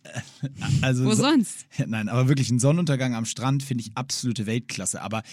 [0.81, 1.05] Also.
[1.05, 1.65] Wo so- sonst?
[1.87, 5.01] Nein, aber wirklich ein Sonnenuntergang am Strand finde ich absolute Weltklasse.
[5.01, 5.23] Aber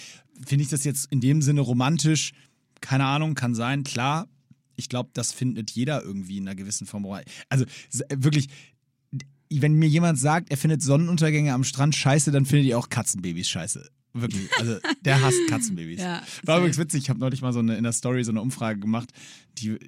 [0.46, 2.32] finde ich das jetzt in dem Sinne romantisch?
[2.80, 4.28] Keine Ahnung, kann sein, klar.
[4.76, 7.06] Ich glaube, das findet jeder irgendwie in einer gewissen Form.
[7.50, 7.66] Also
[8.14, 8.48] wirklich,
[9.50, 13.48] wenn mir jemand sagt, er findet Sonnenuntergänge am Strand scheiße, dann findet ihr auch Katzenbabys
[13.50, 13.86] scheiße.
[14.12, 14.48] Wirklich.
[14.58, 16.00] Also der hasst Katzenbabys.
[16.00, 18.40] Ja, War übrigens witzig, ich habe neulich mal so eine, in der Story so eine
[18.40, 19.10] Umfrage gemacht,
[19.58, 19.78] die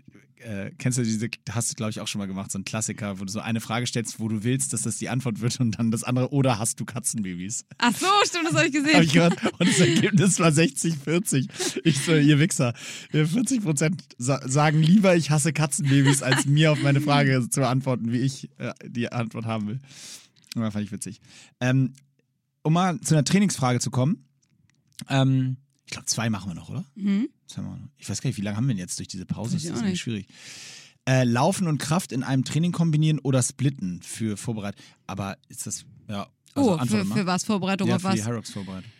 [0.42, 3.18] äh, kennst du diese, hast du glaube ich auch schon mal gemacht, so ein Klassiker,
[3.20, 5.78] wo du so eine Frage stellst, wo du willst, dass das die Antwort wird und
[5.78, 7.64] dann das andere, oder hast du Katzenbabys?
[7.78, 8.94] Ach so, stimmt, das habe ich gesehen.
[8.94, 9.42] Habe ich gehört.
[9.58, 11.80] Und das Ergebnis war 60-40.
[11.84, 12.74] Ich so, ihr Wichser.
[13.12, 17.60] Ihr 40 Prozent sa sagen lieber, ich hasse Katzenbabys, als mir auf meine Frage zu
[17.60, 19.80] beantworten, wie ich äh, die Antwort haben will.
[20.56, 21.20] Ja, fand ich witzig.
[21.60, 21.94] Ähm,
[22.62, 24.24] um mal zu einer Trainingsfrage zu kommen.
[25.08, 26.84] Ähm, ich glaube, zwei machen wir noch, oder?
[26.94, 27.28] Mhm.
[27.98, 29.54] Ich weiß gar nicht, wie lange haben wir denn jetzt durch diese Pause?
[29.54, 30.26] Das ist irgendwie schwierig.
[31.08, 34.80] Äh, Laufen und Kraft in einem Training kombinieren oder splitten für Vorbereitung.
[35.06, 36.28] Aber ist das, ja.
[36.54, 37.16] Also oh, für, mal.
[37.16, 37.44] für was?
[37.44, 38.14] Vorbereitung ja, auf für was?
[38.14, 38.90] die Hyrox Vorbereitung.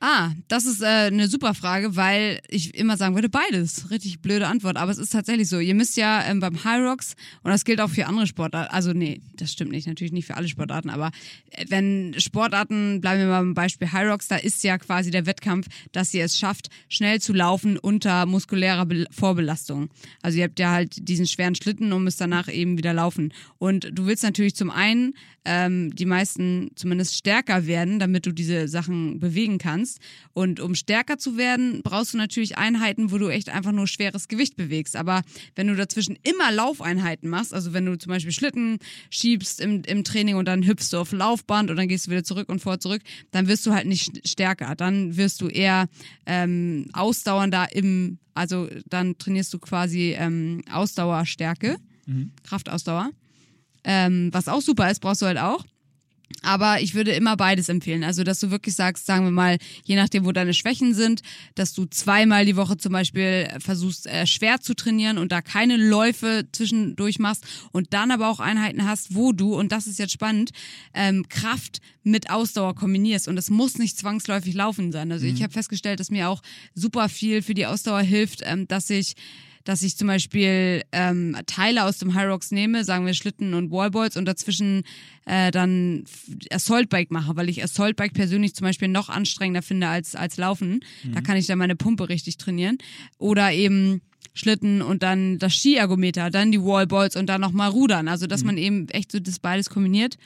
[0.00, 3.90] Ah, das ist äh, eine super Frage, weil ich immer sagen würde, beides.
[3.90, 4.76] Richtig blöde Antwort.
[4.76, 5.58] Aber es ist tatsächlich so.
[5.58, 8.92] Ihr müsst ja ähm, beim High Rocks, und das gilt auch für andere Sportarten, also
[8.92, 11.10] nee, das stimmt nicht, natürlich nicht für alle Sportarten, aber
[11.50, 15.26] äh, wenn Sportarten, bleiben wir mal beim Beispiel High Rocks, da ist ja quasi der
[15.26, 19.88] Wettkampf, dass ihr es schafft, schnell zu laufen unter muskulärer Be Vorbelastung.
[20.22, 23.32] Also ihr habt ja halt diesen schweren Schlitten und müsst danach eben wieder laufen.
[23.58, 28.68] Und du willst natürlich zum einen ähm, die meisten zumindest stärker werden, damit du diese
[28.68, 29.87] Sachen bewegen kannst.
[30.32, 34.28] Und um stärker zu werden, brauchst du natürlich Einheiten, wo du echt einfach nur schweres
[34.28, 34.96] Gewicht bewegst.
[34.96, 35.22] Aber
[35.56, 38.78] wenn du dazwischen immer Laufeinheiten machst, also wenn du zum Beispiel Schlitten
[39.10, 42.24] schiebst im, im Training und dann hüpfst du auf Laufband und dann gehst du wieder
[42.24, 44.74] zurück und vor zurück, dann wirst du halt nicht stärker.
[44.76, 45.88] Dann wirst du eher
[46.26, 51.76] ähm, ausdauernder im, also dann trainierst du quasi ähm, Ausdauerstärke,
[52.42, 53.10] Kraftausdauer.
[53.84, 55.64] Ähm, was auch super ist, brauchst du halt auch.
[56.42, 58.04] Aber ich würde immer beides empfehlen.
[58.04, 61.22] Also, dass du wirklich sagst, sagen wir mal, je nachdem, wo deine Schwächen sind,
[61.54, 65.76] dass du zweimal die Woche zum Beispiel versuchst, äh, schwer zu trainieren und da keine
[65.76, 70.12] Läufe zwischendurch machst und dann aber auch Einheiten hast, wo du, und das ist jetzt
[70.12, 70.50] spannend,
[70.94, 73.26] ähm, Kraft mit Ausdauer kombinierst.
[73.26, 75.10] Und es muss nicht zwangsläufig laufen sein.
[75.10, 76.42] Also, ich habe festgestellt, dass mir auch
[76.74, 79.14] super viel für die Ausdauer hilft, ähm, dass ich
[79.64, 83.70] dass ich zum Beispiel ähm, Teile aus dem High Rocks nehme, sagen wir Schlitten und
[83.70, 84.82] Wallballs und dazwischen
[85.26, 89.62] äh, dann F- Assault Bike mache, weil ich Assault Bike persönlich zum Beispiel noch anstrengender
[89.62, 90.80] finde als, als Laufen.
[91.12, 92.78] Da kann ich dann meine Pumpe richtig trainieren.
[93.18, 94.00] Oder eben
[94.34, 98.08] Schlitten und dann das Skiergometer, dann die Wallballs und dann nochmal Rudern.
[98.08, 100.16] Also dass man eben echt so das beides kombiniert.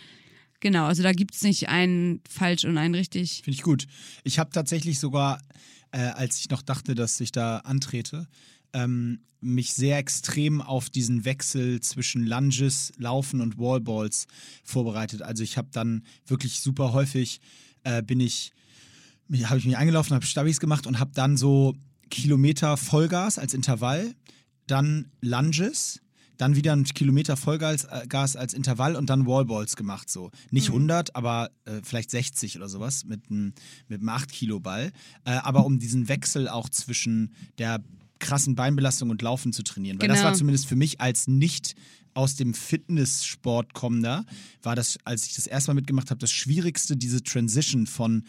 [0.61, 3.41] Genau, also da gibt's nicht ein falsch und ein richtig.
[3.43, 3.87] Finde ich gut.
[4.23, 5.41] Ich habe tatsächlich sogar,
[5.91, 8.29] äh, als ich noch dachte, dass ich da antrete,
[8.73, 14.27] ähm, mich sehr extrem auf diesen Wechsel zwischen Lunges, Laufen und Wallballs
[14.65, 15.23] vorbereitet.
[15.23, 17.41] Also ich habe dann wirklich super häufig
[17.85, 18.53] äh, bin ich,
[19.45, 21.75] habe ich mich eingelaufen, habe Stabis gemacht und habe dann so
[22.11, 24.15] Kilometer Vollgas als Intervall,
[24.67, 26.01] dann Lunges,
[26.37, 30.31] dann wieder ein Kilometer Vollgas äh, Gas als Intervall und dann Wallballs gemacht so.
[30.51, 33.55] Nicht 100, aber äh, vielleicht 60 oder sowas mit einem
[33.89, 34.93] mit einem 8 Kilo Ball.
[35.25, 37.83] Äh, aber um diesen Wechsel auch zwischen der
[38.23, 40.01] krassen Beinbelastung und Laufen zu trainieren.
[40.01, 40.31] Weil das Genau.
[40.31, 41.75] war zumindest für mich als nicht
[42.15, 44.25] aus dem Fitnesssport kommender,
[44.63, 48.25] war das, als ich das erste Mal mitgemacht habe, das Schwierigste, diese Transition von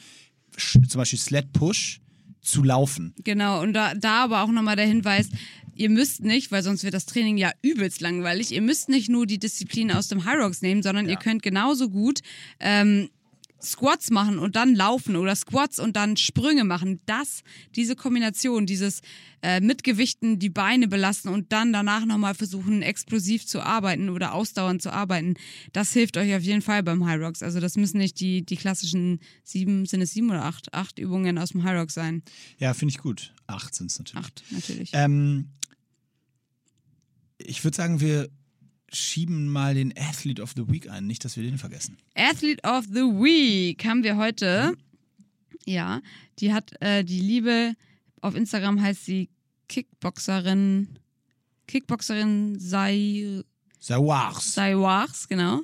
[0.58, 2.00] zum Beispiel Sled Push
[2.42, 3.14] zu laufen.
[3.24, 5.30] Genau, und da, da aber auch nochmal der Hinweis,
[5.76, 9.26] ihr müsst nicht, weil sonst wird das Training ja übelst langweilig, ihr müsst nicht nur
[9.26, 12.22] die Disziplin aus dem High Rocks nehmen, sondern ihr könnt genauso gut
[12.60, 13.10] ähm,
[13.64, 17.00] Squats machen und dann laufen oder Squats und dann Sprünge machen.
[17.06, 17.44] Das,
[17.76, 19.02] diese Kombination, dieses
[19.42, 24.34] äh, mit Gewichten die Beine belasten und dann danach nochmal versuchen, explosiv zu arbeiten oder
[24.34, 25.36] ausdauernd zu arbeiten,
[25.72, 27.42] das hilft euch auf jeden Fall beim High Rocks.
[27.42, 30.74] Also das müssen nicht die, die klassischen sieben, sind es sieben oder acht?
[30.74, 32.24] Acht Übungen aus dem High Rocks sein.
[32.58, 33.34] Ja, finde ich gut.
[33.48, 34.26] Acht sind es natürlich.
[34.26, 34.90] Acht, natürlich.
[34.94, 35.50] Ähm,
[37.38, 38.30] ich würde sagen, wir
[38.94, 41.08] schieben mal den Athlete of the Week ein.
[41.08, 41.98] Nicht, dass wir den vergessen.
[42.16, 44.76] Athlete of the Week haben wir heute.
[45.66, 46.02] Ja,
[46.40, 47.76] die hat äh, die Liebe,
[48.22, 49.30] auf Instagram heißt sie
[49.70, 51.00] Kickboxerin,
[51.68, 53.44] Kickboxerin sei
[53.80, 54.54] Sawars.
[54.54, 55.62] Saiwars, genau.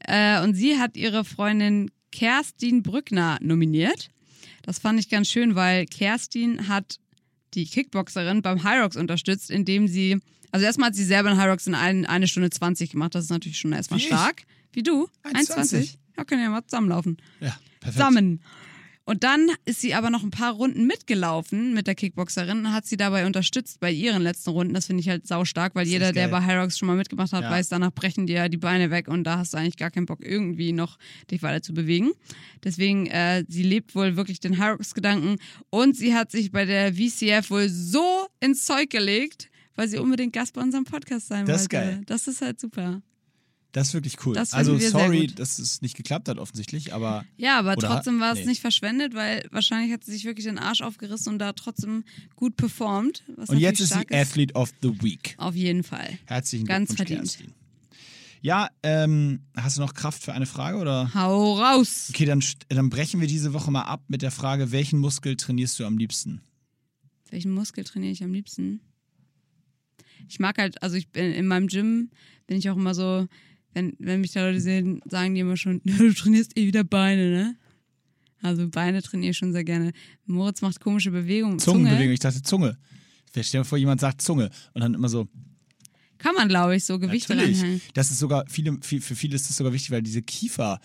[0.00, 4.10] Äh, und sie hat ihre Freundin Kerstin Brückner nominiert.
[4.62, 6.98] Das fand ich ganz schön, weil Kerstin hat
[7.54, 10.20] die Kickboxerin beim Rocks unterstützt, indem sie,
[10.50, 13.14] also erstmal hat sie selber einen High Rocks in ein, eine Stunde 20 gemacht.
[13.14, 14.08] Das ist natürlich schon erstmal Wie ich?
[14.08, 14.42] stark.
[14.72, 15.08] Wie du?
[15.24, 15.94] 1,20.
[16.16, 17.16] Ja, können ja mal zusammenlaufen.
[17.40, 17.94] Ja, perfekt.
[17.98, 18.42] Zusammen.
[19.04, 22.84] Und dann ist sie aber noch ein paar Runden mitgelaufen mit der Kickboxerin und hat
[22.84, 24.74] sie dabei unterstützt bei ihren letzten Runden.
[24.74, 27.44] Das finde ich halt saustark, weil Das jeder, der bei Hyrox schon mal mitgemacht hat,
[27.44, 27.50] Ja.
[27.50, 30.04] weiß, danach brechen dir ja die Beine weg und da hast du eigentlich gar keinen
[30.04, 30.98] Bock, irgendwie noch
[31.30, 32.10] dich weiter zu bewegen.
[32.64, 35.36] Deswegen, äh, sie lebt wohl wirklich den Hyrox-Gedanken
[35.70, 39.48] und sie hat sich bei der VCF wohl so ins Zeug gelegt,
[39.78, 41.86] weil sie unbedingt Gast bei unserem Podcast sein Das ist wollte.
[41.86, 42.02] geil.
[42.06, 43.00] Das ist halt super.
[43.70, 44.34] Das ist wirklich cool.
[44.34, 48.40] Das also sorry, dass es nicht geklappt hat offensichtlich, aber Ja, aber trotzdem war es
[48.40, 48.46] nee.
[48.46, 52.02] nicht verschwendet, weil wahrscheinlich hat sie sich wirklich den Arsch aufgerissen und da trotzdem
[52.34, 53.22] gut performt.
[53.36, 54.12] Und jetzt ist sie ist.
[54.12, 55.36] Athlete of the Week.
[55.38, 56.18] Auf jeden Fall.
[56.26, 57.36] Herzlichen Ganz Glückwunsch, verdient.
[57.38, 57.54] Kerstin.
[58.40, 61.14] Ja, ähm, hast du noch Kraft für eine Frage oder?
[61.14, 62.06] Hau raus!
[62.08, 65.78] Okay, dann, dann brechen wir diese Woche mal ab mit der Frage, welchen Muskel trainierst
[65.78, 66.40] du am liebsten?
[67.30, 68.80] Welchen Muskel trainiere ich am liebsten?
[70.28, 72.10] Ich mag halt, also ich bin in meinem Gym
[72.46, 73.26] bin ich auch immer so,
[73.74, 77.30] wenn, wenn mich da Leute sehen, sagen die immer schon, du trainierst eh wieder Beine,
[77.30, 77.56] ne?
[78.40, 79.92] Also Beine trainiere ich schon sehr gerne.
[80.26, 81.58] Moritz macht komische Bewegungen.
[81.58, 82.78] Zungenbewegung, ich dachte Zunge.
[83.30, 85.28] Stell dir vor, jemand sagt Zunge und dann immer so,
[86.18, 87.58] Kann man, glaube ich, so Gewichte natürlich.
[87.58, 87.80] reinhängen.
[87.94, 90.80] Das ist sogar, viele, viel- für viele ist das sogar wichtig, weil diese Kiefer,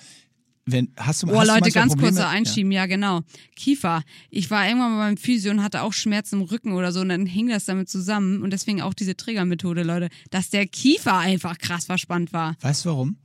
[0.66, 2.18] wenn, hast du Boah, hast du Leute, manchmal ganz Probleme?
[2.18, 2.86] kurz einschieben, ja.
[2.86, 3.22] genau.
[3.56, 4.04] Kiefer.
[4.30, 7.10] Ich war irgendwann mal beim Physio und hatte auch Schmerzen im Rücken oder so und
[7.10, 11.58] dann hing das damit zusammen und deswegen auch diese Trägermethode, Leute, dass der Kiefer einfach
[11.58, 12.52] krass verspannt war.
[12.52, 12.70] Ja.
[12.70, 13.18] Weißt du warum?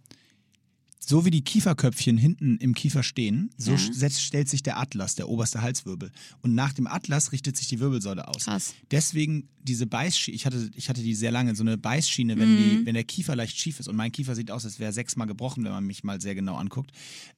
[1.09, 4.09] So wie die Kieferköpfchen hinten im Kiefer stehen, so Ja.
[4.11, 6.11] stellt sich der Atlas, der oberste Halswirbel.
[6.43, 8.45] Und nach dem Atlas richtet sich die Wirbelsäule aus.
[8.45, 8.75] Krass.
[8.91, 12.57] Deswegen diese Beißschiene, ich hatte, ich hatte die sehr lange, so eine Beißschiene, wenn, Mhm.
[12.81, 13.89] die, wenn der Kiefer leicht schief ist.
[13.89, 16.35] Und mein Kiefer sieht aus, als wäre er sechsmal gebrochen, wenn man mich mal sehr
[16.35, 16.91] genau anguckt,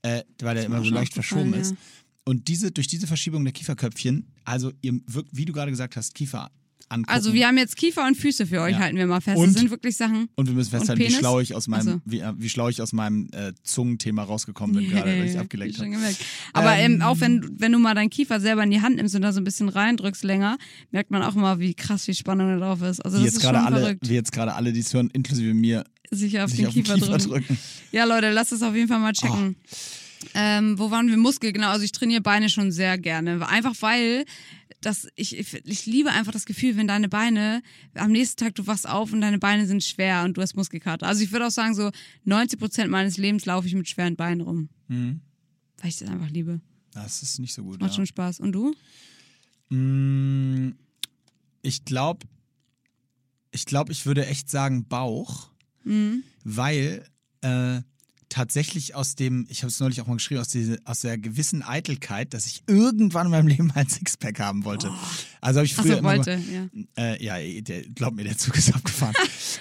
[0.02, 1.70] äh, weil der immer so leicht verschoben ist.
[1.70, 1.76] ja.
[2.24, 6.14] Und diese, durch diese Verschiebung der Kieferköpfchen, also ihr, wirkt- wie du gerade gesagt hast,
[6.14, 6.50] Kiefer
[6.90, 7.12] angucken.
[7.14, 8.80] Also wir haben jetzt Kiefer und Füße für euch, Ja.
[8.80, 9.36] halten wir mal fest.
[9.38, 10.28] Und- das sind wirklich Sachen.
[10.36, 12.00] und wir müssen festhalten, wie schlau ich aus meinem, so.
[12.04, 15.78] wie, äh, wie schlau ich aus meinem äh, Zungenthema rausgekommen bin, gerade, weil ich abgelenkt
[15.78, 15.90] habe.
[16.52, 19.14] Aber Ähm, ähm, auch wenn, wenn du mal deinen Kiefer selber in die Hand nimmst
[19.14, 20.58] und da so ein bisschen reindrückst länger,
[20.90, 23.00] merkt man auch immer, wie krass viel Spannung da drauf ist.
[23.04, 24.08] Also das jetzt ist schon gerade alle, verrückt.
[24.08, 26.94] wie jetzt gerade alle, die es hören, inklusive mir, Sich auf sich den auf Kiefer,
[26.94, 27.46] den Kiefer drücken.
[27.46, 27.58] drücken.
[27.92, 29.54] Ja, Leute, lasst es auf jeden Fall mal checken.
[30.34, 31.16] Ähm, wo waren wir?
[31.16, 31.68] Muskel, genau.
[31.70, 33.46] Also ich trainiere Beine schon sehr gerne.
[33.48, 34.24] Einfach weil
[34.80, 37.62] das, ich, ich, ich liebe einfach das Gefühl, wenn deine Beine,
[37.94, 41.06] am nächsten Tag du wachst auf und deine Beine sind schwer und du hast Muskelkater.
[41.06, 41.90] Also ich würde auch sagen, so
[42.24, 44.68] 90 Prozent meines Lebens laufe ich mit schweren Beinen rum.
[44.88, 45.20] Mhm.
[45.78, 46.60] Weil ich das einfach liebe.
[46.92, 47.80] Das ist nicht so gut.
[47.80, 47.96] Macht Ja.
[47.96, 48.40] schon Spaß.
[48.40, 48.74] Und du?
[49.68, 50.72] Mm,
[51.62, 52.26] Ich glaube,
[53.50, 55.50] ich glaube, ich würde echt sagen Bauch,
[55.84, 56.22] Mhm.
[56.44, 57.06] weil
[57.42, 57.80] äh,
[58.30, 61.62] tatsächlich aus dem, ich habe es neulich auch mal geschrieben, aus, diese, aus der gewissen
[61.62, 64.90] Eitelkeit, dass ich irgendwann in meinem Leben mal ein Sixpack haben wollte.
[65.42, 67.12] Also habe ich früher immer wollte, mal, ja.
[67.14, 69.14] Äh, ja, der, glaub mir, der Zug ist abgefahren.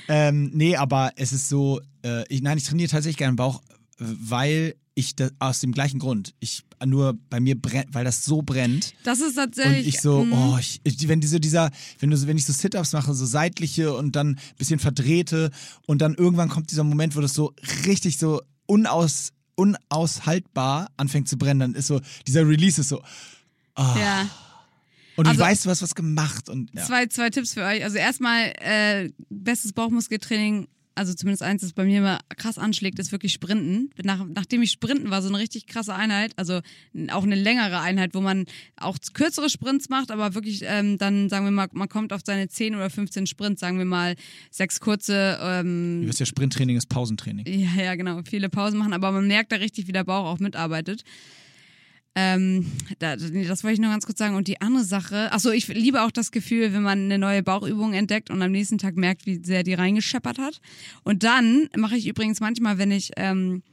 [0.07, 3.61] ähm, nee, aber es ist so, äh, ich, nein, ich trainiere tatsächlich gerne Bauch,
[3.97, 6.33] weil ich das, aus dem gleichen Grund.
[6.39, 8.93] Ich nur bei mir brennt, weil das so brennt.
[9.03, 9.87] Das ist Und tatsächlich.
[9.87, 10.33] ich so, mhm.
[10.33, 13.25] oh, ich, ich- wenn diese, dieser, wenn du, so- wenn ich so Sit-Ups mache, so
[13.25, 15.51] seitliche und dann ein bisschen verdrehte
[15.87, 17.53] und dann irgendwann kommt dieser Moment, wo das so
[17.85, 23.01] richtig so unaus, unaushaltbar anfängt zu brennen, dann ist so, dieser Release ist so,
[23.77, 24.29] Ja.
[25.15, 26.85] und Also- du weißt, du hast was gemacht und ja.
[26.85, 27.83] Zwei, zwei Tipps für euch.
[27.83, 33.11] Also erstmal, äh, bestes Bauchmuskeltraining, also zumindest eins, das bei mir immer krass anschlägt, ist
[33.11, 33.89] wirklich Sprinten.
[34.03, 36.59] Nach, nachdem ich Sprinten war, so eine richtig krasse Einheit, also
[37.11, 41.45] auch eine längere Einheit, wo man auch kürzere Sprints macht, aber wirklich ähm, dann, sagen
[41.45, 44.15] wir mal, man kommt auf seine 10 oder 15 Sprints, sagen wir mal,
[44.51, 47.45] sechs kurze, ähm, Du weißt ja, Sprinttraining ist Pausentraining.
[47.47, 48.21] ja, ja, genau.
[48.29, 51.03] Viele Pausen machen, aber man merkt da richtig, wie der Bauch auch mitarbeitet.
[52.15, 52.65] Ähm,
[52.97, 54.35] da, nee, das wollte ich noch ganz kurz sagen.
[54.35, 57.93] Und die andere Sache, achso, ich liebe auch das Gefühl, wenn man eine neue Bauchübung
[57.93, 60.59] entdeckt und am nächsten Tag merkt, wie sehr die reingescheppert hat.
[61.03, 63.63] Und dann mache ich übrigens manchmal, wenn ich ähm,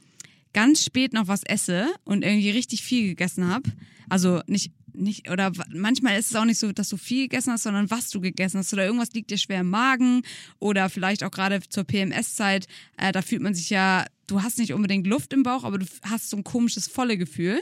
[0.53, 3.71] ganz spät noch was esse und irgendwie richtig viel gegessen habe,
[4.09, 7.63] also nicht nicht oder manchmal ist es auch nicht so, dass du viel gegessen hast,
[7.63, 10.23] sondern was du gegessen hast oder irgendwas liegt dir schwer im Magen
[10.59, 14.73] oder vielleicht auch gerade zur PMS-Zeit, äh, da fühlt man sich ja, du hast nicht
[14.73, 17.61] unbedingt Luft im Bauch, aber du hast so ein komisches volle Gefühl.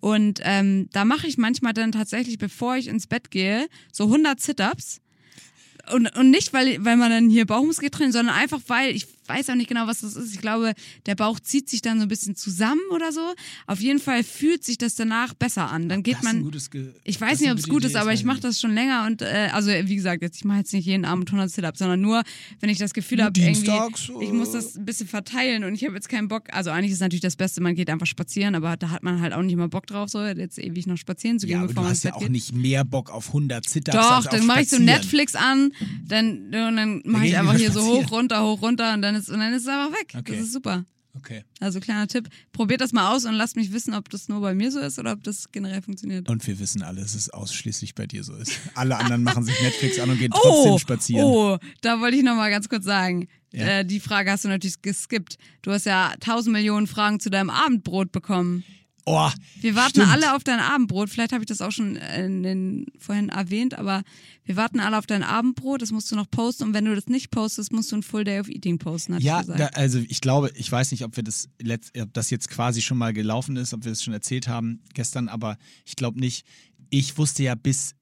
[0.00, 4.40] Und ähm, da mache ich manchmal dann tatsächlich, bevor ich ins Bett gehe, so 100
[4.40, 5.00] Sit-Ups.
[5.92, 9.48] Und, und nicht, weil, weil man dann hier Bauchmuskel trainiert, sondern einfach, weil ich weiß
[9.50, 10.34] auch nicht genau, was das ist.
[10.34, 10.74] Ich glaube,
[11.06, 13.20] der Bauch zieht sich dann so ein bisschen zusammen oder so.
[13.66, 15.88] Auf jeden Fall fühlt sich das danach besser an.
[15.88, 16.50] Dann geht Das man.
[17.04, 19.22] Ich weiß nicht, ob es gut Idee, ist, aber ich mache das schon länger und
[19.22, 22.22] äh, also wie gesagt, jetzt ich mache jetzt nicht jeden Abend 100 Sit-ups, sondern nur,
[22.60, 23.70] wenn ich das Gefühl habe, irgendwie,
[24.20, 26.44] ich muss das ein bisschen verteilen und ich habe jetzt keinen Bock.
[26.52, 29.32] Also eigentlich ist natürlich das Beste, man geht einfach spazieren, aber da hat man halt
[29.32, 31.82] auch nicht immer Bock drauf, so jetzt ewig noch spazieren zu gehen, Ja, aber bevor
[31.82, 34.32] du man ins hast ja auch nicht mehr Bock auf 100 Sit-Ups Doch, als auf
[34.32, 34.78] dann mache ich so.
[34.78, 35.72] Netflix an,
[36.06, 38.06] dann, und dann mache ich einfach hier so spazieren.
[38.06, 40.14] hoch, runter, hoch, runter und dann ist, und dann ist es einfach weg.
[40.16, 40.32] Okay.
[40.32, 40.84] Das ist super.
[41.16, 41.42] Okay.
[41.58, 44.54] Also kleiner Tipp, probiert das mal aus und lasst mich wissen, ob das nur bei
[44.54, 46.28] mir so ist oder ob das generell funktioniert.
[46.28, 48.52] Und wir wissen alle, dass es ausschließlich bei dir so ist.
[48.74, 51.24] Alle anderen machen sich Netflix an und gehen trotzdem spazieren.
[51.24, 53.26] Oh, da wollte ich noch mal ganz kurz sagen.
[53.52, 53.80] Ja.
[53.80, 55.36] Äh, die Frage hast du natürlich geskippt.
[55.62, 58.64] Du hast ja tausend Millionen Fragen zu deinem Abendbrot bekommen.
[59.06, 60.08] Oh, Wir warten stimmt.
[60.08, 61.10] alle auf dein Abendbrot.
[61.10, 64.02] Vielleicht habe ich das auch schon den, vorhin erwähnt, aber
[64.44, 65.82] wir warten alle auf dein Abendbrot.
[65.82, 66.64] Das musst du noch posten.
[66.64, 69.40] Und wenn du das nicht postest, musst du ein Full Day of Eating posten, Ja,
[69.40, 71.48] ich da, also ich glaube, ich weiß nicht, ob wir das
[72.00, 75.28] ob das jetzt quasi schon mal gelaufen ist, ob wir das schon erzählt haben gestern,
[75.28, 76.46] aber ich glaube nicht.
[76.90, 77.94] Ich wusste ja bis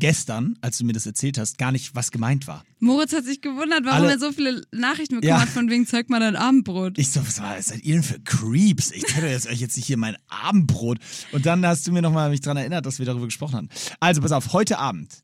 [0.00, 2.64] gestern, als du mir das erzählt hast, gar nicht, was gemeint war.
[2.80, 5.40] Moritz hat sich gewundert, warum Alle- er so viele Nachrichten bekommen Ja.
[5.40, 6.98] hat, von wegen, zeig mal dein Abendbrot.
[6.98, 8.90] Ich so, was seid ihr denn für Creeps?
[8.90, 10.98] Ich zeige euch jetzt nicht hier mein Abendbrot.
[11.32, 13.68] Und dann hast du mir nochmal mich daran erinnert, dass wir darüber gesprochen haben.
[14.00, 15.22] Also, pass auf, heute Abend.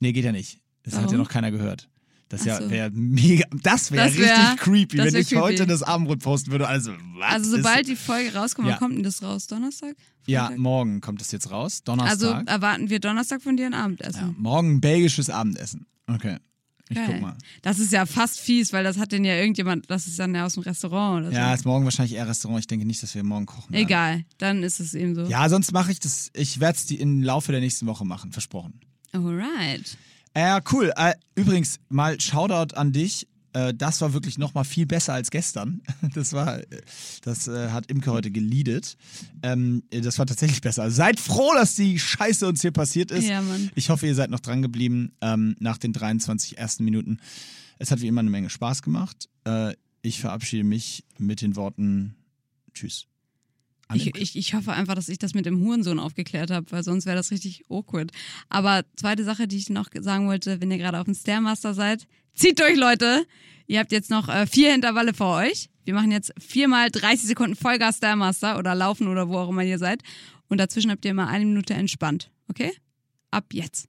[0.00, 0.60] Nee, geht ja nicht.
[0.84, 1.18] Das hat ja Warum?
[1.18, 1.88] noch keiner gehört.
[2.30, 2.68] Das ja so.
[2.68, 5.70] wäre mega, das wäre Das wär- richtig creepy, das wenn wär ich heute creepy.
[5.70, 6.68] das Abendbrot posten würde.
[6.68, 8.74] Also, was Also ist- sobald die Folge rauskommt, Ja.
[8.74, 9.46] wann kommt denn das raus?
[9.46, 9.94] Donnerstag?
[10.26, 10.58] Ja, Freitag?
[10.58, 11.96] morgen kommt es jetzt raus, Also
[12.26, 12.48] Donnerstag.
[12.48, 14.20] erwarten wir Donnerstag von dir ein Abendessen.
[14.20, 15.86] ja, morgen ein belgisches Abendessen.
[16.06, 16.36] Okay.
[16.90, 17.06] Ich Geil.
[17.06, 17.36] guck mal.
[17.60, 20.46] Das ist ja fast fies, weil das hat denn ja irgendjemand, das ist dann ja
[20.46, 21.36] aus dem Restaurant oder so.
[21.36, 22.60] Ja, ist morgen wahrscheinlich eher Restaurant.
[22.60, 23.72] Ich denke nicht, dass wir morgen kochen.
[23.74, 23.82] werden.
[23.84, 25.22] Egal, dann ist es eben so.
[25.24, 26.30] Ja, sonst mache ich das.
[26.34, 28.80] Ich werde es im Laufe der nächsten Woche machen, versprochen.
[29.12, 29.96] Alright.
[30.38, 30.92] Ja, cool.
[30.94, 33.26] Äh, übrigens, mal Shoutout an dich.
[33.54, 35.82] Äh, das war wirklich noch mal viel besser als gestern.
[36.14, 36.60] Das war,
[37.22, 38.96] das äh, hat Imke heute geleadet.
[39.42, 40.84] Ähm, äh, das war tatsächlich besser.
[40.84, 43.26] Also seid froh, dass die Scheiße uns hier passiert ist.
[43.26, 43.70] Ja, Mann.
[43.74, 47.18] Ich hoffe, ihr seid noch dran geblieben ähm, nach den 23 ersten Minuten.
[47.78, 49.28] Es hat wie immer eine Menge Spaß gemacht.
[50.02, 52.16] Ich verabschiede mich mit den Worten
[52.74, 53.06] Tschüss.
[53.94, 57.06] Ich, ich, ich hoffe einfach, dass ich das mit dem Hurensohn aufgeklärt habe, weil sonst
[57.06, 58.10] wäre das richtig awkward.
[58.50, 62.06] Aber zweite Sache, die ich noch sagen wollte, wenn ihr gerade auf dem Stairmaster seid,
[62.34, 63.26] zieht durch, Leute!
[63.66, 65.68] Ihr habt jetzt noch äh, vier Intervalle vor euch.
[65.84, 69.78] Wir machen jetzt viermal 30 Sekunden Vollgas Stairmaster oder laufen oder wo auch immer ihr
[69.78, 70.02] seid.
[70.48, 72.30] Und dazwischen habt ihr immer eine Minute entspannt.
[72.48, 72.72] Okay?
[73.30, 73.88] Ab jetzt.